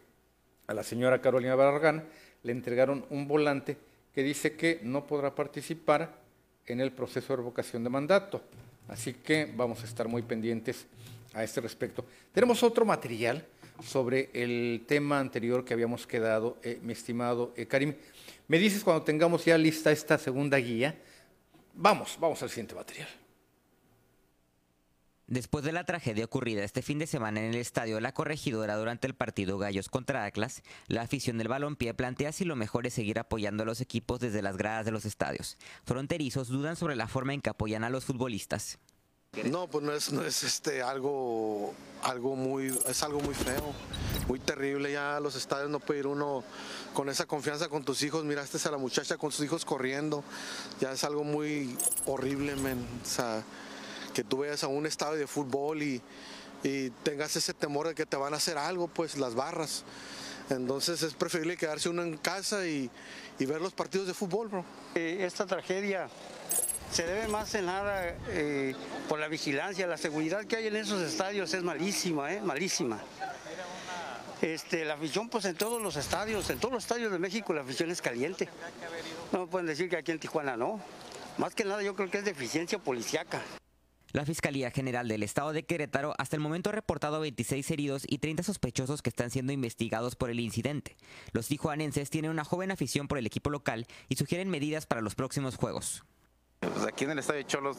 a 0.68 0.74
la 0.74 0.84
señora 0.84 1.20
Carolina 1.20 1.56
Barragán 1.56 2.06
le 2.44 2.54
entregaron 2.54 3.06
un 3.10 3.28
volante 3.28 3.76
que 4.16 4.24
dice 4.24 4.56
que 4.56 4.80
no 4.84 5.06
podrá 5.06 5.36
participar 5.36 6.14
en 6.66 6.80
el 6.80 6.94
proceso 6.94 7.34
de 7.34 7.38
revocación 7.38 7.84
de 7.84 7.90
mandato. 7.90 8.42
Así 8.88 9.16
que 9.16 9.52
vamos 9.54 9.82
a 9.82 9.86
estar 9.86 10.08
muy 10.08 10.22
pendientes 10.22 10.88
a 11.34 11.44
este 11.44 11.62
respecto. 11.62 12.06
Tenemos 12.32 12.64
otro 12.64 12.86
material 12.86 13.46
sobre 13.84 14.30
el 14.34 14.84
tema 14.88 15.20
anterior 15.20 15.64
que 15.64 15.74
habíamos 15.74 16.06
quedado, 16.06 16.58
eh, 16.64 16.80
mi 16.82 16.94
estimado 16.94 17.54
eh, 17.56 17.66
Karim. 17.66 17.96
Me 18.48 18.58
dices 18.58 18.84
cuando 18.84 19.04
tengamos 19.04 19.46
ya 19.46 19.58
lista 19.58 19.92
esta 19.92 20.18
segunda 20.18 20.58
guía. 20.58 20.96
Vamos, 21.74 22.18
vamos 22.20 22.42
al 22.44 22.50
siguiente 22.50 22.76
material. 22.76 23.08
Después 25.30 25.64
de 25.64 25.72
la 25.72 25.84
tragedia 25.84 26.26
ocurrida 26.26 26.64
este 26.64 26.82
fin 26.82 26.98
de 26.98 27.06
semana 27.06 27.40
en 27.40 27.54
el 27.54 27.58
estadio 27.58 28.00
La 28.00 28.16
Corregidora 28.16 28.78
durante 28.78 29.06
el 29.06 29.14
partido 29.14 29.60
Gallos 29.60 29.88
contra 29.88 30.26
Atlas, 30.26 30.64
la 30.88 31.04
afición 31.04 31.38
del 31.38 31.48
balompié 31.48 31.94
plantea 31.94 32.32
si 32.32 32.46
lo 32.46 32.56
mejor 32.56 32.88
es 32.88 32.96
seguir 32.96 33.20
apoyando 33.20 33.62
a 33.62 33.66
los 33.68 33.80
equipos 33.80 34.20
desde 34.20 34.42
las 34.42 34.58
gradas 34.58 34.86
de 34.86 34.92
los 34.92 35.06
estadios. 35.06 35.60
Fronterizos 35.84 36.48
dudan 36.48 36.76
sobre 36.76 36.96
la 36.96 37.08
forma 37.08 37.36
en 37.36 37.42
que 37.42 37.52
apoyan 37.52 37.84
a 37.84 37.92
los 37.92 38.06
futbolistas. 38.06 38.80
No, 39.46 39.68
pues 39.68 39.84
no 39.84 39.94
es, 39.94 40.12
no 40.12 40.24
es 40.24 40.44
este 40.44 40.82
algo, 40.82 41.74
algo 42.04 42.36
muy, 42.36 42.78
es 42.88 43.04
algo 43.04 43.20
muy 43.20 43.34
feo, 43.34 43.74
muy 44.28 44.40
terrible. 44.40 44.92
Ya 44.92 45.18
a 45.18 45.20
los 45.20 45.36
estadios 45.36 45.70
no 45.70 45.80
puede 45.80 46.02
ir 46.02 46.08
uno 46.08 46.44
con 46.94 47.10
esa 47.10 47.26
confianza 47.26 47.70
con 47.70 47.84
tus 47.84 48.04
hijos. 48.04 48.26
Miraste 48.26 48.58
a 48.68 48.72
la 48.72 48.78
muchacha 48.78 49.18
con 49.18 49.32
sus 49.32 49.46
hijos 49.46 49.66
corriendo. 49.66 50.24
Ya 50.82 50.92
es 50.92 51.04
algo 51.04 51.24
muy 51.24 51.78
horrible, 52.06 52.56
men. 52.58 52.86
O 53.04 53.06
sea, 53.06 53.44
que 54.14 54.24
tú 54.24 54.40
vayas 54.40 54.64
a 54.64 54.68
un 54.68 54.86
estadio 54.86 55.20
de 55.20 55.28
fútbol 55.28 55.84
y, 55.84 56.02
tengas 57.04 57.38
ese 57.38 57.54
temor 57.54 57.88
de 57.88 57.96
que 57.96 58.06
te 58.06 58.18
van 58.18 58.34
a 58.34 58.38
hacer 58.38 58.58
algo, 58.58 58.90
pues 58.90 59.18
las 59.18 59.34
barras. 59.34 59.86
Entonces 60.50 61.02
es 61.04 61.14
preferible 61.14 61.56
quedarse 61.56 61.88
uno 61.88 62.04
en 62.04 62.18
casa 62.18 62.68
y, 62.68 62.90
ver 63.40 63.62
los 63.62 63.74
partidos 63.74 64.08
de 64.08 64.14
fútbol, 64.14 64.50
bro. 64.50 64.66
Eh, 64.96 65.20
esta 65.22 65.46
tragedia 65.46 66.10
se 66.92 67.06
debe 67.06 67.28
más 67.28 67.54
en 67.56 67.66
nada 67.66 68.16
eh, 68.30 68.76
por 69.08 69.20
la 69.20 69.28
vigilancia, 69.28 69.88
la 69.88 69.98
seguridad 69.98 70.46
que 70.46 70.58
hay 70.58 70.68
en 70.68 70.76
esos 70.76 71.02
estadios 71.02 71.54
es 71.54 71.64
malísima, 71.64 72.34
eh, 72.34 72.42
malísima. 72.42 73.00
Este, 74.42 74.86
la 74.86 74.94
afición, 74.94 75.30
pues 75.30 75.46
en 75.46 75.56
todos 75.56 75.82
los 75.82 75.98
estadios, 75.98 76.50
en 76.50 76.60
todos 76.60 76.74
los 76.74 76.84
estadios 76.84 77.12
de 77.12 77.20
México 77.20 77.54
la 77.54 77.62
afición 77.62 77.92
es 77.92 78.02
caliente. 78.02 78.48
No 79.32 79.42
me 79.42 79.48
pueden 79.48 79.68
decir 79.68 79.90
que 79.90 79.98
aquí 79.98 80.12
en 80.12 80.20
Tijuana 80.20 80.56
no. 80.56 80.80
Más 81.38 81.54
que 81.54 81.66
nada 81.66 81.84
yo 81.84 81.96
creo 81.96 82.10
que 82.10 82.20
es 82.20 82.26
deficiencia 82.26 82.80
policiaca. 82.80 83.42
La 84.12 84.26
Fiscalía 84.26 84.72
General 84.72 85.08
del 85.08 85.22
Estado 85.22 85.54
de 85.54 85.64
Querétaro 85.64 86.16
hasta 86.18 86.36
el 86.36 86.42
momento 86.42 86.72
ha 86.72 86.74
reportado 86.74 87.20
26 87.20 87.70
heridos 87.70 88.04
y 88.08 88.18
30 88.18 88.42
sospechosos 88.42 89.04
que 89.04 89.10
están 89.10 89.30
siendo 89.30 89.54
investigados 89.54 90.16
por 90.16 90.32
el 90.32 90.40
incidente. 90.40 90.96
Los 91.32 91.48
tijuanenses 91.48 92.10
tienen 92.10 92.32
una 92.32 92.44
joven 92.44 92.72
afición 92.72 93.08
por 93.08 93.20
el 93.20 93.28
equipo 93.28 93.52
local 93.52 93.86
y 94.08 94.16
sugieren 94.16 94.50
medidas 94.50 94.88
para 94.88 95.02
los 95.02 95.14
próximos 95.14 95.58
juegos. 95.58 96.04
Pues 96.80 96.88
aquí 96.94 97.06
en 97.06 97.12
el 97.12 97.20
estadio 97.20 97.40
de 97.40 97.46
Cholos, 97.46 97.78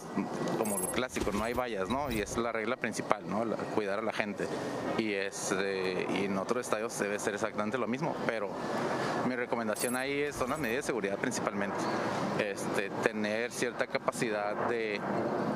como 0.58 0.76
lo 0.76 0.90
clásico, 0.90 1.32
no 1.32 1.44
hay 1.44 1.52
vallas, 1.52 1.88
¿no? 1.88 2.10
Y 2.10 2.20
es 2.20 2.36
la 2.36 2.50
regla 2.50 2.76
principal, 2.76 3.22
¿no? 3.28 3.44
cuidar 3.74 3.98
a 3.98 4.02
la 4.02 4.12
gente. 4.12 4.46
Y, 4.98 5.12
es, 5.12 5.54
eh, 5.56 6.06
y 6.14 6.24
en 6.24 6.36
otros 6.38 6.66
estadios 6.66 6.98
debe 6.98 7.18
ser 7.18 7.32
exactamente 7.34 7.78
lo 7.78 7.86
mismo, 7.86 8.16
pero 8.26 8.50
mi 9.26 9.36
recomendación 9.36 9.96
ahí 9.96 10.30
son 10.32 10.50
las 10.50 10.58
medidas 10.58 10.84
de 10.84 10.86
seguridad 10.86 11.18
principalmente. 11.18 11.76
Este, 12.38 12.90
tener 13.02 13.52
cierta 13.52 13.86
capacidad 13.86 14.68
de 14.68 15.00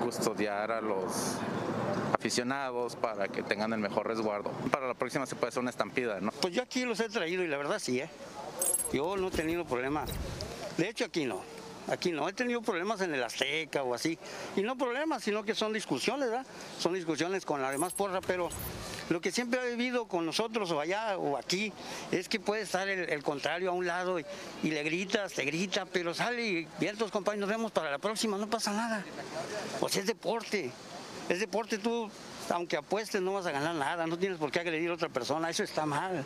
custodiar 0.03 0.71
a 0.71 0.81
los 0.81 1.37
aficionados 2.15 2.97
para 2.97 3.29
que 3.29 3.43
tengan 3.43 3.73
el 3.73 3.81
mejor 3.81 4.07
resguardo. 4.07 4.51
Para 4.71 4.87
la 4.87 4.95
próxima 4.95 5.27
se 5.27 5.35
puede 5.35 5.49
hacer 5.49 5.61
una 5.61 5.71
estampida, 5.71 6.21
¿no? 6.21 6.31
Pues 6.31 6.55
yo 6.55 6.63
aquí 6.63 6.85
los 6.85 7.01
he 7.01 7.09
traído 7.09 7.43
y 7.43 7.49
la 7.49 7.57
verdad 7.57 7.79
sí, 7.79 8.01
¿eh? 8.01 8.09
Yo 8.93 9.17
no 9.17 9.29
he 9.29 9.31
tenido 9.31 9.65
problema. 9.65 10.05
De 10.77 10.89
hecho 10.89 11.05
aquí 11.07 11.25
no. 11.25 11.64
Aquí 11.89 12.13
no 12.13 12.29
he 12.29 12.33
tenido 12.33 12.63
problemas 12.63 13.01
en 13.03 13.15
el 13.15 13.23
Azteca 13.23 13.83
o 13.83 13.95
así. 13.95 14.19
Y 14.57 14.63
no 14.63 14.77
problemas, 14.77 15.23
sino 15.23 15.45
que 15.45 15.55
son 15.55 15.73
discusiones, 15.73 16.31
¿verdad? 16.31 16.47
Son 16.79 16.95
discusiones 16.95 17.45
con 17.45 17.61
la 17.61 17.71
demás 17.71 17.93
porra, 17.93 18.21
pero 18.21 18.49
lo 19.11 19.21
que 19.21 19.31
siempre 19.31 19.61
ha 19.61 19.65
vivido 19.65 20.07
con 20.07 20.25
nosotros 20.25 20.71
o 20.71 20.81
allá 20.81 21.19
o 21.19 21.37
aquí 21.37 21.73
es 22.11 22.29
que 22.29 22.41
puede 22.41 22.63
estar 22.63 22.89
el, 22.89 23.23
contrario 23.23 23.71
a 23.71 23.73
un 23.73 23.87
lado 23.87 24.19
y, 24.19 24.25
le 24.63 24.83
gritas, 24.83 25.35
te 25.35 25.45
grita, 25.45 25.85
pero 25.85 26.15
sale 26.15 26.47
y 26.47 26.69
bien 26.81 26.97
tus 26.97 27.11
compañeros, 27.11 27.49
nos 27.49 27.57
vemos 27.57 27.73
para 27.73 27.91
la 27.91 27.99
próxima, 27.99 28.39
no 28.39 28.49
pasa 28.49 28.73
nada. 28.73 29.05
O 29.81 29.89
sea, 29.89 30.01
es 30.01 30.07
deporte. 30.07 30.73
Es 31.29 31.41
deporte, 31.41 31.79
tú, 31.79 32.11
aunque 32.51 32.77
apuestes, 32.77 33.21
no 33.21 33.33
vas 33.33 33.47
a 33.47 33.51
ganar 33.51 33.75
nada, 33.75 34.07
no 34.07 34.19
tienes 34.19 34.39
por 34.39 34.51
qué 34.51 34.61
agredir 34.61 34.91
a 34.91 34.95
otra 34.95 35.09
persona, 35.09 35.49
eso 35.49 35.63
está 35.63 35.87
mal. 35.87 36.25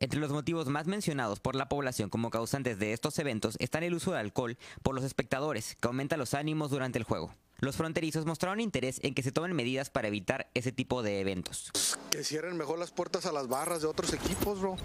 Entre 0.00 0.20
los 0.20 0.30
motivos 0.30 0.68
más 0.68 0.86
mencionados 0.86 1.40
por 1.40 1.56
la 1.56 1.68
población 1.68 2.08
como 2.08 2.30
causantes 2.30 2.78
de 2.78 2.92
estos 2.92 3.18
eventos 3.18 3.56
están 3.58 3.82
el 3.82 3.94
uso 3.94 4.12
de 4.12 4.20
alcohol 4.20 4.56
por 4.84 4.94
los 4.94 5.02
espectadores, 5.02 5.76
que 5.80 5.88
aumenta 5.88 6.16
los 6.16 6.34
ánimos 6.34 6.70
durante 6.70 6.98
el 6.98 7.04
juego. 7.04 7.34
Los 7.58 7.74
fronterizos 7.74 8.24
mostraron 8.24 8.60
interés 8.60 9.00
en 9.02 9.12
que 9.12 9.24
se 9.24 9.32
tomen 9.32 9.56
medidas 9.56 9.90
para 9.90 10.06
evitar 10.06 10.48
ese 10.54 10.70
tipo 10.70 11.02
de 11.02 11.20
eventos. 11.20 11.72
Que 12.10 12.22
cierren 12.22 12.56
mejor 12.56 12.78
las 12.78 12.92
puertas 12.92 13.26
a 13.26 13.32
las 13.32 13.48
barras 13.48 13.82
de 13.82 13.88
otros 13.88 14.12
equipos, 14.12 14.60
bro. 14.60 14.76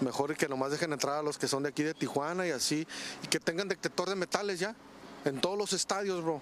Mejor 0.00 0.36
que 0.36 0.48
nomás 0.48 0.70
dejen 0.70 0.92
entrar 0.92 1.16
a 1.16 1.22
los 1.22 1.36
que 1.36 1.48
son 1.48 1.64
de 1.64 1.70
aquí 1.70 1.82
de 1.82 1.92
Tijuana 1.92 2.46
y 2.46 2.52
así. 2.52 2.86
Y 3.24 3.26
que 3.26 3.40
tengan 3.40 3.66
detector 3.66 4.08
de 4.08 4.14
metales 4.14 4.60
ya. 4.60 4.76
En 5.24 5.40
todos 5.40 5.58
los 5.58 5.72
estadios, 5.72 6.22
bro. 6.22 6.40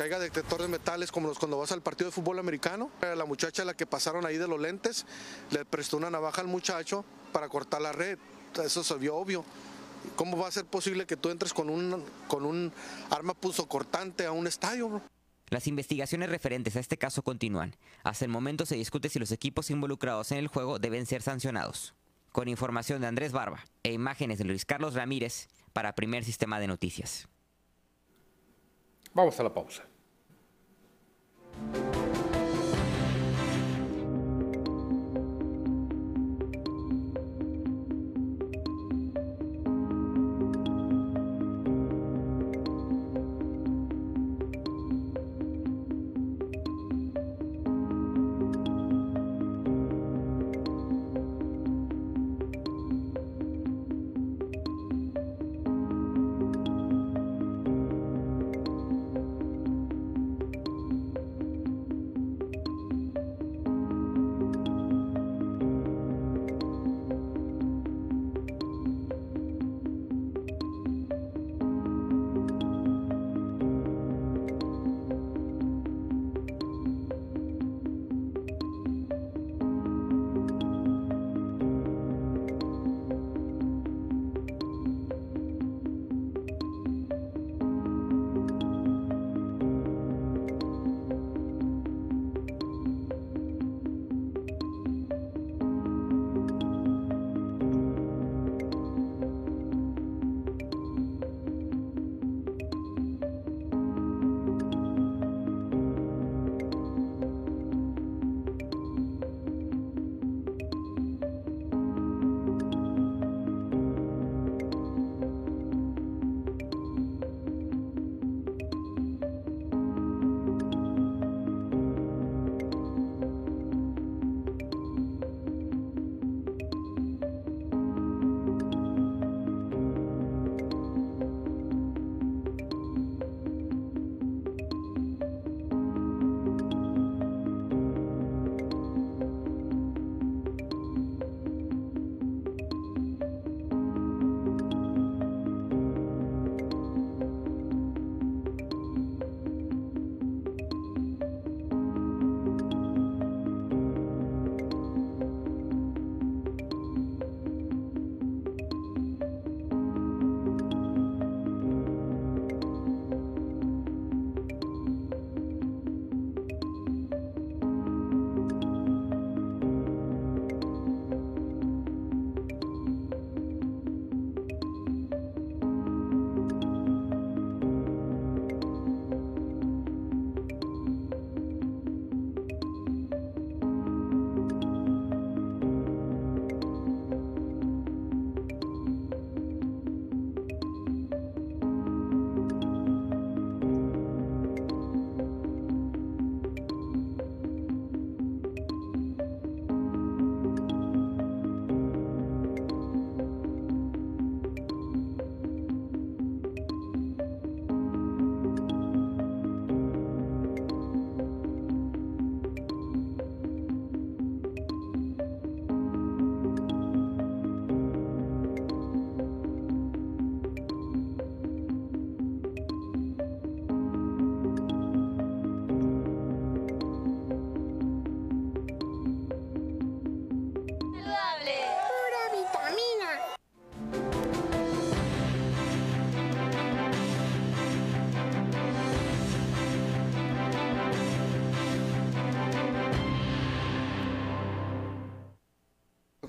Haya 0.00 0.18
detector 0.18 0.62
de 0.62 0.68
metales 0.68 1.10
como 1.10 1.28
los 1.28 1.38
cuando 1.38 1.58
vas 1.58 1.72
al 1.72 1.82
partido 1.82 2.08
de 2.08 2.14
fútbol 2.14 2.38
americano. 2.38 2.90
La 3.00 3.24
muchacha 3.24 3.62
a 3.62 3.64
la 3.64 3.74
que 3.74 3.86
pasaron 3.86 4.26
ahí 4.26 4.36
de 4.36 4.46
los 4.46 4.60
lentes 4.60 5.06
le 5.50 5.64
prestó 5.64 5.96
una 5.96 6.10
navaja 6.10 6.40
al 6.40 6.46
muchacho 6.46 7.04
para 7.32 7.48
cortar 7.48 7.82
la 7.82 7.92
red. 7.92 8.18
Eso 8.62 8.84
se 8.84 8.94
vio 8.96 9.16
obvio. 9.16 9.44
¿Cómo 10.14 10.38
va 10.38 10.48
a 10.48 10.52
ser 10.52 10.64
posible 10.64 11.06
que 11.06 11.16
tú 11.16 11.30
entres 11.30 11.52
con 11.52 11.68
un, 11.68 12.04
con 12.28 12.44
un 12.44 12.72
arma 13.10 13.34
cortante 13.68 14.24
a 14.26 14.32
un 14.32 14.46
estadio? 14.46 15.02
Las 15.48 15.66
investigaciones 15.66 16.28
referentes 16.28 16.76
a 16.76 16.80
este 16.80 16.98
caso 16.98 17.22
continúan. 17.22 17.74
Hasta 18.04 18.24
el 18.24 18.30
momento 18.30 18.66
se 18.66 18.76
discute 18.76 19.08
si 19.08 19.18
los 19.18 19.32
equipos 19.32 19.70
involucrados 19.70 20.30
en 20.30 20.38
el 20.38 20.48
juego 20.48 20.78
deben 20.78 21.06
ser 21.06 21.22
sancionados. 21.22 21.94
Con 22.32 22.48
información 22.48 23.00
de 23.00 23.06
Andrés 23.06 23.32
Barba 23.32 23.64
e 23.82 23.92
imágenes 23.92 24.38
de 24.38 24.44
Luis 24.44 24.64
Carlos 24.64 24.94
Ramírez 24.94 25.48
para 25.72 25.94
Primer 25.94 26.24
Sistema 26.24 26.60
de 26.60 26.66
Noticias. 26.66 27.28
Vamos 29.18 29.40
a 29.40 29.42
la 29.42 29.52
pausa. 29.52 29.82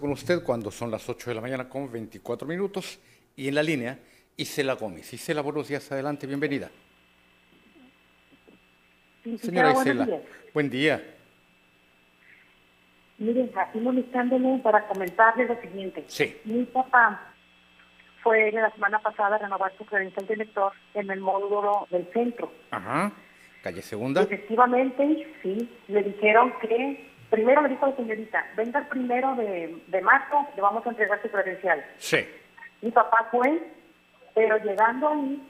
Con 0.10 0.14
usted 0.14 0.44
cuando 0.44 0.72
son 0.72 0.90
las 0.90 1.08
8 1.08 1.30
de 1.30 1.36
la 1.36 1.42
mañana 1.42 1.70
con 1.70 1.92
24 1.92 2.48
minutos 2.48 3.00
y 3.36 3.48
en 3.48 3.54
la 3.54 3.62
línea 3.62 4.00
Isela 4.38 4.74
Gómez. 4.74 5.14
Isela, 5.14 5.44
buenos 5.44 5.68
días, 5.68 5.92
adelante, 5.92 6.26
bienvenida. 6.26 6.72
Señora 9.40 9.72
Isela, 9.74 10.08
buen 10.52 10.68
día. 10.68 11.16
Miren, 13.20 13.52
aquí 13.56 13.78
molestándole 13.78 14.58
para 14.64 14.88
comentarle 14.88 15.46
lo 15.46 15.62
siguiente. 15.62 16.04
Sí. 16.08 16.36
Mi 16.44 16.64
papá 16.64 17.32
fue 18.24 18.52
la 18.52 18.72
semana 18.72 18.98
pasada 18.98 19.36
a 19.36 19.38
renovar 19.38 19.72
su 19.78 19.86
credencial 19.86 20.26
de 20.26 20.38
lector 20.38 20.72
en 20.96 21.12
el 21.12 21.20
módulo 21.20 21.88
del 21.92 22.12
centro. 22.14 22.52
Ajá. 22.72 23.12
Calle 23.62 23.84
Segunda. 23.84 24.24
Efectivamente, 24.24 25.28
sí. 25.44 25.70
Le 25.88 26.02
dijeron 26.02 26.52
que 26.62 27.12
Primero 27.30 27.62
me 27.62 27.70
dijo 27.70 27.86
la 27.86 27.96
señorita, 27.96 28.44
venga 28.56 28.80
el 28.80 28.88
primero 28.88 29.36
de, 29.36 29.82
de 29.88 30.02
marzo, 30.02 30.48
le 30.56 30.62
vamos 30.62 30.86
a 30.86 30.90
entregar 30.90 31.22
su 31.22 31.30
credencial. 31.30 31.86
Sí. 31.98 32.28
Mi 32.82 32.90
papá 32.92 33.28
fue, 33.30 33.62
pero 34.34 34.58
llegando 34.58 35.10
ahí, 35.10 35.42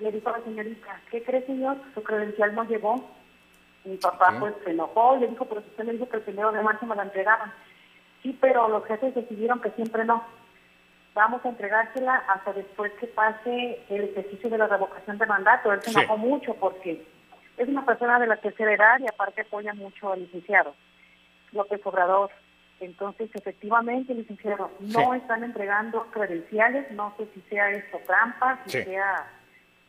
le 0.00 0.12
dijo 0.12 0.28
a 0.30 0.38
la 0.38 0.44
señorita, 0.44 1.00
¿qué 1.10 1.22
cree 1.22 1.44
señor? 1.44 1.76
Su 1.94 2.02
credencial 2.02 2.54
no 2.54 2.64
llegó. 2.64 3.04
Mi 3.84 3.96
papá 3.98 4.34
pues 4.40 4.54
se 4.64 4.70
enojó 4.70 5.16
y 5.16 5.20
le 5.20 5.28
dijo, 5.28 5.44
pero 5.44 5.60
usted 5.60 5.84
me 5.84 5.92
dijo 5.92 6.08
que 6.08 6.16
el 6.16 6.22
primero 6.22 6.52
de 6.52 6.62
marzo 6.62 6.86
me 6.86 6.96
la 6.96 7.02
entregaban. 7.02 7.52
Sí, 8.22 8.36
pero 8.40 8.68
los 8.68 8.84
jefes 8.86 9.14
decidieron 9.14 9.60
que 9.60 9.70
siempre 9.72 10.04
no. 10.04 10.24
Vamos 11.14 11.44
a 11.44 11.48
entregársela 11.50 12.14
hasta 12.28 12.52
después 12.54 12.92
que 12.94 13.06
pase 13.08 13.80
el 13.90 14.04
ejercicio 14.04 14.50
de 14.50 14.58
la 14.58 14.66
revocación 14.66 15.18
de 15.18 15.26
mandato. 15.26 15.72
Él 15.72 15.82
se 15.82 15.90
Sí. 15.90 15.98
enojó 16.00 16.16
mucho 16.16 16.54
porque 16.54 17.04
es 17.58 17.68
una 17.68 17.84
persona 17.86 18.18
de 18.18 18.26
la 18.26 18.36
tercera 18.36 18.72
edad 18.72 18.98
y 19.00 19.06
aparte 19.06 19.42
apoya 19.42 19.72
mucho 19.74 20.12
al 20.12 20.20
licenciado 20.20 20.74
López 21.56 21.80
Obrador. 21.84 22.30
Entonces, 22.78 23.30
efectivamente, 23.34 24.14
licenciado, 24.14 24.70
no 24.80 25.12
Sí. 25.12 25.18
están 25.20 25.42
entregando 25.44 26.06
credenciales, 26.12 26.90
no 26.92 27.14
sé 27.16 27.26
si 27.34 27.40
sea 27.48 27.70
esto 27.70 27.98
trampa, 28.06 28.60
si 28.66 28.70
Sí. 28.78 28.84
sea 28.84 29.30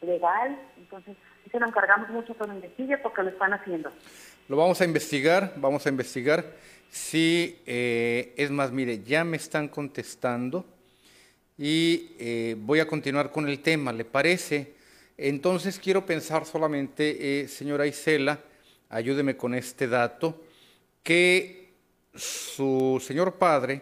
legal, 0.02 0.58
entonces 0.78 1.16
sí 1.44 1.50
se 1.50 1.60
lo 1.60 1.68
encargamos 1.68 2.10
mucho 2.10 2.36
que 2.38 2.48
lo 2.48 2.54
investigue 2.54 2.98
porque 3.00 3.24
lo 3.24 3.30
están 3.30 3.54
haciendo. 3.54 3.92
Lo 4.48 4.56
vamos 4.56 4.80
a 4.80 4.86
investigar, 4.86 5.54
vamos 5.58 5.86
a 5.86 5.90
investigar. 5.90 6.46
Si, 6.90 7.60
eh, 7.66 8.34
es 8.38 8.50
más, 8.52 8.72
mire, 8.72 9.04
ya 9.04 9.26
me 9.26 9.36
están 9.36 9.68
contestando 9.68 10.66
y 11.58 12.16
eh, 12.20 12.56
voy 12.58 12.80
a 12.80 12.88
continuar 12.88 13.32
con 13.32 13.50
el 13.50 13.60
tema, 13.62 13.92
¿le 13.92 14.06
parece? 14.06 14.76
Entonces 15.18 15.80
quiero 15.80 16.06
pensar 16.06 16.46
solamente, 16.46 17.42
eh, 17.42 17.48
señora 17.48 17.86
Isela, 17.88 18.40
ayúdeme 18.90 19.36
con 19.36 19.54
este 19.56 19.88
dato, 19.88 20.42
que 21.08 21.70
su 22.14 23.02
señor 23.02 23.36
padre 23.36 23.82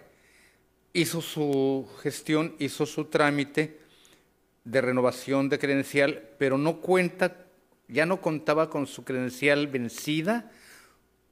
hizo 0.94 1.22
su 1.22 1.90
gestión, 2.04 2.54
hizo 2.60 2.86
su 2.86 3.06
trámite 3.06 3.80
de 4.64 4.80
renovación 4.80 5.50
de 5.50 5.58
credencial, 5.58 6.22
pero 6.38 6.60
no 6.60 6.82
cuenta, 6.82 7.48
ya 7.88 8.06
no 8.06 8.22
contaba 8.22 8.70
con 8.70 8.86
su 8.86 9.04
credencial 9.04 9.66
vencida 9.66 10.52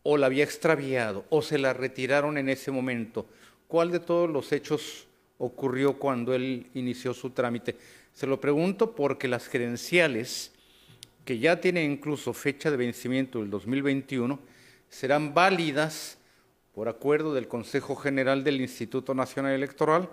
o 0.02 0.18
la 0.18 0.26
había 0.26 0.44
extraviado 0.44 1.26
o 1.30 1.44
se 1.44 1.60
la 1.60 1.74
retiraron 1.74 2.40
en 2.40 2.50
ese 2.50 2.72
momento. 2.72 3.28
¿Cuál 3.68 3.92
de 3.92 4.00
todos 4.00 4.28
los 4.28 4.52
hechos 4.52 5.06
ocurrió 5.38 6.00
cuando 6.00 6.34
él 6.34 6.72
inició 6.74 7.14
su 7.14 7.30
trámite? 7.30 7.76
Se 8.14 8.26
lo 8.26 8.42
pregunto 8.42 8.96
porque 8.96 9.28
las 9.28 9.48
credenciales, 9.48 10.54
que 11.24 11.38
ya 11.38 11.62
tienen 11.62 11.92
incluso 11.92 12.34
fecha 12.34 12.72
de 12.72 12.78
vencimiento 12.78 13.42
del 13.42 13.52
2021, 13.52 14.53
serán 14.94 15.34
válidas 15.34 16.20
por 16.76 16.88
acuerdo 16.88 17.34
del 17.34 17.48
Consejo 17.48 17.96
General 17.96 18.44
del 18.44 18.62
Instituto 18.62 19.16
Nacional 19.16 19.54
Electoral 19.54 20.08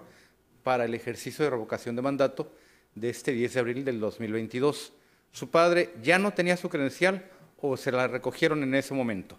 para 0.62 0.86
el 0.86 0.94
ejercicio 0.94 1.44
de 1.44 1.50
revocación 1.50 1.96
de 1.96 2.02
mandato 2.02 2.50
de 2.94 3.10
este 3.10 3.32
10 3.32 3.54
de 3.54 3.60
abril 3.60 3.84
del 3.84 4.00
2022. 4.00 4.94
¿Su 5.32 5.50
padre 5.50 5.90
ya 6.02 6.18
no 6.18 6.32
tenía 6.32 6.56
su 6.56 6.70
credencial 6.70 7.24
o 7.60 7.76
se 7.76 7.92
la 7.92 8.08
recogieron 8.08 8.62
en 8.62 8.74
ese 8.74 8.94
momento? 8.94 9.38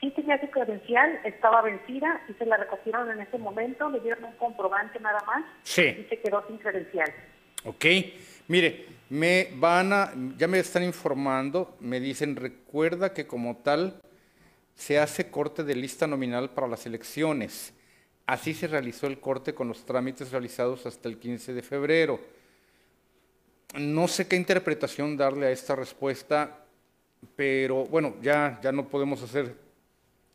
Sí 0.00 0.10
tenía 0.10 0.38
su 0.38 0.50
credencial, 0.50 1.18
estaba 1.24 1.62
vencida 1.62 2.20
y 2.28 2.34
se 2.34 2.44
la 2.44 2.58
recogieron 2.58 3.10
en 3.10 3.20
ese 3.22 3.38
momento, 3.38 3.88
le 3.88 4.00
dieron 4.00 4.24
un 4.24 4.36
comprobante 4.36 5.00
nada 5.00 5.20
más 5.26 5.44
Sí. 5.62 5.82
y 5.82 6.04
se 6.10 6.20
quedó 6.20 6.46
sin 6.46 6.58
credencial. 6.58 7.10
Ok, 7.64 7.84
mire, 8.48 8.86
me 9.10 9.50
van 9.56 9.92
a, 9.92 10.12
ya 10.36 10.48
me 10.48 10.58
están 10.58 10.82
informando, 10.82 11.76
me 11.80 12.00
dicen, 12.00 12.36
recuerda 12.36 13.12
que 13.12 13.26
como 13.26 13.56
tal 13.58 14.00
se 14.74 14.98
hace 14.98 15.30
corte 15.30 15.62
de 15.62 15.74
lista 15.74 16.06
nominal 16.06 16.50
para 16.50 16.68
las 16.68 16.86
elecciones. 16.86 17.72
Así 18.26 18.54
se 18.54 18.66
realizó 18.66 19.06
el 19.06 19.20
corte 19.20 19.54
con 19.54 19.68
los 19.68 19.84
trámites 19.84 20.32
realizados 20.32 20.86
hasta 20.86 21.08
el 21.08 21.18
15 21.18 21.52
de 21.52 21.62
febrero. 21.62 22.20
No 23.78 24.08
sé 24.08 24.26
qué 24.26 24.36
interpretación 24.36 25.16
darle 25.16 25.46
a 25.46 25.50
esta 25.50 25.76
respuesta, 25.76 26.64
pero 27.36 27.84
bueno, 27.86 28.16
ya, 28.22 28.58
ya 28.62 28.72
no 28.72 28.88
podemos 28.88 29.22
hacer 29.22 29.54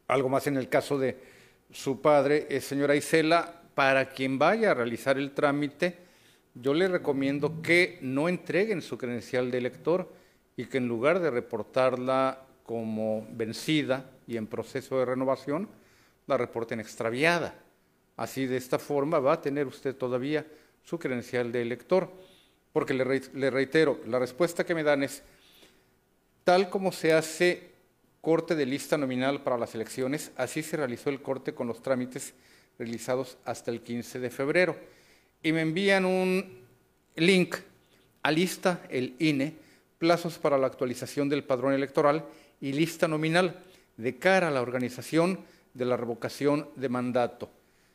algo 0.07 0.29
más 0.29 0.45
en 0.47 0.57
el 0.57 0.69
caso 0.69 0.99
de 0.99 1.17
su 1.71 2.01
padre, 2.01 2.47
eh, 2.49 2.61
señora 2.61 2.95
Isela, 2.95 3.61
para 3.75 4.09
quien 4.09 4.37
vaya 4.37 4.71
a 4.71 4.73
realizar 4.73 5.17
el 5.17 5.31
trámite, 5.31 6.08
yo 6.61 6.73
le 6.73 6.87
recomiendo 6.87 7.61
que 7.61 7.99
no 8.01 8.27
entreguen 8.27 8.81
su 8.81 8.97
credencial 8.97 9.51
de 9.51 9.57
elector 9.57 10.11
y 10.57 10.65
que 10.65 10.77
en 10.77 10.87
lugar 10.87 11.19
de 11.19 11.31
reportarla 11.31 12.45
como 12.63 13.27
vencida 13.31 14.09
y 14.27 14.37
en 14.37 14.47
proceso 14.47 14.99
de 14.99 15.05
renovación, 15.05 15.69
la 16.27 16.37
reporten 16.37 16.79
extraviada. 16.79 17.55
Así 18.17 18.45
de 18.45 18.57
esta 18.57 18.77
forma 18.77 19.19
va 19.19 19.33
a 19.33 19.41
tener 19.41 19.65
usted 19.67 19.95
todavía 19.95 20.45
su 20.83 20.99
credencial 20.99 21.51
de 21.51 21.61
elector. 21.61 22.11
Porque 22.73 22.93
le 22.93 23.49
reitero, 23.49 23.99
la 24.05 24.19
respuesta 24.19 24.65
que 24.65 24.75
me 24.75 24.83
dan 24.83 25.01
es, 25.03 25.23
tal 26.43 26.69
como 26.69 26.91
se 26.91 27.13
hace 27.13 27.71
corte 28.21 28.53
de 28.55 28.65
lista 28.65 28.97
nominal 28.97 29.41
para 29.41 29.57
las 29.57 29.73
elecciones, 29.73 30.31
así 30.35 30.61
se 30.61 30.77
realizó 30.77 31.09
el 31.09 31.21
corte 31.21 31.53
con 31.53 31.67
los 31.67 31.81
trámites 31.81 32.33
realizados 32.77 33.37
hasta 33.45 33.71
el 33.71 33.81
15 33.81 34.19
de 34.19 34.29
febrero. 34.29 34.75
Y 35.41 35.51
me 35.53 35.61
envían 35.61 36.05
un 36.05 36.45
link 37.15 37.55
a 38.23 38.31
lista, 38.31 38.81
el 38.89 39.15
INE, 39.19 39.55
plazos 39.97 40.37
para 40.37 40.57
la 40.57 40.67
actualización 40.67 41.29
del 41.29 41.43
padrón 41.43 41.73
electoral 41.73 42.25
y 42.59 42.73
lista 42.73 43.07
nominal 43.07 43.55
de 43.95 44.17
cara 44.17 44.49
a 44.49 44.51
la 44.51 44.61
organización 44.61 45.39
de 45.73 45.85
la 45.85 45.97
revocación 45.97 46.67
de 46.75 46.89
mandato. 46.89 47.49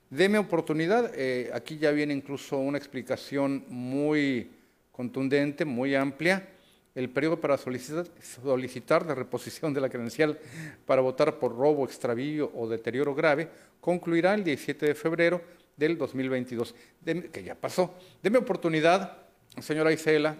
Deme 0.08 0.38
oportunidad, 0.38 1.12
eh, 1.14 1.50
aquí 1.52 1.76
ya 1.76 1.90
viene 1.90 2.14
incluso 2.14 2.58
una 2.58 2.78
explicación 2.78 3.64
muy 3.68 4.50
contundente, 4.92 5.64
muy 5.64 5.94
amplia. 5.94 6.48
El 6.94 7.10
periodo 7.10 7.40
para 7.40 7.58
solicitar, 7.58 8.06
solicitar 8.22 9.04
la 9.04 9.14
reposición 9.14 9.74
de 9.74 9.80
la 9.80 9.88
credencial 9.88 10.38
para 10.86 11.02
votar 11.02 11.38
por 11.38 11.56
robo, 11.56 11.84
extravío 11.84 12.52
o 12.54 12.68
deterioro 12.68 13.14
grave 13.14 13.48
concluirá 13.80 14.34
el 14.34 14.44
17 14.44 14.86
de 14.86 14.94
febrero 14.94 15.42
del 15.76 15.98
2022, 15.98 16.74
Deme- 17.04 17.30
que 17.30 17.42
ya 17.42 17.54
pasó. 17.54 17.94
Deme 18.22 18.38
oportunidad, 18.38 19.18
señora 19.60 19.92
Isela, 19.92 20.36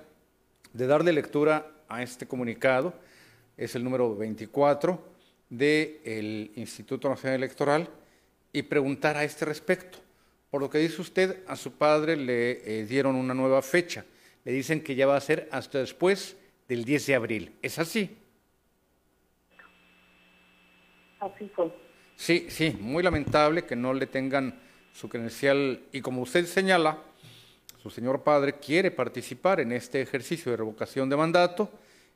de 0.72 0.86
darle 0.86 1.12
lectura 1.12 1.70
a 1.88 2.02
este 2.02 2.26
comunicado. 2.26 2.94
Es 3.56 3.74
el 3.74 3.84
número 3.84 4.14
24 4.16 5.00
del 5.50 6.50
Instituto 6.56 7.08
Nacional 7.08 7.36
Electoral 7.36 7.88
y 8.52 8.62
preguntar 8.62 9.16
a 9.16 9.24
este 9.24 9.44
respecto. 9.44 9.98
Por 10.50 10.60
lo 10.60 10.70
que 10.70 10.78
dice 10.78 11.00
usted, 11.00 11.42
a 11.46 11.56
su 11.56 11.72
padre 11.72 12.16
le 12.16 12.80
eh, 12.80 12.86
dieron 12.86 13.16
una 13.16 13.34
nueva 13.34 13.60
fecha. 13.62 14.04
Le 14.44 14.52
dicen 14.52 14.82
que 14.82 14.94
ya 14.94 15.06
va 15.06 15.16
a 15.16 15.20
ser 15.20 15.48
hasta 15.50 15.78
después 15.78 16.36
del 16.68 16.84
10 16.84 17.06
de 17.06 17.14
abril. 17.14 17.52
¿Es 17.62 17.78
así? 17.78 18.16
Así 21.20 21.50
fue. 21.54 21.72
Sí, 22.16 22.46
sí, 22.48 22.76
muy 22.80 23.02
lamentable 23.02 23.64
que 23.64 23.74
no 23.74 23.92
le 23.94 24.06
tengan 24.06 24.60
su 24.94 25.08
credencial 25.08 25.82
y 25.92 26.00
como 26.00 26.22
usted 26.22 26.46
señala, 26.46 26.98
su 27.82 27.90
señor 27.90 28.22
padre 28.22 28.54
quiere 28.54 28.90
participar 28.90 29.60
en 29.60 29.72
este 29.72 30.00
ejercicio 30.00 30.52
de 30.52 30.56
revocación 30.56 31.10
de 31.10 31.16
mandato 31.16 31.68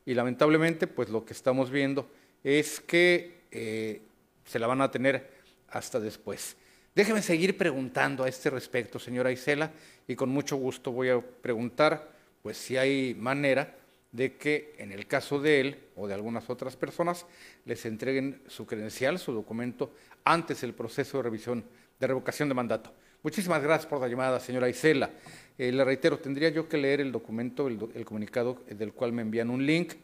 y 0.07 0.15
lamentablemente 0.15 0.87
pues 0.87 1.09
lo 1.11 1.25
que 1.25 1.33
estamos 1.33 1.71
viendo 1.71 2.09
es 2.45 2.81
que 2.81 3.41
eh, 3.51 4.01
se 4.45 4.59
la 4.59 4.69
van 4.69 4.81
a 4.81 4.91
tener 4.91 5.29
hasta 5.71 5.99
después. 5.99 6.57
Déjeme 6.95 7.21
seguir 7.21 7.59
preguntando 7.59 8.25
a 8.25 8.29
este 8.29 8.49
respecto, 8.49 8.99
señora 8.99 9.33
Isela, 9.33 9.73
y 10.07 10.15
con 10.15 10.31
mucho 10.31 10.57
gusto 10.57 10.93
voy 10.93 11.11
a 11.11 11.21
preguntar 11.21 12.13
pues 12.43 12.57
si 12.57 12.77
hay 12.77 13.15
manera 13.15 13.75
de 14.13 14.37
que 14.37 14.75
en 14.79 14.93
el 14.93 15.07
caso 15.07 15.41
de 15.41 15.61
él 15.61 15.79
o 15.97 16.07
de 16.07 16.15
algunas 16.15 16.49
otras 16.49 16.77
personas 16.77 17.27
les 17.65 17.85
entreguen 17.85 18.41
su 18.47 18.67
credencial, 18.67 19.19
su 19.19 19.33
documento, 19.33 19.93
antes 20.25 20.61
del 20.61 20.75
proceso 20.75 21.19
de 21.19 21.25
revisión 21.25 21.65
de 21.99 22.07
revocación 22.07 22.49
de 22.49 22.55
mandato. 22.55 22.93
Muchísimas 23.23 23.63
gracias 23.63 23.87
por 23.87 24.01
la 24.01 24.09
llamada, 24.09 24.39
señora 24.41 24.69
Isela. 24.69 25.11
Eh, 25.59 25.73
le 25.73 25.85
reitero, 25.85 26.19
tendría 26.19 26.51
yo 26.51 26.69
que 26.69 26.77
leer 26.79 27.01
el 27.01 27.11
documento, 27.11 27.67
el, 27.67 27.79
el 27.95 28.05
comunicado 28.05 28.59
del 28.69 28.93
cual 28.93 29.13
me 29.13 29.23
envían 29.23 29.51
un 29.51 29.67
link 29.67 29.95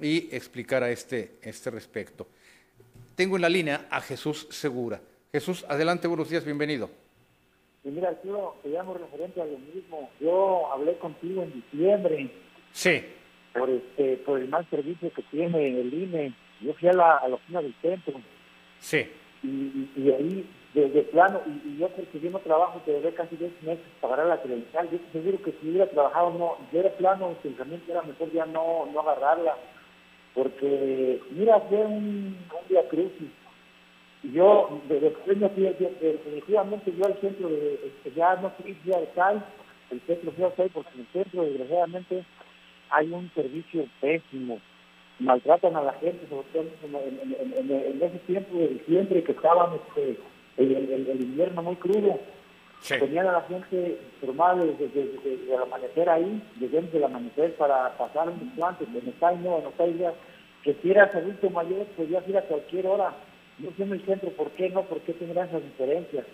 y 0.00 0.34
explicar 0.34 0.82
a 0.84 0.90
este, 0.90 1.32
este 1.42 1.70
respecto. 1.70 2.28
Tengo 3.16 3.36
en 3.36 3.42
la 3.42 3.48
línea 3.48 3.86
a 3.90 4.00
Jesús 4.00 4.46
Segura. 4.50 5.00
Jesús, 5.32 5.64
adelante, 5.68 6.06
buenos 6.06 6.30
días, 6.30 6.44
bienvenido. 6.44 6.90
Y 7.84 7.88
mira, 7.88 8.16
yo 8.24 8.56
te 8.62 8.68
llamo 8.68 8.94
referente 8.94 9.40
a 9.40 9.44
lo 9.46 9.58
mismo. 9.58 10.10
Yo 10.20 10.72
hablé 10.72 10.96
contigo 10.98 11.42
en 11.42 11.52
diciembre 11.52 12.30
Sí. 12.72 13.02
por 13.52 13.68
este 13.68 14.16
por 14.18 14.38
el 14.38 14.48
mal 14.48 14.68
servicio 14.70 15.12
que 15.12 15.22
tiene 15.24 15.80
el 15.80 15.92
INE. 15.92 16.34
Yo 16.60 16.72
fui 16.74 16.88
a 16.88 16.92
la, 16.92 17.16
a 17.16 17.28
la 17.28 17.34
oficina 17.34 17.62
del 17.62 17.74
centro 17.82 18.20
Sí. 18.78 19.06
y, 19.42 19.46
y- 19.48 19.92
y 19.96 20.10
ahí, 20.12 20.50
de, 20.74 20.88
plano, 21.04 21.40
y, 21.46 21.68
y 21.70 21.78
yo 21.78 21.88
porque 21.88 22.20
yo 22.20 22.30
no 22.30 22.38
trabajo, 22.40 22.80
te 22.84 22.92
debe 22.92 23.14
casi 23.14 23.36
10 23.36 23.62
meses 23.62 23.84
pagar 24.00 24.26
la 24.26 24.40
credencial. 24.42 24.88
Yo 24.90 24.98
seguro 25.12 25.42
que 25.42 25.52
si 25.60 25.68
hubiera 25.70 25.88
trabajado, 25.90 26.30
no, 26.32 26.58
yo 26.72 26.80
era 26.80 26.90
plano, 26.96 27.34
pensamiento 27.42 27.90
era 27.92 28.02
mejor 28.02 28.30
ya 28.32 28.46
no, 28.46 28.86
no 28.92 29.00
agarrarla. 29.00 29.56
Porque, 30.34 31.20
mira, 31.32 31.60
fue 31.62 31.78
un, 31.78 32.36
un 32.38 32.68
día 32.68 32.88
crucis. 32.88 33.30
Y 34.22 34.32
yo, 34.32 34.80
de, 34.88 35.00
de 35.00 35.10
pequeño, 35.10 35.50
fui, 35.50 35.64
de- 35.64 35.74
de- 35.74 36.12
definitivamente 36.12 36.92
yo 36.96 37.06
al 37.06 37.20
centro, 37.20 37.48
de, 37.48 37.74
este, 37.86 38.12
ya 38.12 38.36
no 38.36 38.50
fui, 38.50 38.74
fui 38.74 38.92
al 38.92 39.08
CAI, 39.14 39.42
el 39.90 40.00
centro 40.02 40.32
fui 40.32 40.44
al 40.44 40.54
CAI 40.54 40.68
porque 40.70 40.90
en 40.94 41.00
el 41.00 41.06
centro, 41.08 41.44
desgraciadamente, 41.44 42.24
hay 42.90 43.10
un 43.12 43.30
servicio 43.34 43.86
pésimo, 44.00 44.60
maltratan 45.20 45.76
a 45.76 45.82
la 45.82 45.92
gente, 45.94 46.26
sobre 46.28 46.46
todo 46.52 46.64
en, 46.64 48.02
ese 48.02 48.18
tiempo 48.26 48.56
de 48.58 48.68
diciembre 48.68 49.24
que 49.24 49.32
estaban 49.32 49.70
este, 49.76 50.18
el, 50.64 51.20
invierno 51.20 51.62
muy 51.62 51.76
crudo. 51.76 52.20
Tenían 52.88 53.26
a 53.26 53.32
la 53.32 53.42
gente 53.42 53.98
formada 54.20 54.64
desde, 54.64 55.02
el 55.02 55.62
amanecer 55.62 56.08
ahí, 56.08 56.42
desde 56.56 56.96
el 56.96 57.04
amanecer 57.04 57.54
para 57.56 57.96
pasar 57.98 58.28
unos 58.30 58.54
cuantos, 58.56 58.88
en 58.88 59.08
está 59.08 59.32
no, 59.32 59.62
ya, 59.98 60.14
que 60.62 60.74
si 60.80 60.90
eras 60.90 61.14
adulto 61.14 61.50
mayor 61.50 61.86
podías 61.88 62.26
ir 62.26 62.38
a 62.38 62.42
cualquier 62.42 62.86
hora, 62.86 63.12
no 63.58 63.70
sé 63.76 63.82
en 63.82 63.92
el 63.92 64.04
centro, 64.06 64.30
¿por 64.30 64.50
qué 64.52 64.70
no? 64.70 64.82
¿Por 64.84 65.00
qué 65.00 65.12
tendrán 65.12 65.48
esas 65.48 65.62
diferencias? 65.62 66.24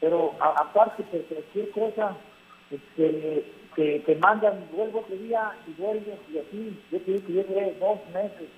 Pero 0.00 0.32
aparte 0.40 1.04
de 1.12 1.22
cualquier 1.22 1.70
cosa, 1.70 2.16
este, 2.70 3.44
que 3.74 4.02
te 4.06 4.16
mandan, 4.16 4.68
vuelvo 4.72 5.00
otro 5.00 5.16
día 5.16 5.52
y 5.66 5.80
vuelvo 5.80 6.12
y 6.32 6.38
así, 6.38 6.80
yo 6.90 7.00
te 7.00 7.12
digo 7.12 7.26
que 7.26 7.32
yo 7.32 7.44
duré 7.44 7.74
dos 7.80 7.98
meses, 8.12 8.48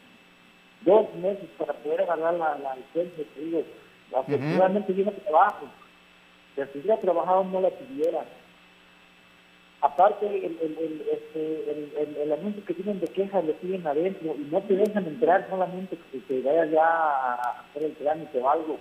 dos 0.83 1.15
meses 1.17 1.49
para 1.59 1.73
poder 1.75 2.03
agarrar 2.03 2.35
la, 2.35 2.59
la 2.59 2.77
licencia, 2.77 3.25
te 3.35 3.41
digo, 3.41 3.63
afortunadamente 4.15 4.93
uh 4.93 4.97
-huh. 4.97 5.05
yo 5.05 5.13
trabajo, 5.13 5.67
pero 6.55 6.71
si 6.73 6.79
hubiera 6.79 7.01
trabajado 7.01 7.45
no 7.45 7.61
la 7.61 7.71
tuviera. 7.71 8.25
Aparte, 9.81 10.27
el, 10.27 10.57
el, 10.63 10.79
el, 10.79 11.05
este, 11.13 12.23
el, 12.23 12.33
anuncio 12.33 12.65
que 12.65 12.73
tienen 12.73 13.01
de 13.01 13.07
quejas 13.09 13.45
lo 13.45 13.53
tienen 13.55 13.87
adentro 13.87 14.35
y 14.35 14.49
no 14.51 14.63
te 14.63 14.77
dejan 14.77 15.07
entrar 15.07 15.47
solamente 15.51 15.99
que 16.11 16.21
te 16.21 16.41
vayas 16.41 16.71
ya 16.71 16.87
a 16.87 17.61
hacer 17.61 17.83
el 17.83 17.95
trámite 17.97 18.41
o 18.41 18.49
algo. 18.49 18.79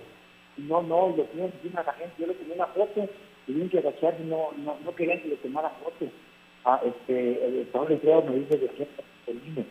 No, 0.56 0.82
no, 0.82 1.08
lo 1.14 1.24
tienen 1.24 1.52
a 1.76 1.82
la 1.82 1.92
gente. 1.92 2.14
Yo 2.18 2.26
le 2.26 2.34
tomé 2.34 2.54
una 2.54 2.68
foto 2.68 3.06
y 3.46 3.52
tienen 3.52 3.68
que 3.68 3.80
agacharse, 3.80 4.24
no, 4.24 4.52
no, 4.56 4.78
no 4.82 4.94
querían 4.94 5.20
que 5.20 5.28
le 5.28 5.36
tomara 5.36 5.68
foto. 5.70 6.10
Ah, 6.64 6.80
este, 6.82 7.44
el 7.44 7.70
de 7.70 7.94
Empleo 7.94 8.22
me 8.22 8.36
dice 8.36 8.56
de 8.56 8.68
qué 8.68 8.88
termine. 9.26 9.66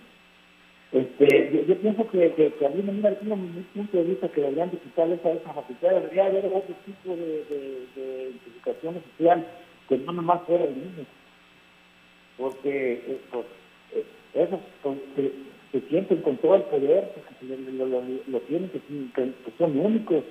Este, 0.94 1.50
yo, 1.52 1.62
yo, 1.64 1.82
pienso 1.82 2.08
que, 2.12 2.32
que, 2.34 2.54
que 2.54 2.66
a 2.68 2.70
mí, 2.70 2.84
mira, 2.84 3.18
tengo 3.18 3.36
mi 3.36 3.62
punto 3.74 3.98
de 3.98 4.04
vista 4.04 4.30
que 4.30 4.42
deberían 4.42 4.70
de 4.70 4.78
quitarle 4.78 5.16
esa, 5.16 5.32
esa 5.32 5.52
facultad, 5.52 5.90
debería 5.90 6.28
haber 6.28 6.46
otro 6.46 6.76
tipo 6.86 7.16
de, 7.16 7.44
de, 7.46 7.88
de 7.96 8.24
identificación 8.30 8.98
oficial 8.98 9.44
que 9.90 9.98
no 9.98 10.14
nomás 10.14 10.44
fuera 10.44 10.66
el 10.66 10.76
mismo. 10.76 11.04
Porque 12.38 12.94
eh, 13.08 13.22
pues, 13.32 13.46
eh, 13.94 14.06
esos 14.36 14.60
pues, 14.84 15.00
se, 15.16 15.32
se, 15.72 15.88
sienten 15.88 16.22
con 16.22 16.38
todo 16.38 16.56
el 16.58 16.64
poder, 16.64 17.12
porque 17.16 17.46
lo, 17.46 17.86
lo, 17.86 17.86
lo, 17.88 18.04
lo 18.28 18.40
tienen, 18.42 18.70
que, 18.70 18.80
que, 18.80 19.34
son 19.58 19.76
únicos. 19.80 20.24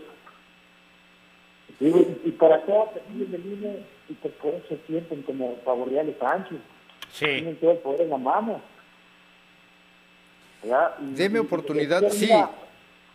Digo, 1.81 2.07
y, 2.25 2.31
para 2.31 2.63
todos 2.63 2.91
aquí 2.91 3.25
en 3.29 3.35
el 3.35 3.47
INE, 3.47 3.79
y 4.09 4.13
pues 4.13 4.33
por 4.35 4.55
eso 4.55 4.65
se 4.69 4.79
sienten 4.87 5.23
como 5.23 5.57
favorreales 5.65 6.15
anchos. 6.23 6.59
Sí. 7.11 7.27
Tienen 7.27 7.57
todo 7.57 7.73
el 7.73 7.79
poder 7.79 8.03
en 8.03 8.11
la 8.11 8.19
mano. 8.19 8.72
Deme 11.01 11.39
oportunidad, 11.39 12.09
sí, 12.11 12.31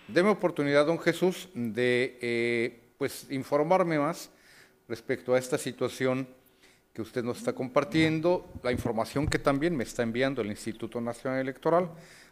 deme 0.08 0.30
oportunidad, 0.30 0.86
don 0.86 1.00
Jesús, 1.00 1.50
de 1.54 2.18
eh, 2.22 2.80
pues 2.98 3.28
informarme 3.30 4.00
más 4.00 4.30
respecto 4.88 5.34
a 5.34 5.40
esta 5.40 5.58
situación 5.58 6.28
que 6.94 7.02
usted 7.02 7.24
nos 7.24 7.38
está 7.38 7.54
compartiendo, 7.54 8.48
la 8.64 8.72
información 8.72 9.28
que 9.28 9.38
también 9.38 9.76
me 9.76 9.84
está 9.84 10.04
enviando 10.04 10.42
el 10.42 10.48
Instituto 10.48 11.00
Nacional 11.00 11.40
Electoral, 11.40 11.92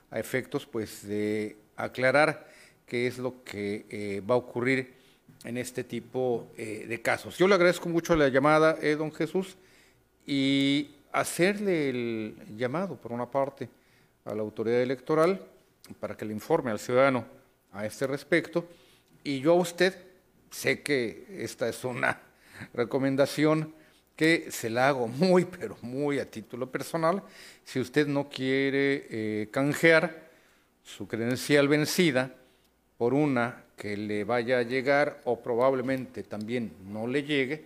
a 0.09 0.19
efectos 0.19 0.65
pues 0.65 1.07
de 1.07 1.55
aclarar 1.75 2.47
qué 2.85 3.07
es 3.07 3.17
lo 3.17 3.43
que 3.43 3.85
eh, 3.89 4.21
va 4.27 4.35
a 4.35 4.37
ocurrir 4.37 4.93
en 5.43 5.57
este 5.57 5.83
tipo 5.83 6.47
eh, 6.57 6.85
de 6.87 7.01
casos. 7.01 7.37
Yo 7.37 7.47
le 7.47 7.55
agradezco 7.55 7.89
mucho 7.89 8.15
la 8.15 8.29
llamada, 8.29 8.77
eh, 8.81 8.95
don 8.95 9.11
Jesús, 9.11 9.55
y 10.25 10.95
hacerle 11.11 11.89
el 11.89 12.35
llamado, 12.57 12.95
por 12.95 13.11
una 13.11 13.29
parte, 13.29 13.69
a 14.25 14.35
la 14.35 14.41
autoridad 14.41 14.81
electoral 14.81 15.39
para 15.99 16.17
que 16.17 16.25
le 16.25 16.33
informe 16.33 16.71
al 16.71 16.79
ciudadano 16.79 17.25
a 17.71 17.85
este 17.85 18.07
respecto. 18.07 18.67
Y 19.23 19.39
yo 19.39 19.53
a 19.53 19.55
usted, 19.55 19.95
sé 20.51 20.81
que 20.81 21.25
esta 21.29 21.69
es 21.69 21.83
una 21.83 22.19
recomendación 22.73 23.73
que 24.15 24.49
se 24.49 24.69
la 24.69 24.87
hago 24.89 25.07
muy, 25.07 25.45
pero 25.45 25.77
muy 25.81 26.19
a 26.19 26.29
título 26.29 26.71
personal. 26.71 27.21
Si 27.63 27.79
usted 27.79 28.07
no 28.07 28.29
quiere 28.29 29.07
eh, 29.09 29.49
canjear 29.51 30.29
su 30.83 31.07
credencial 31.07 31.67
vencida 31.67 32.33
por 32.97 33.13
una 33.13 33.63
que 33.75 33.97
le 33.97 34.23
vaya 34.23 34.59
a 34.59 34.63
llegar 34.63 35.21
o 35.25 35.41
probablemente 35.41 36.23
también 36.23 36.71
no 36.87 37.07
le 37.07 37.23
llegue, 37.23 37.65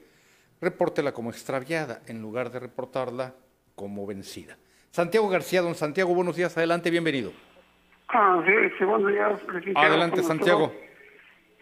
repórtela 0.59 1.13
como 1.13 1.29
extraviada 1.29 2.01
en 2.07 2.21
lugar 2.21 2.51
de 2.51 2.59
reportarla 2.59 3.35
como 3.75 4.05
vencida. 4.07 4.57
Santiago 4.91 5.29
García, 5.29 5.61
don 5.61 5.75
Santiago, 5.75 6.15
buenos 6.15 6.35
días, 6.35 6.57
adelante, 6.57 6.89
bienvenido. 6.89 7.31
Ah, 8.07 8.41
sí, 8.45 8.53
sí, 8.77 8.85
buenos 8.85 9.11
días, 9.11 9.39
licenciado. 9.53 9.87
Adelante, 9.87 10.15
¿cómo 10.17 10.27
Santiago. 10.27 10.73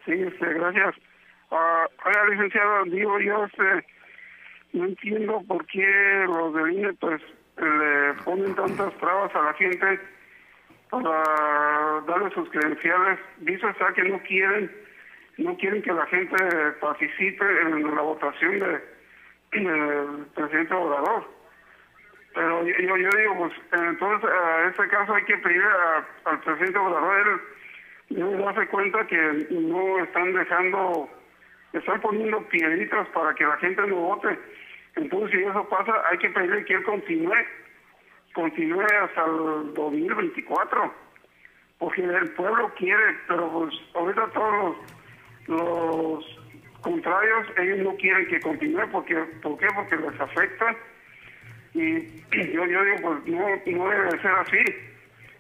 Sí, 0.05 0.13
este, 0.13 0.53
gracias. 0.53 0.95
Ah, 1.51 1.88
oiga, 2.05 2.30
licenciado, 2.30 2.84
digo 2.86 3.19
yo, 3.19 3.45
este, 3.45 3.86
no 4.71 4.86
entiendo 4.86 5.43
por 5.45 5.65
qué 5.65 6.25
los 6.25 6.53
del 6.53 6.71
INE, 6.71 6.93
pues, 6.93 7.21
le 7.57 8.13
ponen 8.23 8.55
tantas 8.55 8.93
trabas 8.97 9.36
a 9.36 9.41
la 9.41 9.53
gente 9.55 9.99
para 10.89 12.01
darle 12.07 12.34
sus 12.34 12.49
credenciales. 12.49 13.19
Dice 13.39 13.67
está 13.69 13.93
que 13.93 14.03
no 14.03 14.19
quieren, 14.23 14.71
no 15.38 15.57
quieren 15.57 15.82
que 15.82 15.91
la 15.91 16.05
gente 16.05 16.38
participe 16.80 17.45
en 17.61 17.93
la 17.93 18.01
votación 18.01 18.59
de, 18.59 19.59
del 19.59 20.25
presidente 20.34 20.73
Obrador. 20.73 21.36
Pero 22.38 22.63
yo, 22.67 22.97
yo, 22.97 23.09
digo, 23.17 23.35
pues 23.35 23.53
entonces 23.71 24.29
a 24.29 24.67
este 24.67 24.88
caso 24.89 25.11
hay 25.11 25.23
que 25.23 25.38
pedir 25.38 25.63
al 26.23 26.39
presidente 26.41 26.77
Obrador, 26.77 27.41
él 28.11 28.38
darse 28.38 28.67
cuenta 28.67 29.07
que 29.07 29.47
no 29.49 29.97
están 30.03 30.33
dejando, 30.33 31.09
están 31.73 31.99
poniendo 31.99 32.39
piedritas 32.47 33.07
para 33.07 33.33
que 33.33 33.43
la 33.43 33.57
gente 33.57 33.81
no 33.88 33.95
vote. 33.95 34.38
Entonces 34.97 35.31
si 35.31 35.45
eso 35.45 35.67
pasa, 35.67 35.91
hay 36.11 36.19
que 36.19 36.29
pedirle 36.29 36.63
que 36.65 36.75
él 36.75 36.83
continúe, 36.83 37.33
continúe 38.35 38.85
hasta 38.85 39.25
el 39.25 39.73
2024, 39.73 40.93
porque 41.79 42.03
el 42.03 42.29
pueblo 42.33 42.71
quiere, 42.77 43.17
pero 43.27 43.51
pues 43.51 43.73
ahorita 43.95 44.27
todos 44.27 44.77
los, 45.47 45.57
los 45.57 46.39
contrarios, 46.81 47.47
ellos 47.57 47.79
no 47.79 47.95
quieren 47.95 48.27
que 48.27 48.39
continúe, 48.41 48.88
porque, 48.91 49.15
¿por 49.41 49.57
qué? 49.57 49.65
Porque 49.75 49.95
les 49.95 50.21
afecta 50.21 50.75
y 51.82 52.53
yo, 52.53 52.65
yo 52.65 52.84
digo, 52.84 52.97
pues 53.01 53.25
no, 53.28 53.47
no 53.78 53.89
debe 53.89 54.03
de 54.11 54.21
ser 54.21 54.32
así. 54.32 54.63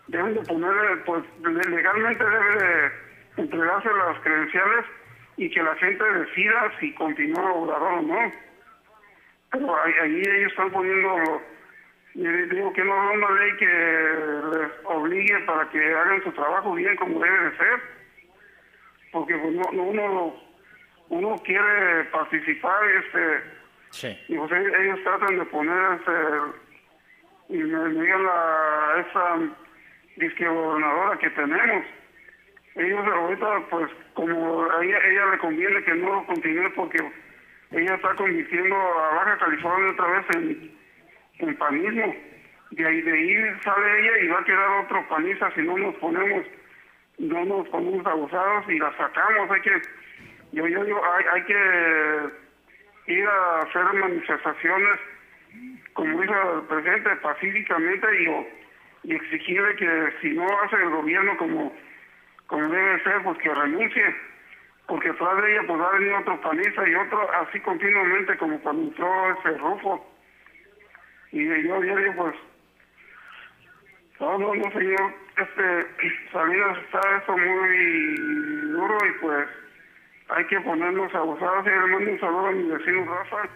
Deben 0.07 0.33
de 0.35 0.41
ponerle, 0.41 0.97
pues 1.05 1.23
le- 1.43 1.75
legalmente 1.75 2.23
debe 2.23 2.55
de 2.63 2.91
entregarse 3.37 3.89
las 3.93 4.19
credenciales 4.21 4.85
y 5.35 5.49
que 5.49 5.61
la 5.61 5.75
gente 5.75 6.03
decida 6.03 6.71
si 6.79 6.93
continúa 6.95 7.51
Obrador 7.51 7.93
o 7.93 8.01
no. 8.01 8.33
Pero 9.51 9.83
ahí, 9.83 9.93
ahí 10.01 10.21
ellos 10.21 10.51
están 10.51 10.71
poniendo, 10.71 11.41
yo 12.15 12.31
digo 12.31 12.73
que 12.73 12.83
no 12.83 13.11
es 13.11 13.17
una 13.17 13.31
ley 13.31 13.51
que 13.57 13.65
les 14.57 14.71
obligue 14.85 15.39
para 15.45 15.69
que 15.69 15.93
hagan 15.93 16.23
su 16.23 16.31
trabajo 16.31 16.73
bien 16.73 16.95
como 16.97 17.19
debe 17.19 17.49
de 17.49 17.57
ser. 17.57 17.81
Porque 19.11 19.35
pues, 19.37 19.53
no- 19.53 19.83
uno, 19.83 20.35
uno 21.09 21.35
quiere 21.45 22.03
participar, 22.11 22.79
este 23.03 23.56
Y 24.03 24.37
pues 24.37 24.51
ellos, 24.51 24.73
ellos 24.79 25.03
tratan 25.03 25.39
de 25.39 25.45
poner 25.45 25.99
ese, 25.99 26.67
y 27.49 27.57
me, 27.57 27.89
digan 27.89 28.23
la, 28.23 29.05
esa 29.07 29.37
disque 30.17 30.47
gobernadora 30.47 31.17
que 31.17 31.29
tenemos. 31.31 31.85
Ellos 32.75 33.07
ahorita, 33.07 33.59
pues, 33.69 33.91
como 34.13 34.65
ella, 34.81 34.99
ella 35.03 35.25
le 35.31 35.37
conviene 35.39 35.83
que 35.83 35.95
no 35.95 36.25
continúe 36.27 36.71
porque 36.75 36.97
ella 37.71 37.95
está 37.95 38.13
convirtiendo 38.15 38.75
a 38.75 39.15
Baja 39.15 39.37
California 39.37 39.91
otra 39.91 40.07
vez 40.07 40.25
en, 41.39 41.57
panismo. 41.57 42.15
De 42.71 42.85
ahí, 42.85 43.01
de 43.01 43.11
ahí 43.11 43.59
sale 43.63 43.99
ella 43.99 44.19
y 44.19 44.27
va 44.27 44.39
a 44.39 44.43
quedar 44.43 44.69
otro 44.83 45.07
panista 45.07 45.51
si 45.55 45.61
no 45.61 45.77
nos 45.77 45.95
ponemos, 45.95 46.45
no 47.17 47.45
nos 47.45 47.67
ponemos 47.69 48.05
abusados 48.05 48.69
y 48.69 48.77
la 48.77 48.95
sacamos. 48.97 49.49
Hay 49.49 49.61
que, 49.61 49.81
yo, 50.51 50.67
yo, 50.67 50.85
yo, 50.85 51.01
hay, 51.13 51.25
hay 51.33 51.43
que 51.43 52.46
ir 53.07 53.25
a 53.25 53.61
hacer 53.61 53.83
manifestaciones, 53.93 54.99
como 55.93 56.21
dijo 56.21 56.33
el 56.55 56.67
presidente, 56.67 57.15
pacíficamente 57.17 58.07
y, 58.21 59.09
y 59.09 59.15
exigirle 59.15 59.75
que 59.75 60.13
si 60.21 60.31
no 60.31 60.45
hace 60.61 60.75
el 60.75 60.89
gobierno 60.89 61.37
como, 61.37 61.73
como 62.47 62.67
debe 62.69 63.03
ser, 63.03 63.23
pues 63.23 63.37
que 63.39 63.53
renuncie. 63.53 64.15
Porque 64.87 65.11
tras 65.13 65.41
de 65.41 65.51
ella 65.51 65.63
pues 65.67 65.81
va 65.81 65.89
a 65.89 65.99
venir 65.99 66.13
otro 66.13 66.39
panista 66.41 66.87
y 66.87 66.95
otro 66.95 67.29
así 67.41 67.59
continuamente 67.59 68.37
como 68.37 68.59
cuando 68.61 68.83
entró 68.83 69.39
ese 69.39 69.57
Rufo. 69.57 70.13
Y 71.31 71.45
yo, 71.63 71.81
digo 71.81 72.13
pues, 72.15 72.35
no, 74.19 74.37
no, 74.37 74.55
no 74.55 74.71
señor, 74.71 75.13
este, 75.37 75.87
Salinas 76.31 76.77
está 76.85 77.17
esto 77.17 77.37
muy 77.37 78.15
duro 78.71 78.97
y 79.05 79.11
pues 79.19 79.47
hay 80.29 80.45
que 80.47 80.59
ponernos 80.61 81.13
abusados. 81.15 81.65
Y 81.65 81.69
le 81.69 81.87
mando 81.87 82.11
un 82.11 82.19
saludo 82.19 82.47
a 82.47 82.51
mi 82.51 82.63
vecino 82.63 83.05
Rafa 83.05 83.49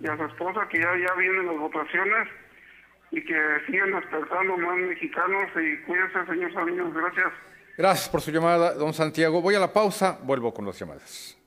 y 0.00 0.06
a 0.06 0.16
su 0.16 0.24
esposa, 0.24 0.68
que 0.68 0.78
ya, 0.80 0.90
ya 0.96 1.14
vienen 1.14 1.46
las 1.46 1.58
votaciones. 1.58 2.28
y 3.10 3.24
que 3.24 3.34
sigan 3.66 3.92
despertando 3.92 4.56
más 4.58 4.76
mexicanos 4.76 5.50
y 5.56 5.82
cuídense, 5.84 6.26
señor 6.26 6.52
Salinas. 6.52 6.92
Gracias. 6.92 7.32
Gracias 7.78 8.08
por 8.08 8.20
su 8.20 8.30
llamada, 8.30 8.74
don 8.74 8.92
Santiago. 8.92 9.40
Voy 9.40 9.54
a 9.54 9.60
la 9.60 9.72
pausa, 9.72 10.18
vuelvo 10.22 10.52
con 10.52 10.66
las 10.66 10.78
llamadas. 10.78 11.38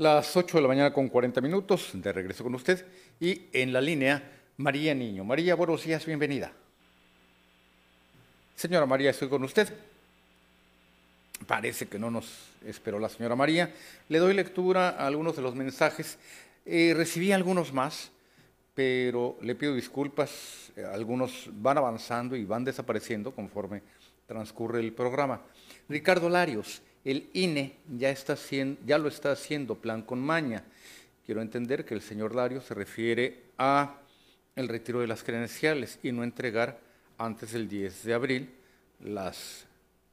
Las 0.00 0.34
8 0.34 0.56
de 0.56 0.62
la 0.62 0.68
mañana 0.68 0.94
con 0.94 1.10
40 1.10 1.42
minutos, 1.42 1.90
de 1.92 2.10
regreso 2.10 2.42
con 2.42 2.54
usted. 2.54 2.86
Y 3.20 3.48
en 3.52 3.70
la 3.70 3.82
línea, 3.82 4.32
María 4.56 4.94
Niño. 4.94 5.24
María, 5.24 5.54
buenos 5.54 5.84
días, 5.84 6.06
bienvenida. 6.06 6.52
Señora 8.56 8.86
María, 8.86 9.10
estoy 9.10 9.28
con 9.28 9.44
usted. 9.44 9.68
Parece 11.46 11.86
que 11.86 11.98
no 11.98 12.10
nos 12.10 12.24
esperó 12.64 12.98
la 12.98 13.10
señora 13.10 13.36
María. 13.36 13.74
Le 14.08 14.18
doy 14.18 14.32
lectura 14.32 14.88
a 14.88 15.06
algunos 15.06 15.36
de 15.36 15.42
los 15.42 15.54
mensajes. 15.54 16.18
Eh, 16.64 16.94
recibí 16.96 17.32
algunos 17.32 17.70
más, 17.74 18.10
pero 18.74 19.36
le 19.42 19.54
pido 19.54 19.74
disculpas. 19.74 20.72
Algunos 20.94 21.50
van 21.52 21.76
avanzando 21.76 22.36
y 22.36 22.46
van 22.46 22.64
desapareciendo 22.64 23.34
conforme 23.34 23.82
transcurre 24.26 24.80
el 24.80 24.94
programa. 24.94 25.42
Ricardo 25.90 26.30
Larios, 26.30 26.80
el 27.04 27.30
INE 27.32 27.76
ya, 27.96 28.14
lo 28.98 29.08
está 29.08 29.32
haciendo 29.32 29.76
plan 29.76 30.02
con 30.02 30.20
maña. 30.20 30.64
Quiero 31.24 31.42
entender 31.42 31.84
que 31.84 31.94
el 31.94 32.02
señor 32.02 32.34
Larios 32.34 32.64
se 32.64 32.74
refiere 32.74 33.42
a 33.56 33.96
el 34.56 34.68
retiro 34.68 35.00
de 35.00 35.06
las 35.06 35.22
credenciales 35.22 35.98
y 36.02 36.12
no 36.12 36.24
entregar 36.24 36.78
antes 37.16 37.52
del 37.52 37.68
10 37.68 38.04
de 38.04 38.14
abril 38.14 38.50
las 39.00 39.66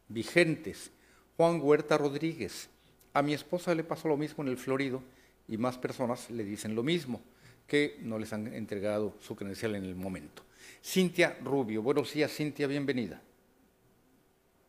vigentes. 0.08 0.92
Juan 1.36 1.60
Huerta 1.62 1.98
Rodríguez, 1.98 2.70
a 3.14 3.22
mi 3.22 3.34
esposa 3.34 3.76
le 3.76 3.84
pasó 3.84 4.08
lo 4.08 4.18
mismo 4.18 4.44
en 4.44 4.50
el 4.50 4.58
Florido 4.58 5.02
y 5.48 5.58
más 5.58 5.78
personas 5.78 6.30
le 6.30 6.44
dicen 6.44 6.76
lo 6.76 6.84
mismo, 6.84 7.22
que 7.68 7.98
no 8.02 8.18
les 8.18 8.32
han 8.32 8.54
entregado 8.54 9.16
su 9.20 9.36
credencial 9.36 9.76
en 9.76 9.84
el 9.84 9.96
momento. 9.96 10.44
Cintia 10.84 11.38
Rubio, 11.44 11.82
buenos 11.82 12.14
días 12.14 12.32
Cintia, 12.32 12.68
bienvenida. 12.68 13.22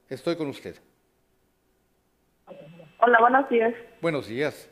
Estoy 0.08 0.36
con 0.36 0.48
usted. 0.48 0.76
Hola, 2.98 3.18
buenos 3.20 3.48
días. 3.48 3.74
Buenos 4.00 4.26
días. 4.26 4.68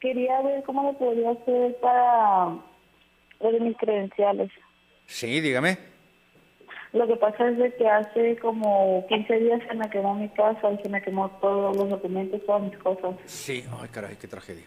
Quería 0.00 0.40
ver 0.40 0.62
cómo 0.64 0.82
lo 0.84 0.98
podría 0.98 1.30
hacer 1.30 1.76
para 1.80 2.56
lo 3.40 3.52
de 3.52 3.60
mis 3.60 3.76
credenciales. 3.76 4.50
Sí, 5.06 5.40
dígame. 5.40 5.76
Lo 6.92 7.06
que 7.06 7.16
pasa 7.16 7.48
es 7.48 7.58
de 7.58 7.74
que 7.74 7.88
hace 7.88 8.36
como 8.38 9.06
15 9.08 9.38
días 9.38 9.60
se 9.68 9.74
me 9.74 9.88
quemó 9.90 10.14
mi 10.14 10.28
casa 10.30 10.72
y 10.72 10.82
se 10.82 10.88
me 10.88 11.02
quemó 11.02 11.30
todos 11.40 11.76
los 11.76 11.88
documentos, 11.88 12.44
todas 12.44 12.62
mis 12.62 12.76
cosas. 12.78 13.14
Sí, 13.26 13.64
ay 13.80 13.88
caray, 13.88 14.16
qué 14.16 14.28
tragedia. 14.28 14.64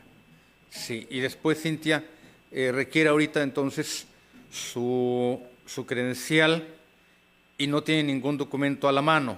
Sí, 0.69 1.07
y 1.09 1.19
después 1.19 1.61
Cintia 1.61 2.03
eh, 2.51 2.71
requiere 2.71 3.09
ahorita 3.09 3.41
entonces 3.43 4.07
su, 4.49 5.41
su 5.65 5.85
credencial 5.85 6.67
y 7.57 7.67
no 7.67 7.83
tiene 7.83 8.03
ningún 8.03 8.37
documento 8.37 8.87
a 8.87 8.91
la 8.91 9.01
mano. 9.01 9.37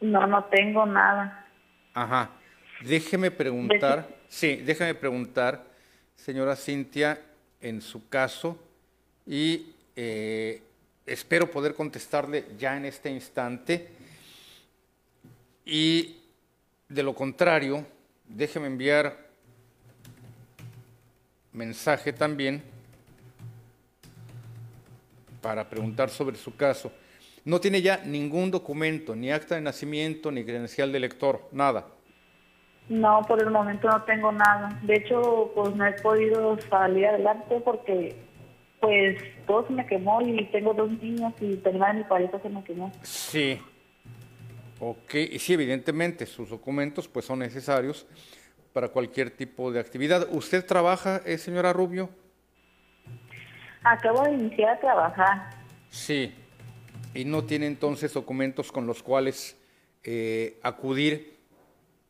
No, 0.00 0.26
no 0.26 0.44
tengo 0.44 0.86
nada. 0.86 1.46
Ajá. 1.94 2.30
Déjeme 2.82 3.30
preguntar, 3.30 4.08
sí, 4.28 4.56
déjeme 4.56 4.94
preguntar, 4.94 5.64
señora 6.14 6.54
Cintia, 6.54 7.20
en 7.60 7.80
su 7.80 8.08
caso, 8.08 8.56
y 9.26 9.74
eh, 9.96 10.62
espero 11.04 11.50
poder 11.50 11.74
contestarle 11.74 12.46
ya 12.56 12.76
en 12.76 12.84
este 12.84 13.10
instante. 13.10 13.88
Y 15.64 16.16
de 16.88 17.02
lo 17.02 17.14
contrario, 17.14 17.84
déjeme 18.26 18.68
enviar 18.68 19.28
mensaje 21.52 22.12
también 22.12 22.62
para 25.42 25.68
preguntar 25.68 26.10
sobre 26.10 26.36
su 26.36 26.54
caso. 26.54 26.92
No 27.48 27.62
tiene 27.62 27.80
ya 27.80 28.02
ningún 28.04 28.50
documento, 28.50 29.16
ni 29.16 29.32
acta 29.32 29.54
de 29.54 29.62
nacimiento, 29.62 30.30
ni 30.30 30.44
credencial 30.44 30.92
de 30.92 31.00
lector, 31.00 31.48
nada. 31.50 31.86
No, 32.90 33.22
por 33.26 33.42
el 33.42 33.50
momento 33.50 33.88
no 33.88 34.02
tengo 34.02 34.30
nada. 34.30 34.78
De 34.82 34.96
hecho, 34.96 35.50
pues 35.54 35.74
no 35.74 35.86
he 35.86 35.92
podido 35.92 36.58
salir 36.68 37.06
adelante 37.06 37.58
porque 37.64 38.14
pues 38.80 39.16
todo 39.46 39.66
se 39.66 39.72
me 39.72 39.86
quemó 39.86 40.20
y 40.20 40.44
tengo 40.52 40.74
dos 40.74 40.90
niños 40.90 41.32
y 41.40 41.56
tenía 41.56 41.90
mi 41.94 42.04
pareja 42.04 42.38
se 42.38 42.50
me 42.50 42.62
quemó. 42.64 42.92
Sí. 43.00 43.58
Ok, 44.78 45.14
y 45.14 45.38
sí, 45.38 45.54
evidentemente 45.54 46.26
sus 46.26 46.50
documentos 46.50 47.08
pues 47.08 47.24
son 47.24 47.38
necesarios 47.38 48.06
para 48.74 48.88
cualquier 48.88 49.30
tipo 49.30 49.72
de 49.72 49.80
actividad. 49.80 50.28
¿Usted 50.32 50.66
trabaja, 50.66 51.22
eh, 51.24 51.38
señora 51.38 51.72
Rubio? 51.72 52.10
Acabo 53.84 54.24
de 54.24 54.34
iniciar 54.34 54.76
a 54.76 54.80
trabajar. 54.80 55.50
Sí 55.88 56.34
y 57.14 57.24
no 57.24 57.44
tiene 57.44 57.66
entonces 57.66 58.12
documentos 58.12 58.70
con 58.70 58.86
los 58.86 59.02
cuales 59.02 59.56
eh, 60.04 60.58
acudir 60.62 61.36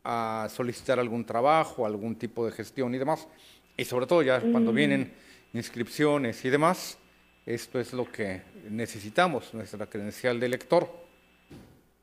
a 0.05 0.49
solicitar 0.51 0.99
algún 0.99 1.25
trabajo, 1.25 1.87
algún 1.87 2.17
tipo 2.17 2.47
de 2.47 2.53
gestión 2.53 2.95
y 2.95 2.99
demás. 2.99 3.29
Y 3.77 3.85
sobre 3.85 4.07
todo 4.07 4.23
ya 4.23 4.41
cuando 4.41 4.73
mm. 4.73 4.75
vienen 4.75 5.13
inscripciones 5.53 6.45
y 6.45 6.51
demás, 6.51 6.99
esto 7.47 7.81
es 7.81 7.93
lo 7.93 8.11
que 8.11 8.43
necesitamos, 8.69 9.55
nuestra 9.55 9.87
credencial 9.87 10.39
de 10.39 10.49
lector. 10.49 10.89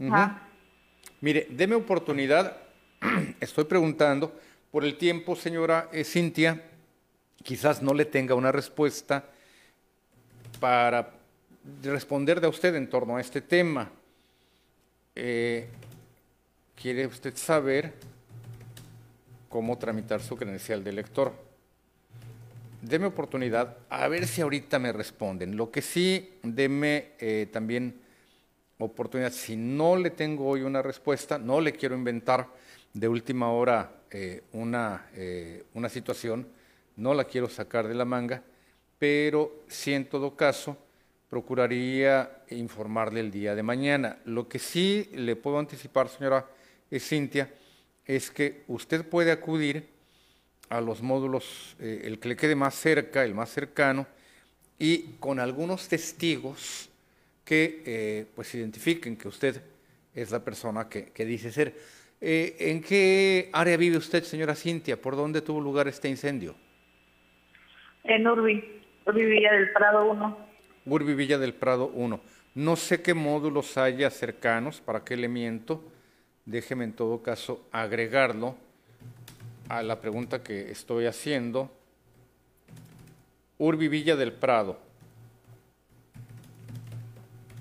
Ah. 0.10 0.42
Mire, 1.22 1.48
deme 1.50 1.76
oportunidad, 1.76 2.58
estoy 3.40 3.66
preguntando, 3.66 4.40
por 4.72 4.84
el 4.84 4.98
tiempo, 4.98 5.36
señora 5.36 5.90
eh, 5.94 6.04
Cintia, 6.04 6.64
quizás 7.44 7.82
no 7.82 7.94
le 7.94 8.06
tenga 8.06 8.36
una 8.36 8.52
respuesta 8.52 9.26
para 10.60 11.14
responder 11.84 12.42
de 12.42 12.48
usted 12.48 12.76
en 12.76 12.90
torno 12.90 13.18
a 13.18 13.22
este 13.22 13.42
tema. 13.42 13.92
Eh, 15.16 15.68
¿Quiere 16.76 17.08
usted 17.08 17.36
saber 17.36 17.94
cómo 19.50 19.78
tramitar 19.78 20.22
su 20.22 20.36
credencial 20.36 20.84
de 20.84 20.92
lector? 20.92 21.34
Deme 22.82 23.08
oportunidad, 23.08 23.78
a 23.90 24.08
ver 24.08 24.28
si 24.28 24.42
ahorita 24.42 24.78
me 24.78 24.92
responden. 24.92 25.58
Lo 25.58 25.72
que 25.72 25.82
sí, 25.82 26.38
deme 26.44 27.14
eh, 27.20 27.48
también 27.52 28.00
oportunidad. 28.78 29.32
Si 29.32 29.56
no 29.56 29.96
le 29.96 30.12
tengo 30.12 30.48
hoy 30.48 30.62
una 30.62 30.82
respuesta, 30.82 31.40
no 31.40 31.62
le 31.62 31.74
quiero 31.74 31.96
inventar 31.96 32.48
de 32.94 33.08
última 33.08 33.52
hora 33.52 33.92
eh, 34.12 34.44
una, 34.52 35.08
una 35.74 35.90
situación, 35.90 36.48
no 36.96 37.14
la 37.14 37.24
quiero 37.24 37.50
sacar 37.50 37.88
de 37.88 37.96
la 37.96 38.06
manga, 38.06 38.44
pero 39.00 39.64
si 39.68 39.94
en 39.94 40.06
todo 40.06 40.36
caso 40.36 40.78
procuraría 41.30 42.44
informarle 42.50 43.20
el 43.20 43.32
día 43.32 43.56
de 43.56 43.64
mañana. 43.64 44.18
Lo 44.26 44.48
que 44.48 44.60
sí 44.60 45.10
le 45.14 45.36
puedo 45.36 45.60
anticipar, 45.60 46.10
señora 46.10 46.46
Cintia, 46.92 47.50
es 48.06 48.32
que 48.32 48.64
usted 48.68 49.08
puede 49.08 49.32
acudir 49.32 49.88
a 50.70 50.82
los 50.82 51.02
módulos, 51.02 51.76
eh, 51.80 52.02
el 52.06 52.20
que 52.20 52.30
le 52.30 52.36
quede 52.36 52.56
más 52.56 52.76
cerca, 52.76 53.24
el 53.24 53.34
más 53.34 53.50
cercano, 53.50 54.08
y 54.78 55.14
con 55.20 55.40
algunos 55.40 55.88
testigos 55.88 56.90
que 57.44 57.84
eh, 57.86 58.26
pues 58.36 58.54
identifiquen 58.56 59.16
que 59.16 59.28
usted 59.28 59.62
es 60.14 60.32
la 60.32 60.44
persona 60.44 60.90
que, 60.90 61.26
dice 61.26 61.52
ser. 61.52 61.74
Eh, 62.20 62.56
¿En 62.60 62.82
qué 62.82 63.50
área 63.54 63.78
vive 63.78 63.98
usted, 63.98 64.24
señora 64.24 64.56
Cintia? 64.56 65.00
¿Por 65.00 65.16
dónde 65.16 65.42
tuvo 65.42 65.62
lugar 65.62 65.88
este 65.88 66.10
incendio? 66.10 66.56
En 68.04 68.28
Urbi, 68.28 68.82
Urbi 69.06 69.26
Villa 69.26 69.52
del 69.54 69.72
Prado 69.74 70.10
1. 70.12 70.55
Urbi 70.86 71.16
Villa 71.16 71.38
del 71.38 71.54
Prado 71.54 71.88
1. 71.88 72.20
No 72.56 72.76
sé 72.76 73.02
qué 73.02 73.14
módulos 73.14 73.78
haya 73.78 74.10
cercanos, 74.12 74.82
para 74.82 75.04
qué 75.04 75.18
le 75.18 75.28
miento. 75.28 75.84
Déjeme 76.46 76.84
en 76.84 76.94
todo 76.94 77.24
caso 77.24 77.66
agregarlo 77.72 78.56
a 79.68 79.82
la 79.82 80.00
pregunta 80.00 80.44
que 80.44 80.72
estoy 80.72 81.08
haciendo. 81.08 81.72
Urbi 83.58 83.88
Villa 83.88 84.16
del 84.16 84.32
Prado 84.32 84.78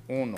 1. 0.08 0.36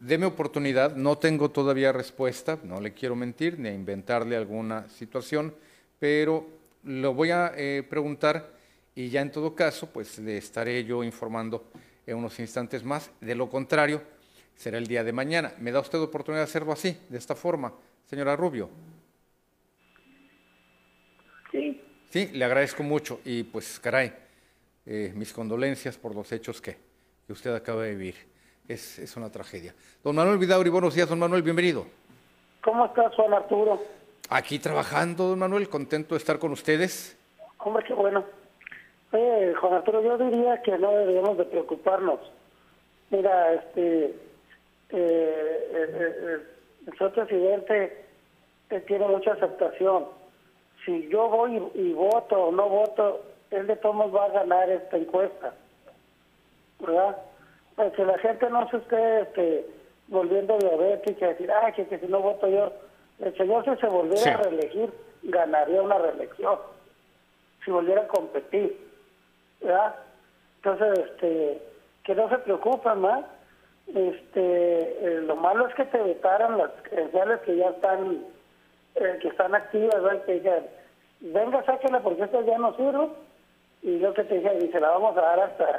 Deme 0.00 0.26
oportunidad, 0.26 0.94
no 0.96 1.18
tengo 1.18 1.50
todavía 1.50 1.92
respuesta, 1.92 2.58
no 2.62 2.80
le 2.80 2.94
quiero 2.94 3.16
mentir 3.16 3.58
ni 3.58 3.68
inventarle 3.68 4.36
alguna 4.36 4.88
situación, 4.88 5.52
pero 5.98 6.46
lo 6.84 7.12
voy 7.12 7.32
a 7.32 7.52
eh, 7.56 7.82
preguntar 7.88 8.52
y 8.94 9.10
ya 9.10 9.20
en 9.20 9.30
todo 9.30 9.54
caso, 9.54 9.88
pues 9.88 10.18
le 10.18 10.38
estaré 10.38 10.84
yo 10.84 11.04
informando 11.04 11.64
en 12.08 12.16
unos 12.16 12.38
instantes 12.40 12.82
más. 12.84 13.12
De 13.20 13.34
lo 13.34 13.48
contrario, 13.50 14.02
será 14.56 14.78
el 14.78 14.86
día 14.86 15.04
de 15.04 15.12
mañana. 15.12 15.52
¿Me 15.58 15.70
da 15.70 15.80
usted 15.80 16.00
oportunidad 16.00 16.40
de 16.40 16.50
hacerlo 16.50 16.72
así, 16.72 16.98
de 17.08 17.18
esta 17.18 17.34
forma, 17.34 17.72
señora 18.06 18.34
Rubio? 18.34 18.70
Sí. 21.52 21.80
Sí, 22.08 22.30
le 22.32 22.44
agradezco 22.44 22.82
mucho 22.82 23.20
y 23.24 23.42
pues 23.42 23.78
caray, 23.78 24.12
eh, 24.86 25.12
mis 25.14 25.32
condolencias 25.34 25.98
por 25.98 26.14
los 26.14 26.32
hechos 26.32 26.60
que, 26.62 26.76
usted 27.28 27.54
acaba 27.54 27.82
de 27.82 27.94
vivir. 27.94 28.14
Es, 28.66 28.98
es, 28.98 29.16
una 29.16 29.30
tragedia. 29.30 29.74
Don 30.02 30.16
Manuel 30.16 30.38
Vidauri, 30.38 30.70
buenos 30.70 30.94
días, 30.94 31.08
don 31.08 31.18
Manuel, 31.18 31.42
bienvenido. 31.42 31.86
¿Cómo 32.62 32.86
estás, 32.86 33.14
Juan 33.14 33.34
Arturo? 33.34 33.82
Aquí 34.30 34.58
trabajando, 34.58 35.28
don 35.28 35.38
Manuel, 35.38 35.68
contento 35.68 36.14
de 36.14 36.18
estar 36.18 36.38
con 36.38 36.52
ustedes. 36.52 37.18
Hombre, 37.58 37.84
qué 37.86 37.92
bueno. 37.92 38.24
Eh, 39.12 39.54
Juan 39.58 39.74
Arturo, 39.74 40.02
yo 40.02 40.18
diría 40.18 40.60
que 40.62 40.76
no 40.76 40.90
debemos 40.92 41.38
de 41.38 41.44
preocuparnos. 41.44 42.20
Mira, 43.10 43.54
este, 43.54 44.04
eh, 44.04 44.14
eh, 44.90 46.38
el 46.86 47.12
presidente 47.12 48.04
tiene 48.86 49.08
mucha 49.08 49.32
aceptación. 49.32 50.06
Si 50.84 51.08
yo 51.08 51.28
voy 51.28 51.62
y, 51.74 51.92
voto 51.92 52.36
o 52.44 52.52
no 52.52 52.68
voto, 52.68 53.22
él 53.50 53.66
de 53.66 53.76
todos 53.76 54.14
va 54.14 54.26
a 54.26 54.30
ganar 54.30 54.68
esta 54.68 54.96
encuesta. 54.98 55.54
¿Verdad? 56.80 57.16
Pues 57.76 57.92
que 57.94 58.04
la 58.04 58.18
gente 58.18 58.50
no 58.50 58.68
se 58.70 58.76
esté 58.76 59.20
este, 59.22 59.66
volviendo 60.08 60.58
diabética 60.58 61.10
y 61.10 61.14
que 61.14 61.26
decir, 61.26 61.50
ay, 61.50 61.72
que, 61.72 61.86
que 61.86 61.98
si 61.98 62.06
no 62.06 62.20
voto 62.20 62.46
yo. 62.46 62.72
El 63.20 63.36
señor 63.36 63.64
si 63.64 63.74
se 63.80 63.86
volviera 63.88 64.22
Sí. 64.22 64.28
a 64.28 64.36
reelegir, 64.36 64.92
ganaría 65.22 65.82
una 65.82 65.98
reelección. 65.98 66.58
Si 67.64 67.70
volviera 67.70 68.02
a 68.02 68.08
competir. 68.08 68.87
¿Verdad? 69.60 69.94
Entonces, 70.62 71.06
este, 71.10 71.62
que 72.04 72.14
no 72.14 72.28
se 72.28 72.38
preocupen 72.38 73.00
más. 73.00 73.24
Este, 73.86 75.06
eh, 75.06 75.20
lo 75.22 75.36
malo 75.36 75.66
es 75.66 75.74
que 75.74 75.84
te 75.86 75.98
vetaran 75.98 76.58
las 76.58 76.70
credenciales 76.82 77.40
que 77.40 77.56
ya 77.56 77.68
están, 77.68 78.24
eh, 78.96 79.18
que 79.20 79.28
están 79.28 79.54
activas, 79.54 80.02
¿verdad? 80.02 80.24
Que 80.24 80.32
digan, 80.34 80.62
venga, 81.20 81.64
sáquela 81.64 82.00
porque 82.00 82.22
esta 82.22 82.40
ya 82.42 82.58
no 82.58 82.74
sirve. 82.76 83.08
Y 83.82 83.98
lo 83.98 84.12
que 84.12 84.24
te 84.24 84.38
dije, 84.38 84.58
y 84.64 84.72
se 84.72 84.80
la 84.80 84.90
vamos 84.90 85.16
a 85.16 85.20
dar 85.20 85.40
hasta 85.40 85.70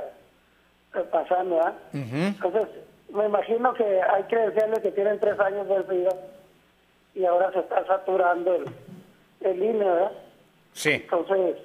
eh, 0.95 1.03
pasando, 1.11 1.55
¿verdad? 1.55 1.73
Entonces, 1.93 2.67
me 3.09 3.25
imagino 3.25 3.73
que 3.73 4.01
hay 4.01 4.23
credenciales 4.23 4.79
que 4.79 4.91
tienen 4.91 5.19
tres 5.19 5.39
años 5.39 5.67
vencidas 5.67 6.15
y 7.15 7.25
ahora 7.25 7.51
se 7.51 7.59
está 7.59 7.85
saturando 7.85 8.55
el, 8.55 8.65
el 9.41 9.63
INE, 9.63 9.83
¿verdad? 9.83 10.11
Sí. 10.73 10.91
Entonces, 10.91 11.57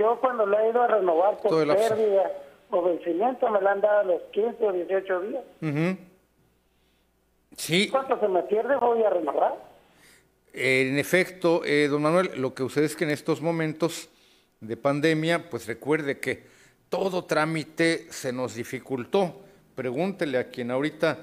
yo 0.00 0.18
cuando 0.20 0.46
le 0.46 0.56
he 0.56 0.70
ido 0.70 0.82
a 0.82 0.86
renovar 0.86 1.36
por 1.36 1.50
Todo 1.50 1.66
pérdida 1.66 2.32
o 2.70 2.82
vencimiento, 2.82 3.50
me 3.50 3.60
la 3.60 3.72
han 3.72 3.80
dado 3.80 4.00
a 4.00 4.04
los 4.04 4.22
15 4.32 4.66
o 4.66 4.72
18 4.72 5.20
días. 5.20 5.44
Ujú. 5.60 5.98
Sí, 7.56 7.88
¿Cuánto 7.90 8.18
se 8.18 8.28
me 8.28 8.42
pierde? 8.44 8.76
Voy 8.76 9.02
a 9.02 9.10
renovar. 9.10 9.56
En 10.52 10.98
efecto, 10.98 11.62
eh, 11.64 11.88
don 11.88 12.02
Manuel, 12.02 12.30
lo 12.36 12.54
que 12.54 12.62
sucede 12.62 12.86
es 12.86 12.96
que 12.96 13.04
en 13.04 13.10
estos 13.10 13.40
momentos 13.40 14.08
de 14.60 14.76
pandemia, 14.76 15.50
pues 15.50 15.66
recuerde 15.66 16.18
que 16.18 16.44
todo 16.88 17.24
trámite 17.24 18.10
se 18.10 18.32
nos 18.32 18.54
dificultó. 18.54 19.34
Pregúntele 19.74 20.38
a 20.38 20.48
quien 20.48 20.70
ahorita 20.70 21.18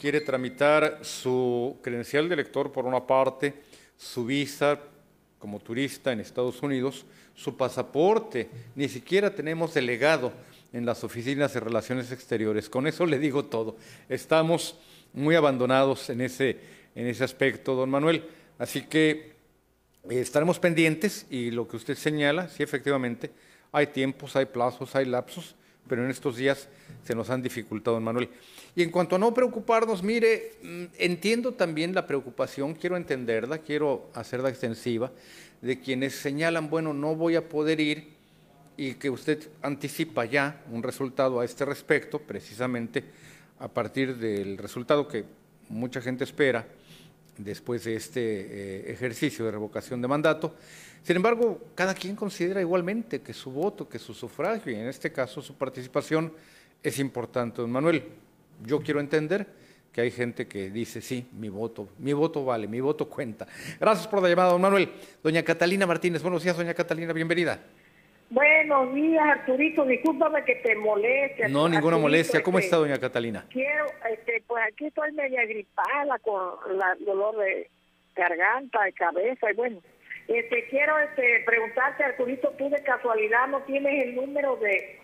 quiere 0.00 0.20
tramitar 0.20 0.98
su 1.02 1.78
credencial 1.82 2.28
de 2.28 2.34
elector 2.34 2.72
por 2.72 2.84
una 2.84 3.06
parte, 3.06 3.54
su 3.96 4.24
visa 4.26 4.80
como 5.38 5.60
turista 5.60 6.12
en 6.12 6.20
Estados 6.20 6.62
Unidos, 6.62 7.06
su 7.34 7.56
pasaporte. 7.56 8.48
Ni 8.74 8.88
siquiera 8.88 9.34
tenemos 9.34 9.74
delegado 9.74 10.32
en 10.72 10.84
las 10.84 11.04
oficinas 11.04 11.54
de 11.54 11.60
relaciones 11.60 12.12
exteriores. 12.12 12.68
Con 12.68 12.86
eso 12.86 13.06
le 13.06 13.18
digo 13.18 13.44
todo. 13.44 13.76
Estamos 14.08 14.78
muy 15.12 15.34
abandonados 15.34 16.10
en 16.10 16.20
ese, 16.20 16.58
en 16.94 17.06
ese 17.06 17.24
aspecto, 17.24 17.74
don 17.74 17.90
Manuel. 17.90 18.24
Así 18.58 18.82
que 18.82 19.38
eh, 20.08 20.20
estaremos 20.20 20.58
pendientes 20.58 21.26
y 21.30 21.50
lo 21.50 21.68
que 21.68 21.76
usted 21.76 21.96
señala, 21.96 22.48
sí, 22.48 22.62
efectivamente, 22.62 23.30
hay 23.72 23.88
tiempos, 23.88 24.36
hay 24.36 24.46
plazos, 24.46 24.94
hay 24.96 25.04
lapsos, 25.04 25.54
pero 25.88 26.04
en 26.04 26.10
estos 26.10 26.36
días 26.36 26.68
se 27.04 27.14
nos 27.14 27.30
han 27.30 27.42
dificultado, 27.42 27.98
Manuel. 28.00 28.28
Y 28.76 28.82
en 28.82 28.90
cuanto 28.90 29.16
a 29.16 29.18
no 29.18 29.32
preocuparnos, 29.34 30.02
mire, 30.02 30.52
mm, 30.62 30.84
entiendo 30.98 31.52
también 31.52 31.94
la 31.94 32.06
preocupación, 32.06 32.74
quiero 32.74 32.96
entenderla, 32.96 33.58
quiero 33.58 34.10
hacerla 34.14 34.50
extensiva, 34.50 35.10
de 35.60 35.80
quienes 35.80 36.14
señalan, 36.14 36.70
bueno, 36.70 36.92
no 36.92 37.16
voy 37.16 37.36
a 37.36 37.48
poder 37.48 37.80
ir 37.80 38.18
y 38.76 38.94
que 38.94 39.10
usted 39.10 39.48
anticipa 39.62 40.24
ya 40.24 40.62
un 40.70 40.82
resultado 40.84 41.40
a 41.40 41.44
este 41.44 41.64
respecto, 41.64 42.20
precisamente 42.20 43.02
a 43.58 43.66
partir 43.66 44.16
del 44.16 44.56
resultado 44.56 45.08
que 45.08 45.24
mucha 45.68 46.00
gente 46.00 46.22
espera 46.22 46.64
después 47.36 47.84
de 47.84 47.96
este 47.96 48.20
eh, 48.20 48.92
ejercicio 48.92 49.44
de 49.44 49.50
revocación 49.50 50.00
de 50.00 50.08
mandato. 50.08 50.54
Sin 51.02 51.16
embargo, 51.16 51.60
cada 51.74 51.94
quien 51.94 52.16
considera 52.16 52.60
igualmente 52.60 53.20
que 53.22 53.32
su 53.32 53.50
voto, 53.50 53.88
que 53.88 53.98
su 53.98 54.14
sufragio 54.14 54.72
y 54.72 54.76
en 54.76 54.88
este 54.88 55.12
caso 55.12 55.40
su 55.40 55.56
participación 55.56 56.32
es 56.82 56.98
importante. 56.98 57.62
Don 57.62 57.70
Manuel, 57.70 58.04
yo 58.64 58.80
quiero 58.80 59.00
entender 59.00 59.46
que 59.92 60.02
hay 60.02 60.10
gente 60.10 60.46
que 60.46 60.70
dice, 60.70 61.00
sí, 61.00 61.28
mi 61.32 61.48
voto, 61.48 61.88
mi 61.98 62.12
voto 62.12 62.44
vale, 62.44 62.68
mi 62.68 62.80
voto 62.80 63.08
cuenta. 63.08 63.46
Gracias 63.80 64.06
por 64.06 64.22
la 64.22 64.28
llamada, 64.28 64.52
don 64.52 64.60
Manuel. 64.60 64.90
Doña 65.22 65.42
Catalina 65.42 65.86
Martínez, 65.86 66.22
buenos 66.22 66.42
días, 66.42 66.56
doña 66.56 66.74
Catalina, 66.74 67.12
bienvenida. 67.12 67.58
Buenos 68.30 68.94
días, 68.94 69.24
Arturito. 69.24 69.86
Discúlpame 69.86 70.44
que 70.44 70.56
te 70.56 70.74
moleste. 70.76 71.48
No, 71.48 71.66
ninguna 71.66 71.96
Arturito, 71.96 71.98
molestia. 71.98 72.42
¿Cómo 72.42 72.58
este, 72.58 72.66
está, 72.66 72.76
doña 72.76 72.98
Catalina? 72.98 73.46
Quiero, 73.48 73.86
este, 74.10 74.42
pues 74.46 74.62
aquí 74.70 74.86
estoy 74.86 75.12
media 75.12 75.46
gripada 75.46 76.18
con 76.18 76.76
la 76.76 76.94
dolor 77.06 77.38
de 77.38 77.70
garganta, 78.14 78.84
de 78.84 78.92
cabeza 78.92 79.50
y 79.50 79.54
bueno. 79.54 79.80
Este, 80.28 80.64
quiero 80.68 80.98
este, 80.98 81.40
preguntarte, 81.46 82.04
Arturito, 82.04 82.50
tú 82.58 82.68
de 82.70 82.82
casualidad 82.82 83.48
no 83.48 83.60
tienes 83.62 84.04
el 84.04 84.14
número 84.14 84.56
de, 84.56 85.00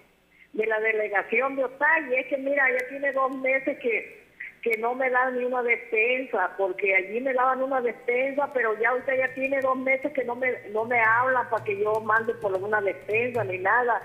de 0.52 0.66
la 0.66 0.78
delegación 0.80 1.56
de 1.56 1.64
Otay. 1.64 2.14
Es 2.14 2.26
que 2.26 2.36
mira, 2.36 2.64
ya 2.70 2.88
tiene 2.88 3.12
dos 3.12 3.34
meses 3.38 3.78
que 3.80 4.22
que 4.64 4.78
no 4.78 4.94
me 4.94 5.10
dan 5.10 5.36
ni 5.38 5.44
una 5.44 5.62
despensa, 5.62 6.54
porque 6.56 6.96
allí 6.96 7.20
me 7.20 7.34
daban 7.34 7.62
una 7.62 7.82
despensa, 7.82 8.50
pero 8.54 8.74
ya 8.80 8.94
usted 8.94 9.18
ya 9.18 9.28
tiene 9.34 9.60
dos 9.60 9.76
meses 9.76 10.10
que 10.14 10.24
no 10.24 10.34
me, 10.36 10.54
no 10.70 10.86
me 10.86 10.98
hablan 10.98 11.50
para 11.50 11.62
que 11.64 11.76
yo 11.78 12.00
mande 12.00 12.32
por 12.36 12.50
alguna 12.54 12.80
despensa 12.80 13.44
ni 13.44 13.58
nada. 13.58 14.00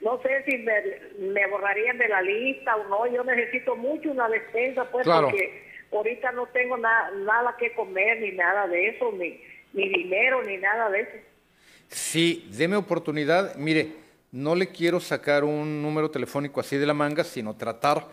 No 0.00 0.20
sé 0.20 0.42
si 0.48 0.58
me, 0.58 0.72
me 1.32 1.46
borrarían 1.46 1.96
de 1.98 2.08
la 2.08 2.22
lista 2.22 2.74
o 2.74 2.88
no, 2.88 3.06
yo 3.06 3.22
necesito 3.22 3.76
mucho 3.76 4.10
una 4.10 4.28
despensa, 4.28 4.84
pues, 4.90 5.04
Claro. 5.04 5.28
porque 5.28 5.62
ahorita 5.92 6.32
no 6.32 6.46
tengo 6.46 6.76
na- 6.76 7.12
nada 7.12 7.54
que 7.56 7.72
comer 7.74 8.18
ni 8.20 8.32
nada 8.32 8.66
de 8.66 8.88
eso, 8.88 9.12
ni, 9.12 9.40
ni 9.72 9.88
dinero 9.88 10.42
ni 10.44 10.56
nada 10.56 10.90
de 10.90 11.00
eso. 11.00 11.10
Sí, 11.88 12.48
deme 12.52 12.76
oportunidad. 12.76 13.56
Mire, 13.56 13.92
no 14.32 14.54
le 14.54 14.68
quiero 14.68 15.00
sacar 15.00 15.44
un 15.44 15.82
número 15.82 16.10
telefónico 16.10 16.60
así 16.60 16.76
de 16.76 16.86
la 16.86 16.94
manga, 16.94 17.24
sino 17.24 17.54
tratar 17.56 18.06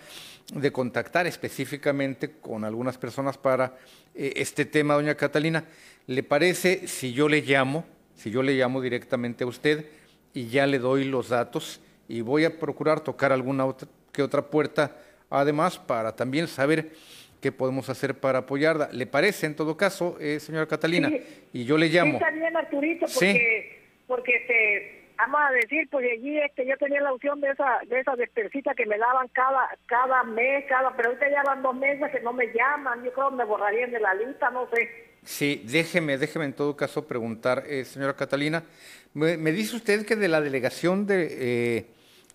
de 0.54 0.72
contactar 0.72 1.28
específicamente 1.28 2.32
con 2.42 2.64
algunas 2.64 2.98
personas 2.98 3.38
para 3.38 3.78
eh, 4.16 4.34
este 4.38 4.66
tema, 4.66 4.96
doña 4.96 5.16
Catalina. 5.16 5.66
¿Le 6.08 6.24
parece 6.24 6.88
si 6.88 7.14
yo 7.14 7.28
le 7.28 7.42
llamo, 7.42 7.86
si 8.16 8.32
yo 8.32 8.42
le 8.42 8.54
llamo 8.54 8.82
directamente 8.82 9.44
a 9.44 9.48
usted 9.48 9.86
y 10.34 10.48
ya 10.48 10.66
le 10.66 10.80
doy 10.80 11.04
los 11.04 11.30
datos 11.30 11.82
y 12.08 12.22
voy 12.22 12.46
a 12.46 12.58
procurar 12.58 13.02
tocar 13.02 13.32
alguna 13.32 13.66
otra, 13.66 13.88
que 14.12 14.24
otra 14.24 14.42
puerta 14.42 14.96
además 15.30 15.78
para 15.78 16.16
también 16.16 16.48
saber 16.48 16.94
qué 17.42 17.52
podemos 17.52 17.90
hacer 17.90 18.16
para 18.16 18.40
apoyarla? 18.40 18.90
¿Le 18.92 19.06
parece 19.08 19.46
en 19.46 19.56
todo 19.56 19.78
caso, 19.78 20.18
eh, 20.20 20.40
señora 20.40 20.66
Catalina? 20.68 21.12
Y 21.54 21.66
yo 21.66 21.78
le 21.78 21.88
Sí, 21.88 21.94
llamo. 21.96 22.14
está 22.18 22.30
bien, 22.32 22.56
Arturito, 22.56 23.08
Sí. 23.08 23.26
porque, 23.26 23.80
porque 24.08 24.36
este, 24.36 25.04
vamos 25.18 25.42
a 25.48 25.52
decir, 25.54 25.88
pues 25.90 26.06
allí 26.12 26.38
este, 26.40 26.66
yo 26.66 26.78
tenía 26.78 27.02
la 27.02 27.14
opción 27.14 27.40
de 27.42 27.50
esa, 27.52 27.80
de 27.88 28.00
esa 28.00 28.16
despensita 28.16 28.74
que 28.76 28.86
me 28.86 28.98
daban 28.98 29.28
cada, 29.30 29.70
cada 29.88 30.24
mes, 30.24 30.66
cada, 30.70 30.96
pero 30.96 31.10
ahorita 31.10 31.30
ya 31.30 31.44
van 31.44 31.62
dos 31.62 31.76
meses 31.76 32.12
que 32.12 32.20
no 32.22 32.34
me 32.34 32.48
llaman, 32.54 33.04
yo 33.04 33.12
creo 33.14 33.30
que 33.30 33.36
me 33.36 33.46
borrarían 33.46 33.92
de 33.92 34.00
la 34.00 34.14
lista, 34.14 34.50
no 34.52 34.68
sé. 34.74 34.90
Sí, 35.24 35.62
déjeme, 35.66 36.18
déjeme 36.18 36.46
en 36.46 36.54
todo 36.54 36.78
caso 36.78 37.08
preguntar, 37.08 37.64
eh, 37.68 37.84
señora 37.84 38.16
Catalina. 38.16 38.64
Me, 39.14 39.36
me 39.38 39.52
dice 39.52 39.76
usted 39.76 40.06
que 40.06 40.16
de 40.16 40.28
la 40.28 40.40
delegación 40.42 41.06
de 41.08 41.28
eh, 41.78 41.86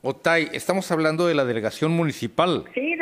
Otay, 0.02 0.48
estamos 0.52 0.90
hablando 0.90 1.26
de 1.28 1.34
la 1.34 1.44
delegación 1.44 1.92
municipal. 1.92 2.64
Sí, 2.74 2.80
de 2.80 2.96
la 2.96 3.01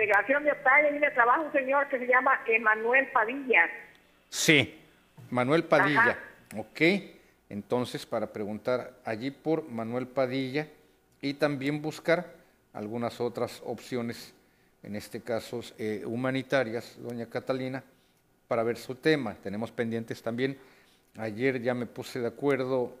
delegación 0.00 0.44
de 0.44 0.52
Otay, 0.52 0.86
ahí 0.86 0.98
me 0.98 1.10
trabaja 1.10 1.40
un 1.40 1.52
señor 1.52 1.88
que 1.88 1.98
se 1.98 2.06
llama 2.06 2.40
Emanuel 2.46 3.08
Padilla. 3.12 3.68
Sí, 4.30 4.80
Manuel 5.28 5.64
Padilla. 5.64 6.00
Ajá. 6.00 6.18
Ok, 6.56 6.80
entonces 7.50 8.06
para 8.06 8.32
preguntar 8.32 8.94
allí 9.04 9.30
por 9.30 9.68
Manuel 9.68 10.06
Padilla 10.06 10.66
y 11.20 11.34
también 11.34 11.82
buscar 11.82 12.32
algunas 12.72 13.20
otras 13.20 13.62
opciones, 13.64 14.34
en 14.82 14.96
este 14.96 15.20
caso 15.20 15.60
eh, 15.78 16.02
humanitarias, 16.06 16.96
doña 16.98 17.26
Catalina, 17.26 17.84
para 18.48 18.62
ver 18.62 18.78
su 18.78 18.94
tema. 18.94 19.34
Tenemos 19.34 19.70
pendientes 19.70 20.22
también. 20.22 20.58
Ayer 21.18 21.60
ya 21.60 21.74
me 21.74 21.86
puse 21.86 22.20
de 22.20 22.28
acuerdo 22.28 22.96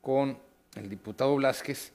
con 0.00 0.36
el 0.74 0.88
diputado 0.88 1.36
Blasquez 1.36 1.92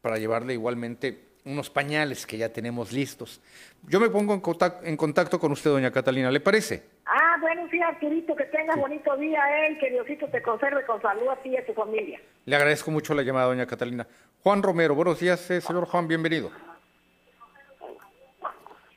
para 0.00 0.16
llevarle 0.16 0.54
igualmente 0.54 1.29
unos 1.44 1.70
pañales 1.70 2.26
que 2.26 2.36
ya 2.36 2.48
tenemos 2.48 2.92
listos. 2.92 3.40
Yo 3.88 4.00
me 4.00 4.10
pongo 4.10 4.34
en 4.34 4.40
contacto, 4.40 4.86
en 4.86 4.96
contacto 4.96 5.38
con 5.38 5.52
usted, 5.52 5.70
doña 5.70 5.90
Catalina, 5.90 6.30
¿le 6.30 6.40
parece? 6.40 6.82
Ah, 7.06 7.36
bueno, 7.40 7.66
sí, 7.70 7.80
Arturito, 7.80 8.36
que 8.36 8.44
tengas 8.44 8.76
bonito 8.76 9.16
día, 9.16 9.40
eh, 9.66 9.78
que 9.78 9.90
Diosito 9.90 10.28
te 10.28 10.42
conserve 10.42 10.84
con 10.84 11.00
salud 11.00 11.28
a 11.28 11.36
ti 11.36 11.50
y 11.50 11.56
a 11.56 11.66
tu 11.66 11.72
familia. 11.72 12.20
Le 12.44 12.56
agradezco 12.56 12.90
mucho 12.90 13.14
la 13.14 13.22
llamada, 13.22 13.46
doña 13.46 13.66
Catalina. 13.66 14.06
Juan 14.42 14.62
Romero, 14.62 14.94
buenos 14.94 15.18
días, 15.18 15.50
eh, 15.50 15.60
señor 15.60 15.86
Juan, 15.86 16.06
bienvenido. 16.06 16.50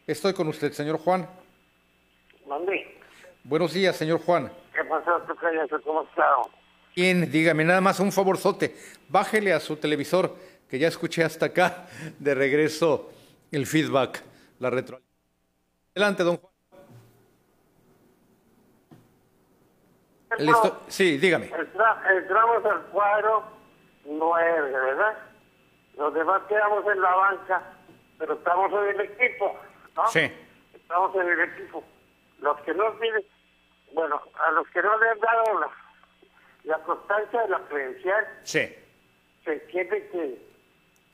Estoy 0.05 0.33
con 0.33 0.47
usted, 0.49 0.71
señor 0.73 0.97
Juan. 0.99 1.27
¿Dónde? 2.45 2.97
Buenos 3.45 3.73
días, 3.73 3.95
señor 3.95 4.19
Juan. 4.19 4.51
¿Qué 4.73 4.83
pasó? 4.83 5.21
¿Cómo 5.83 6.03
estado? 6.03 6.49
Bien, 6.95 7.31
dígame 7.31 7.63
nada 7.63 7.81
más 7.81 7.99
un 7.99 8.11
favorzote. 8.11 8.75
Bájele 9.09 9.53
a 9.53 9.59
su 9.59 9.77
televisor, 9.77 10.35
que 10.73 10.79
ya 10.79 10.87
escuché 10.87 11.23
hasta 11.23 11.45
acá 11.45 11.85
de 12.17 12.33
regreso 12.33 13.11
el 13.51 13.67
feedback, 13.67 14.23
la 14.57 14.71
retro. 14.71 14.99
Adelante, 15.93 16.23
don 16.23 16.37
Juan. 16.37 16.51
Sí, 20.87 21.19
dígame. 21.19 21.45
Entra- 21.45 22.01
entramos 22.17 22.65
al 22.65 22.81
cuadro 22.87 23.43
nueve, 24.05 24.71
¿verdad? 24.71 25.15
Los 25.95 26.11
demás 26.15 26.41
quedamos 26.49 26.83
en 26.91 27.01
la 27.03 27.13
banca, 27.17 27.61
pero 28.17 28.33
estamos 28.33 28.71
en 28.73 28.99
el 28.99 29.01
equipo, 29.01 29.55
¿no? 29.95 30.07
Sí. 30.07 30.21
Estamos 30.73 31.15
en 31.17 31.27
el 31.27 31.39
equipo. 31.51 31.83
Los 32.39 32.59
que 32.61 32.73
no 32.73 32.91
tienen, 32.93 33.21
bueno, 33.93 34.19
a 34.43 34.51
los 34.53 34.67
que 34.69 34.81
no 34.81 34.97
le 34.97 35.07
han 35.07 35.19
dado 35.19 35.59
la, 35.59 35.69
la 36.63 36.79
constancia 36.83 37.41
de 37.43 37.49
la 37.49 37.59
credencial, 37.67 38.27
Sí. 38.41 38.75
se 39.45 39.53
entiende 39.53 40.09
que, 40.11 40.52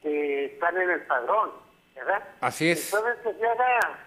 que 0.01 0.45
están 0.45 0.77
en 0.77 0.89
el 0.89 1.01
padrón, 1.07 1.51
¿verdad? 1.95 2.23
Así 2.41 2.71
es. 2.71 2.93
Entonces 2.93 3.21
que 3.23 3.34
se 3.39 3.47
haga, 3.47 3.99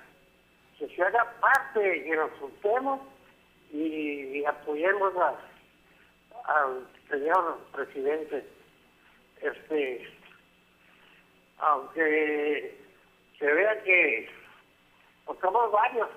que 0.79 0.89
se 0.97 1.03
haga 1.03 1.33
parte, 1.41 2.05
que 2.05 2.17
nos 2.17 2.31
juntemos 2.33 3.01
y, 3.73 4.39
y 4.39 4.45
apoyemos 4.45 5.13
a- 5.17 5.39
al 6.45 6.89
señor 7.11 7.59
presidente. 7.73 8.47
Este, 9.41 10.09
aunque 11.59 12.81
se 13.39 13.47
vea 13.47 13.83
que 13.83 14.31
pues 15.25 15.39
somos 15.41 15.71
varios, 15.71 16.09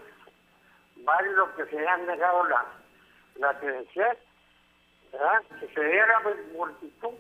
varios 0.98 1.36
los 1.36 1.50
que 1.52 1.66
se 1.66 1.88
han 1.88 2.06
negado 2.08 2.44
la, 2.48 2.66
la 3.36 3.60
credencial, 3.60 4.18
¿verdad? 5.12 5.42
Que 5.60 5.68
se 5.74 5.80
vea 5.80 6.08
la 6.08 6.20
multitud, 6.54 7.14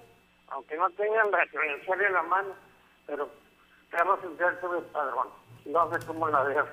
aunque 0.56 0.77
no 0.77 0.90
tengan 0.91 1.30
la 1.32 1.45
credencial 1.52 2.02
en 2.02 2.14
la 2.14 2.23
mano, 2.23 2.56
pero 3.06 3.30
estamos 3.84 4.19
dentro 4.38 4.72
del 4.72 4.84
padrón. 4.86 5.27
No 5.65 5.91
sé 5.91 6.06
cómo 6.06 6.30
la 6.30 6.44
veas. 6.44 6.65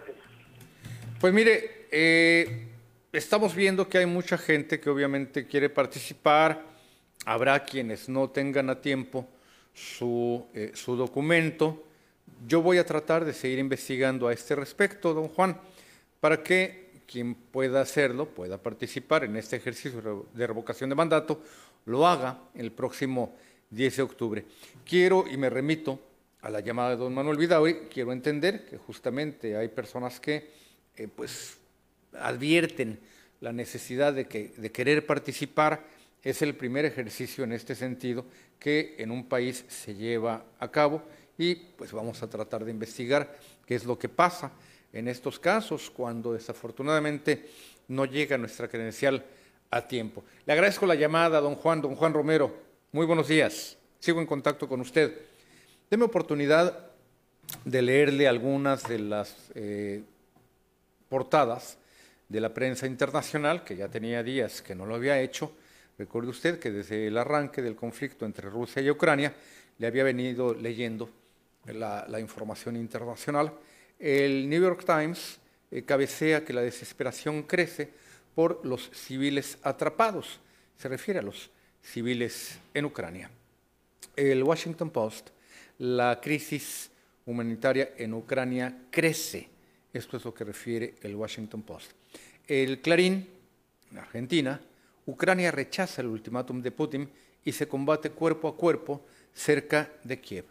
Pues 1.21 1.35
mire, 1.35 1.89
eh, 1.91 2.69
estamos 3.13 3.57
viendo 3.57 3.89
que 3.89 3.99
hay 3.99 4.07
mucha 4.07 4.39
gente 4.39 4.79
que 4.79 4.89
obviamente 4.89 5.49
quiere 5.49 5.69
participar. 5.69 6.63
Habrá 7.27 7.65
quienes 7.65 8.09
no 8.09 8.31
tengan 8.31 8.71
a 8.71 8.81
tiempo 8.81 9.29
su, 9.75 10.47
eh, 10.55 10.71
su 10.75 10.95
documento. 10.95 11.83
Yo 12.47 12.63
voy 12.63 12.79
a 12.79 12.87
tratar 12.87 13.25
de 13.25 13.33
seguir 13.33 13.59
investigando 13.59 14.29
a 14.29 14.33
este 14.33 14.55
respecto, 14.55 15.13
don 15.13 15.27
Juan, 15.29 15.61
para 16.21 16.43
que 16.43 17.03
quien 17.07 17.35
pueda 17.35 17.81
hacerlo, 17.81 18.27
pueda 18.27 18.59
participar 18.59 19.25
en 19.25 19.37
este 19.37 19.57
ejercicio 19.57 20.27
de 20.33 20.47
revocación 20.47 20.89
de 20.89 20.97
mandato, 20.97 21.43
lo 21.85 22.07
haga 22.07 22.39
el 22.55 22.71
próximo 22.71 23.37
10 23.73 23.97
de 23.97 24.03
octubre. 24.03 24.45
Quiero 24.85 25.25
y 25.27 25.37
me 25.37 25.51
remito 25.51 25.99
a 26.43 26.51
la 26.51 26.61
llamada 26.61 26.91
de 26.91 26.97
don 26.97 27.15
Manuel 27.15 27.39
Vidauri, 27.39 27.89
quiero 27.91 28.13
entender 28.13 28.67
que 28.67 28.77
justamente 28.77 29.57
hay 29.57 29.69
personas 29.69 30.21
que 30.21 30.51
eh, 30.97 31.09
pues 31.09 31.57
advierten 32.13 32.99
la 33.41 33.53
necesidad 33.53 34.13
de, 34.13 34.27
que, 34.27 34.53
de 34.57 34.71
querer 34.71 35.07
participar. 35.07 35.85
Es 36.23 36.43
el 36.43 36.55
primer 36.55 36.85
ejercicio 36.85 37.45
en 37.45 37.53
este 37.53 37.75
sentido 37.75 38.27
que 38.59 38.95
en 38.99 39.11
un 39.11 39.25
país 39.29 39.65
se 39.69 39.95
lleva 39.95 40.45
a 40.59 40.71
cabo 40.71 41.03
y 41.39 41.55
pues 41.55 41.93
vamos 41.93 42.23
a 42.23 42.31
tratar 42.31 42.65
de 42.65 42.71
investigar 42.71 43.37
qué 43.67 43.75
es 43.75 43.85
lo 43.85 43.99
que 43.99 44.09
pasa 44.09 44.53
en 44.93 45.09
estos 45.09 45.39
casos 45.39 45.91
cuando 45.91 46.35
desafortunadamente 46.35 47.49
no 47.89 48.05
llega 48.05 48.39
nuestra 48.39 48.69
credencial 48.69 49.25
a 49.71 49.89
tiempo. 49.89 50.23
Le 50.45 50.53
agradezco 50.53 50.87
la 50.87 50.95
llamada, 50.95 51.41
don 51.41 51.57
Juan, 51.57 51.81
don 51.81 51.97
Juan 51.97 52.13
Romero. 52.13 52.72
Muy 52.95 53.07
buenos 53.07 53.27
días. 53.27 53.79
Sigo 54.01 54.21
en 54.21 54.27
contacto 54.27 54.69
con 54.69 54.83
usted. 54.83 55.17
Deme 55.91 56.05
oportunidad 56.05 56.91
de 57.65 57.81
leerle 57.81 58.29
algunas 58.29 58.87
de 58.87 58.99
las 58.99 59.35
eh, 59.55 60.03
portadas 61.09 61.79
de 62.29 62.41
la 62.43 62.53
prensa 62.53 62.87
internacional, 62.87 63.65
que 63.65 63.77
ya 63.77 63.89
tenía 63.89 64.23
días 64.23 64.61
que 64.61 64.75
no 64.75 64.85
lo 64.85 64.95
había 64.95 65.19
hecho. 65.23 65.53
Recuerde 65.97 66.29
usted 66.29 66.59
que 66.59 66.71
desde 66.71 67.07
el 67.07 67.17
arranque 67.17 67.63
del 67.63 67.77
conflicto 67.77 68.27
entre 68.27 68.51
Rusia 68.51 68.83
y 68.83 68.91
Ucrania 68.91 69.35
le 69.79 69.87
había 69.87 70.05
venido 70.05 70.53
leyendo 70.53 71.09
la, 71.65 72.21
información 72.21 72.77
internacional. 72.77 73.55
El 73.99 74.51
New 74.51 74.61
York 74.61 74.85
Times 74.85 75.39
eh, 75.71 75.83
cabecea 75.85 76.45
que 76.45 76.53
la 76.53 76.61
desesperación 76.61 77.45
crece 77.45 77.89
por 78.35 78.67
los 78.67 78.91
civiles 78.91 79.57
atrapados. 79.63 80.41
Se 80.77 80.91
refiere 80.91 81.21
a 81.21 81.23
los 81.23 81.49
civiles 81.83 82.59
en 82.73 82.85
Ucrania. 82.85 83.31
El 84.17 84.43
Washington 84.43 84.91
Post, 84.91 85.31
la 85.79 86.21
crisis 86.21 86.91
humanitaria 87.27 87.91
en 87.97 88.15
Ucrania 88.15 88.85
crece. 88.91 89.49
Esto 89.93 90.17
es 90.17 90.25
lo 90.25 90.33
que 90.33 90.45
refiere 90.45 90.95
el 91.03 91.15
Washington 91.15 91.63
Post. 91.63 91.93
El 92.47 92.81
Clarín, 92.81 93.29
en 93.91 93.99
Argentina, 93.99 94.61
Ucrania 95.07 95.51
rechaza 95.51 96.01
el 96.01 96.09
ultimátum 96.09 96.63
de 96.63 96.71
Putin 96.71 97.11
y 97.45 97.53
se 97.53 97.69
combate 97.69 98.11
cuerpo 98.11 98.49
a 98.49 98.57
cuerpo 98.57 99.05
cerca 99.35 99.91
de 100.05 100.21
Kiev. 100.21 100.45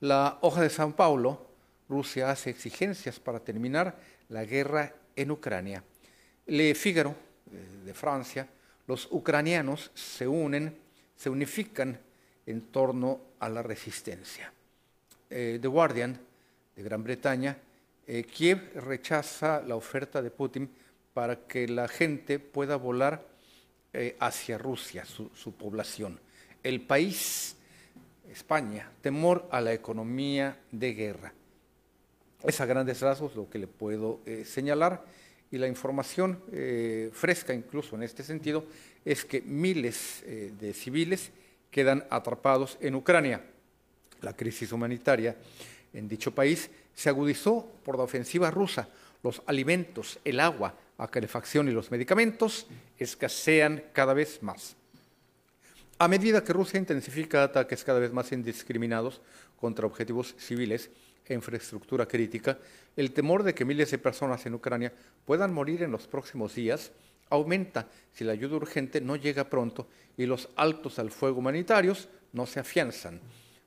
La 0.00 0.38
hoja 0.40 0.62
de 0.62 0.70
San 0.70 0.94
Paulo, 0.94 1.46
Rusia 1.88 2.30
hace 2.30 2.50
exigencias 2.50 3.20
para 3.20 3.40
terminar 3.40 3.98
la 4.28 4.44
guerra 4.44 4.94
en 5.14 5.30
Ucrania. 5.30 5.84
Le 6.46 6.74
Figaro, 6.74 7.14
eh, 7.52 7.84
de 7.84 7.94
Francia, 7.94 8.48
los 8.86 9.08
ucranianos 9.10 9.90
se 9.94 10.26
unen, 10.26 10.76
se 11.16 11.30
unifican 11.30 11.98
en 12.46 12.60
torno 12.62 13.20
a 13.38 13.48
la 13.48 13.62
resistencia. 13.62 14.52
Eh, 15.30 15.58
The 15.60 15.68
Guardian, 15.68 16.18
de 16.76 16.82
Gran 16.82 17.04
Bretaña, 17.04 17.56
eh, 18.06 18.24
Kiev 18.24 18.72
rechaza 18.74 19.62
la 19.62 19.76
oferta 19.76 20.20
de 20.20 20.30
Putin 20.30 20.70
para 21.14 21.46
que 21.46 21.68
la 21.68 21.88
gente 21.88 22.38
pueda 22.38 22.76
volar 22.76 23.26
eh, 23.92 24.16
hacia 24.18 24.58
Rusia, 24.58 25.04
su, 25.04 25.30
su 25.34 25.54
población. 25.54 26.18
El 26.62 26.80
país, 26.80 27.56
España, 28.30 28.90
temor 29.00 29.48
a 29.50 29.60
la 29.60 29.72
economía 29.72 30.58
de 30.70 30.94
guerra. 30.94 31.32
Es 32.42 32.60
a 32.60 32.66
grandes 32.66 33.00
rasgos 33.00 33.36
lo 33.36 33.48
que 33.48 33.58
le 33.58 33.68
puedo 33.68 34.20
señalar 34.44 35.04
y 35.52 35.58
la 35.58 35.68
información 35.68 36.42
eh, 36.50 37.10
fresca 37.12 37.52
incluso 37.52 37.94
en 37.94 38.02
este 38.02 38.24
sentido 38.24 38.64
es 39.04 39.24
que 39.24 39.42
miles 39.42 40.22
eh, 40.24 40.52
de 40.58 40.72
civiles 40.72 41.30
quedan 41.70 42.04
atrapados 42.10 42.78
en 42.80 42.94
Ucrania. 42.94 43.44
La 44.22 44.34
crisis 44.34 44.72
humanitaria 44.72 45.36
en 45.92 46.08
dicho 46.08 46.34
país 46.34 46.70
se 46.94 47.10
agudizó 47.10 47.70
por 47.84 47.96
la 47.96 48.04
ofensiva 48.04 48.50
rusa. 48.50 48.88
Los 49.22 49.42
alimentos, 49.46 50.18
el 50.24 50.40
agua, 50.40 50.74
la 50.98 51.08
calefacción 51.08 51.68
y 51.68 51.72
los 51.72 51.90
medicamentos 51.90 52.66
escasean 52.98 53.84
cada 53.92 54.14
vez 54.14 54.42
más. 54.42 54.76
A 55.98 56.08
medida 56.08 56.42
que 56.42 56.52
Rusia 56.52 56.80
intensifica 56.80 57.44
ataques 57.44 57.84
cada 57.84 58.00
vez 58.00 58.12
más 58.12 58.32
indiscriminados 58.32 59.20
contra 59.60 59.86
objetivos 59.86 60.34
civiles 60.38 60.90
infraestructura 61.28 62.06
crítica, 62.06 62.58
el 62.96 63.12
temor 63.12 63.42
de 63.42 63.54
que 63.54 63.64
miles 63.64 63.90
de 63.90 63.98
personas 63.98 64.44
en 64.46 64.54
Ucrania 64.54 64.92
puedan 65.24 65.52
morir 65.52 65.82
en 65.82 65.92
los 65.92 66.06
próximos 66.06 66.54
días 66.54 66.92
aumenta 67.30 67.88
si 68.12 68.24
la 68.24 68.32
ayuda 68.32 68.56
urgente 68.56 69.00
no 69.00 69.16
llega 69.16 69.48
pronto 69.48 69.88
y 70.16 70.26
los 70.26 70.48
altos 70.56 70.98
al 70.98 71.10
fuego 71.10 71.38
humanitarios 71.38 72.08
no 72.32 72.46
se 72.46 72.60
afianzan. 72.60 73.20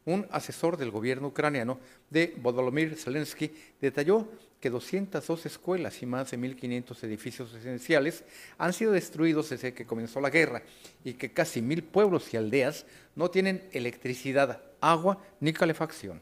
Un 0.06 0.28
asesor 0.30 0.78
del 0.78 0.92
gobierno 0.92 1.30
ucraniano 1.30 1.80
de 2.12 2.36
Volodymyr 2.38 2.96
Zelensky 2.96 3.52
detalló 3.82 4.28
que 4.60 4.70
202 4.70 5.48
escuelas 5.48 6.02
y 6.04 6.06
más 6.06 6.30
de 6.30 6.38
1.500 6.38 7.04
edificios 7.04 7.54
esenciales 7.56 8.24
han 8.60 8.74
sido 8.74 8.92
destruidos 8.92 9.50
desde 9.50 9.74
que 9.74 9.86
comenzó 9.86 10.22
la 10.22 10.30
guerra 10.30 10.62
y 11.04 11.14
que 11.14 11.34
casi 11.34 11.62
mil 11.62 11.84
pueblos 11.84 12.32
y 12.34 12.38
aldeas 12.38 12.86
no 13.16 13.32
tienen 13.32 13.68
electricidad, 13.72 14.62
agua 14.80 15.18
ni 15.40 15.54
calefacción. 15.54 16.22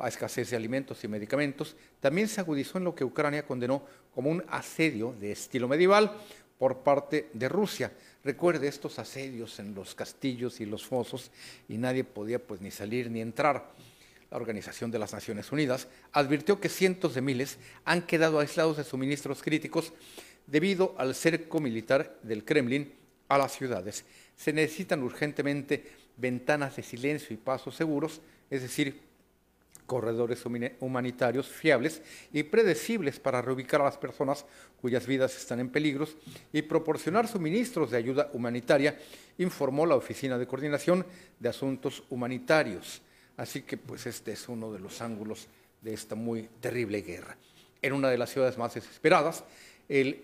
La 0.00 0.08
escasez 0.08 0.48
de 0.48 0.56
alimentos 0.56 1.04
y 1.04 1.08
medicamentos 1.08 1.76
también 2.00 2.26
se 2.26 2.40
agudizó 2.40 2.78
en 2.78 2.84
lo 2.84 2.94
que 2.94 3.04
Ucrania 3.04 3.44
condenó 3.44 3.84
como 4.14 4.30
un 4.30 4.42
asedio 4.48 5.14
de 5.20 5.32
estilo 5.32 5.68
medieval 5.68 6.16
por 6.58 6.78
parte 6.78 7.28
de 7.34 7.50
Rusia. 7.50 7.92
Recuerde 8.24 8.66
estos 8.66 8.98
asedios 8.98 9.58
en 9.58 9.74
los 9.74 9.94
castillos 9.94 10.58
y 10.60 10.64
los 10.64 10.86
fosos 10.86 11.30
y 11.68 11.76
nadie 11.76 12.04
podía 12.04 12.38
pues 12.38 12.62
ni 12.62 12.70
salir 12.70 13.10
ni 13.10 13.20
entrar. 13.20 13.72
La 14.30 14.38
Organización 14.38 14.90
de 14.90 14.98
las 14.98 15.12
Naciones 15.12 15.52
Unidas 15.52 15.86
advirtió 16.12 16.60
que 16.60 16.70
cientos 16.70 17.14
de 17.14 17.20
miles 17.20 17.58
han 17.84 18.00
quedado 18.00 18.40
aislados 18.40 18.78
de 18.78 18.84
suministros 18.84 19.42
críticos 19.42 19.92
debido 20.46 20.94
al 20.96 21.14
cerco 21.14 21.60
militar 21.60 22.18
del 22.22 22.46
Kremlin 22.46 22.90
a 23.28 23.36
las 23.36 23.52
ciudades. 23.52 24.06
Se 24.34 24.54
necesitan 24.54 25.02
urgentemente 25.02 25.84
ventanas 26.16 26.76
de 26.76 26.84
silencio 26.84 27.34
y 27.34 27.36
pasos 27.36 27.76
seguros, 27.76 28.22
es 28.48 28.62
decir, 28.62 29.09
corredores 29.90 30.44
humanitarios 30.78 31.48
fiables 31.48 32.00
y 32.32 32.44
predecibles 32.44 33.18
para 33.18 33.42
reubicar 33.42 33.80
a 33.80 33.86
las 33.86 33.98
personas 33.98 34.46
cuyas 34.80 35.04
vidas 35.04 35.36
están 35.36 35.58
en 35.58 35.68
peligro 35.68 36.06
y 36.52 36.62
proporcionar 36.62 37.26
suministros 37.26 37.90
de 37.90 37.96
ayuda 37.96 38.30
humanitaria, 38.32 38.96
informó 39.38 39.84
la 39.86 39.96
Oficina 39.96 40.38
de 40.38 40.46
Coordinación 40.46 41.04
de 41.40 41.48
Asuntos 41.48 42.04
Humanitarios. 42.08 43.02
Así 43.36 43.62
que 43.62 43.78
pues 43.78 44.06
este 44.06 44.30
es 44.30 44.48
uno 44.48 44.72
de 44.72 44.78
los 44.78 45.00
ángulos 45.02 45.48
de 45.82 45.92
esta 45.92 46.14
muy 46.14 46.48
terrible 46.60 47.02
guerra. 47.02 47.36
En 47.82 47.92
una 47.92 48.10
de 48.10 48.18
las 48.18 48.30
ciudades 48.30 48.56
más 48.58 48.74
desesperadas, 48.74 49.42
el, 49.88 50.22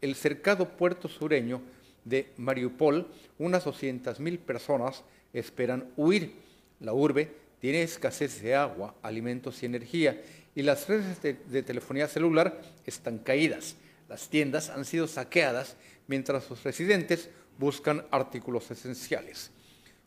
el 0.00 0.14
cercado 0.16 0.70
puerto 0.70 1.06
sureño 1.06 1.62
de 2.04 2.32
Mariupol, 2.36 3.06
unas 3.38 3.64
200.000 3.64 4.38
personas 4.40 5.04
esperan 5.32 5.92
huir. 5.96 6.32
La 6.80 6.92
urbe 6.92 7.47
tiene 7.60 7.82
escasez 7.82 8.40
de 8.42 8.54
agua, 8.54 8.94
alimentos 9.02 9.62
y 9.62 9.66
energía 9.66 10.20
y 10.54 10.62
las 10.62 10.88
redes 10.88 11.22
de, 11.22 11.62
telefonía 11.62 12.08
celular 12.08 12.60
están 12.84 13.18
caídas. 13.18 13.76
Las 14.08 14.28
tiendas 14.28 14.70
han 14.70 14.84
sido 14.84 15.06
saqueadas 15.06 15.76
mientras 16.06 16.48
los 16.50 16.64
residentes 16.64 17.30
buscan 17.58 18.04
artículos 18.10 18.70
esenciales. 18.70 19.50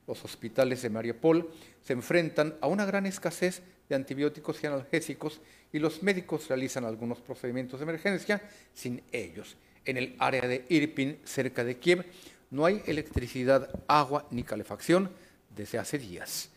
Los 0.07 0.23
hospitales 0.25 0.81
de 0.81 0.89
Mariupol 0.89 1.49
se 1.81 1.93
enfrentan 1.93 2.55
a 2.61 2.67
una 2.67 2.85
gran 2.85 3.05
escasez 3.05 3.61
de 3.87 3.95
antibióticos 3.95 4.63
y 4.63 4.67
analgésicos 4.67 5.41
y 5.71 5.79
los 5.79 6.03
médicos 6.03 6.47
realizan 6.47 6.85
algunos 6.85 7.19
procedimientos 7.19 7.79
de 7.79 7.83
emergencia 7.83 8.41
sin 8.73 9.03
ellos. 9.11 9.55
En 9.85 9.97
el 9.97 10.15
área 10.19 10.47
de 10.47 10.65
Irpin, 10.69 11.19
cerca 11.23 11.63
de 11.63 11.77
Kiev, 11.77 12.05
no 12.49 12.65
hay 12.65 12.81
electricidad, 12.85 13.69
agua 13.87 14.27
ni 14.31 14.43
calefacción 14.43 15.11
desde 15.55 15.77
hace 15.77 15.97
días. 15.97 16.49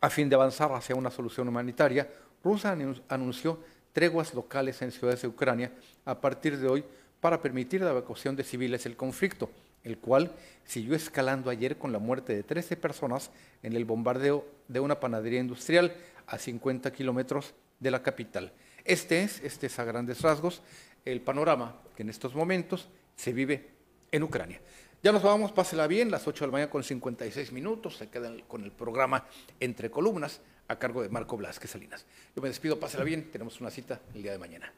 A 0.00 0.10
fin 0.10 0.28
de 0.28 0.34
avanzar 0.34 0.72
hacia 0.72 0.94
una 0.94 1.10
solución 1.10 1.48
humanitaria, 1.48 2.08
Rusia 2.44 2.76
anunció 3.08 3.58
treguas 3.92 4.34
locales 4.34 4.82
en 4.82 4.92
ciudades 4.92 5.22
de 5.22 5.28
Ucrania 5.28 5.72
a 6.04 6.20
partir 6.20 6.58
de 6.58 6.68
hoy 6.68 6.84
para 7.20 7.40
permitir 7.40 7.80
la 7.80 7.90
evacuación 7.90 8.36
de 8.36 8.44
civiles 8.44 8.84
del 8.84 8.96
conflicto, 8.96 9.50
el 9.84 9.98
cual 9.98 10.32
siguió 10.64 10.94
escalando 10.94 11.48
ayer 11.48 11.78
con 11.78 11.92
la 11.92 11.98
muerte 11.98 12.34
de 12.34 12.42
13 12.42 12.76
personas 12.76 13.30
en 13.62 13.74
el 13.74 13.84
bombardeo 13.84 14.46
de 14.68 14.80
una 14.80 15.00
panadería 15.00 15.40
industrial 15.40 15.94
a 16.26 16.38
50 16.38 16.92
kilómetros 16.92 17.54
de 17.80 17.90
la 17.90 18.02
capital. 18.02 18.52
Este 18.84 19.22
es, 19.22 19.42
este 19.42 19.66
es 19.68 19.78
a 19.78 19.84
grandes 19.84 20.20
rasgos, 20.20 20.62
el 21.04 21.20
panorama 21.20 21.80
que 21.96 22.02
en 22.02 22.10
estos 22.10 22.34
momentos 22.34 22.88
se 23.16 23.32
vive 23.32 23.70
en 24.12 24.22
Ucrania. 24.22 24.60
Ya 25.02 25.12
nos 25.12 25.22
vamos, 25.22 25.52
pásela 25.52 25.86
bien, 25.86 26.10
las 26.10 26.26
8 26.26 26.44
de 26.44 26.48
la 26.48 26.52
mañana 26.52 26.70
con 26.70 26.82
56 26.82 27.52
minutos, 27.52 27.96
se 27.96 28.08
quedan 28.08 28.40
con 28.48 28.64
el 28.64 28.72
programa 28.72 29.26
Entre 29.60 29.90
Columnas 29.90 30.40
a 30.68 30.78
cargo 30.78 31.02
de 31.02 31.08
Marco 31.08 31.36
Blasque 31.36 31.68
Salinas. 31.68 32.06
Yo 32.34 32.42
me 32.42 32.48
despido, 32.48 32.80
pásela 32.80 33.04
bien, 33.04 33.30
tenemos 33.30 33.60
una 33.60 33.70
cita 33.70 34.00
el 34.14 34.22
día 34.22 34.32
de 34.32 34.38
mañana. 34.38 34.72